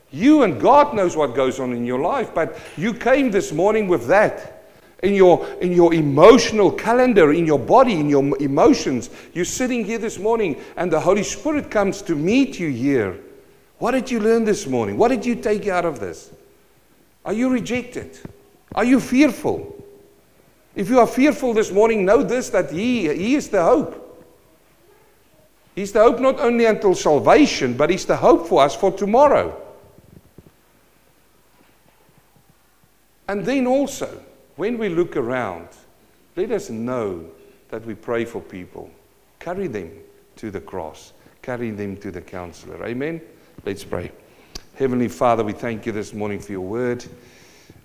You 0.10 0.44
and 0.44 0.60
God 0.60 0.96
knows 0.96 1.18
what 1.18 1.36
goes 1.36 1.60
on 1.60 1.74
in 1.74 1.86
your 1.86 2.00
life, 2.00 2.34
but 2.34 2.58
you 2.78 2.94
came 2.94 3.30
this 3.30 3.52
morning 3.52 3.90
with 3.90 4.08
that 4.08 4.55
in 5.04 5.14
your, 5.14 5.46
in 5.62 5.72
your 5.72 5.94
emotional 5.94 6.72
calendar, 6.72 7.34
in 7.34 7.46
your 7.46 7.60
body, 7.60 8.00
in 8.00 8.10
your 8.10 8.38
emotions. 8.42 9.10
You're 9.34 9.46
sitting 9.46 9.84
here 9.84 9.98
this 9.98 10.18
morning 10.18 10.62
and 10.78 10.92
the 10.92 11.00
Holy 11.00 11.24
Spirit 11.24 11.70
comes 11.70 12.02
to 12.04 12.16
meet 12.16 12.60
you 12.60 12.70
here. 12.70 13.20
What 13.78 13.92
did 13.92 14.10
you 14.10 14.20
learn 14.20 14.46
this 14.46 14.68
morning? 14.68 14.98
What 14.98 15.10
did 15.10 15.26
you 15.26 15.36
take 15.36 15.68
out 15.68 15.86
of 15.86 16.00
this? 16.00 16.32
Are 17.26 17.34
you 17.34 17.50
rejected? 17.50 18.18
Are 18.74 18.86
you 18.86 19.00
fearful? 19.00 19.76
If 20.76 20.90
you 20.90 21.00
are 21.00 21.08
fearful 21.08 21.54
this 21.54 21.72
morning, 21.72 22.06
know 22.06 22.24
this 22.24 22.50
that 22.50 22.72
He, 22.72 23.14
he 23.14 23.36
is 23.36 23.50
the 23.50 23.64
hope. 23.64 24.02
He's 25.74 25.92
the 25.92 26.02
hope 26.02 26.20
not 26.20 26.40
only 26.40 26.66
until 26.66 26.96
salvation, 26.96 27.76
but 27.76 27.90
He's 27.90 28.06
the 28.06 28.16
hope 28.16 28.48
for 28.48 28.64
us 28.64 28.76
for 28.76 28.92
tomorrow. 28.92 29.62
And 33.28 33.46
then 33.46 33.68
also, 33.68 34.22
when 34.56 34.78
we 34.78 34.90
look 34.90 35.18
around, 35.18 35.68
let 36.36 36.52
us 36.52 36.70
know 36.70 37.26
that 37.70 37.86
we 37.86 37.96
pray 37.96 38.26
for 38.26 38.42
people. 38.42 38.90
Carry 39.40 39.68
them 39.68 39.92
to 40.38 40.52
the 40.52 40.62
cross, 40.62 41.14
carry 41.42 41.72
them 41.72 41.98
to 41.98 42.12
the 42.12 42.22
counselor. 42.22 42.86
Amen? 42.86 43.22
Let's 43.66 43.84
pray. 43.84 44.12
Heavenly 44.76 45.08
Father, 45.08 45.44
we 45.44 45.54
thank 45.54 45.86
you 45.86 45.92
this 45.92 46.14
morning 46.14 46.40
for 46.40 46.52
your 46.52 46.62
word. 46.62 47.06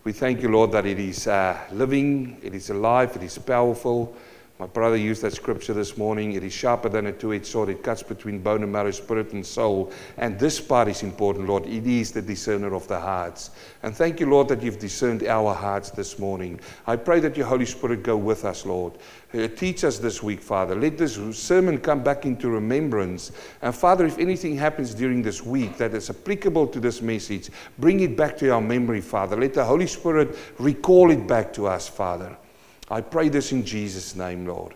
We 0.03 0.13
thank 0.13 0.43
you, 0.43 0.49
Lord, 0.49 0.73
that 0.73 0.87
it 0.87 0.99
is 0.99 1.27
uh, 1.27 1.59
living, 1.73 2.39
it 2.43 2.55
is 2.55 2.71
alive, 2.71 3.15
it 3.17 3.23
is 3.23 3.39
powerful. 3.39 4.17
My 4.61 4.67
brother 4.67 4.99
used 4.99 5.23
that 5.23 5.33
scripture 5.33 5.73
this 5.73 5.97
morning. 5.97 6.33
It 6.33 6.45
is 6.45 6.53
sharper 6.53 6.91
than 6.91 7.07
a 7.07 7.13
two 7.13 7.33
edged 7.33 7.47
sword. 7.47 7.71
It 7.71 7.83
cuts 7.83 8.03
between 8.03 8.41
bone 8.41 8.63
and 8.63 8.71
marrow, 8.71 8.91
spirit 8.91 9.33
and 9.33 9.45
soul. 9.45 9.91
And 10.19 10.39
this 10.39 10.61
part 10.61 10.87
is 10.89 11.03
important, 11.03 11.49
Lord. 11.49 11.65
It 11.65 11.87
is 11.87 12.13
the 12.13 12.21
discerner 12.21 12.75
of 12.75 12.87
the 12.87 13.01
hearts. 13.01 13.53
And 13.83 13.97
thank 13.97 14.21
you, 14.21 14.29
Lord, 14.29 14.49
that 14.49 14.63
you've 14.63 14.79
discerned 14.79 15.23
our 15.23 15.55
hearts 15.55 15.89
this 15.89 16.19
morning. 16.19 16.61
I 16.87 16.97
pray 16.97 17.21
that 17.21 17.39
your 17.39 17.47
Holy 17.47 17.65
Spirit 17.65 18.03
go 18.03 18.19
with 18.19 18.45
us, 18.45 18.67
Lord. 18.67 18.93
Uh, 19.33 19.49
teach 19.49 19.83
us 19.83 19.99
this 19.99 20.23
week, 20.23 20.43
Father. 20.43 20.75
Let 20.75 20.99
this 20.99 21.15
sermon 21.39 21.79
come 21.79 22.03
back 22.03 22.27
into 22.27 22.51
remembrance. 22.51 23.33
And 23.63 23.75
Father, 23.75 24.05
if 24.05 24.19
anything 24.19 24.59
happens 24.59 24.93
during 24.93 25.23
this 25.23 25.43
week 25.43 25.79
that 25.79 25.95
is 25.95 26.11
applicable 26.11 26.67
to 26.67 26.81
this 26.81 27.01
message, 27.01 27.49
bring 27.79 28.01
it 28.01 28.15
back 28.15 28.37
to 28.37 28.51
our 28.51 28.61
memory, 28.61 29.01
Father. 29.01 29.37
Let 29.37 29.55
the 29.55 29.65
Holy 29.65 29.87
Spirit 29.87 30.37
recall 30.59 31.11
it 31.11 31.27
back 31.27 31.51
to 31.55 31.67
us, 31.67 31.89
Father. 31.89 32.37
I 32.91 33.01
pray 33.01 33.29
this 33.29 33.53
in 33.53 33.65
Jesus' 33.65 34.17
name, 34.17 34.47
Lord. 34.47 34.75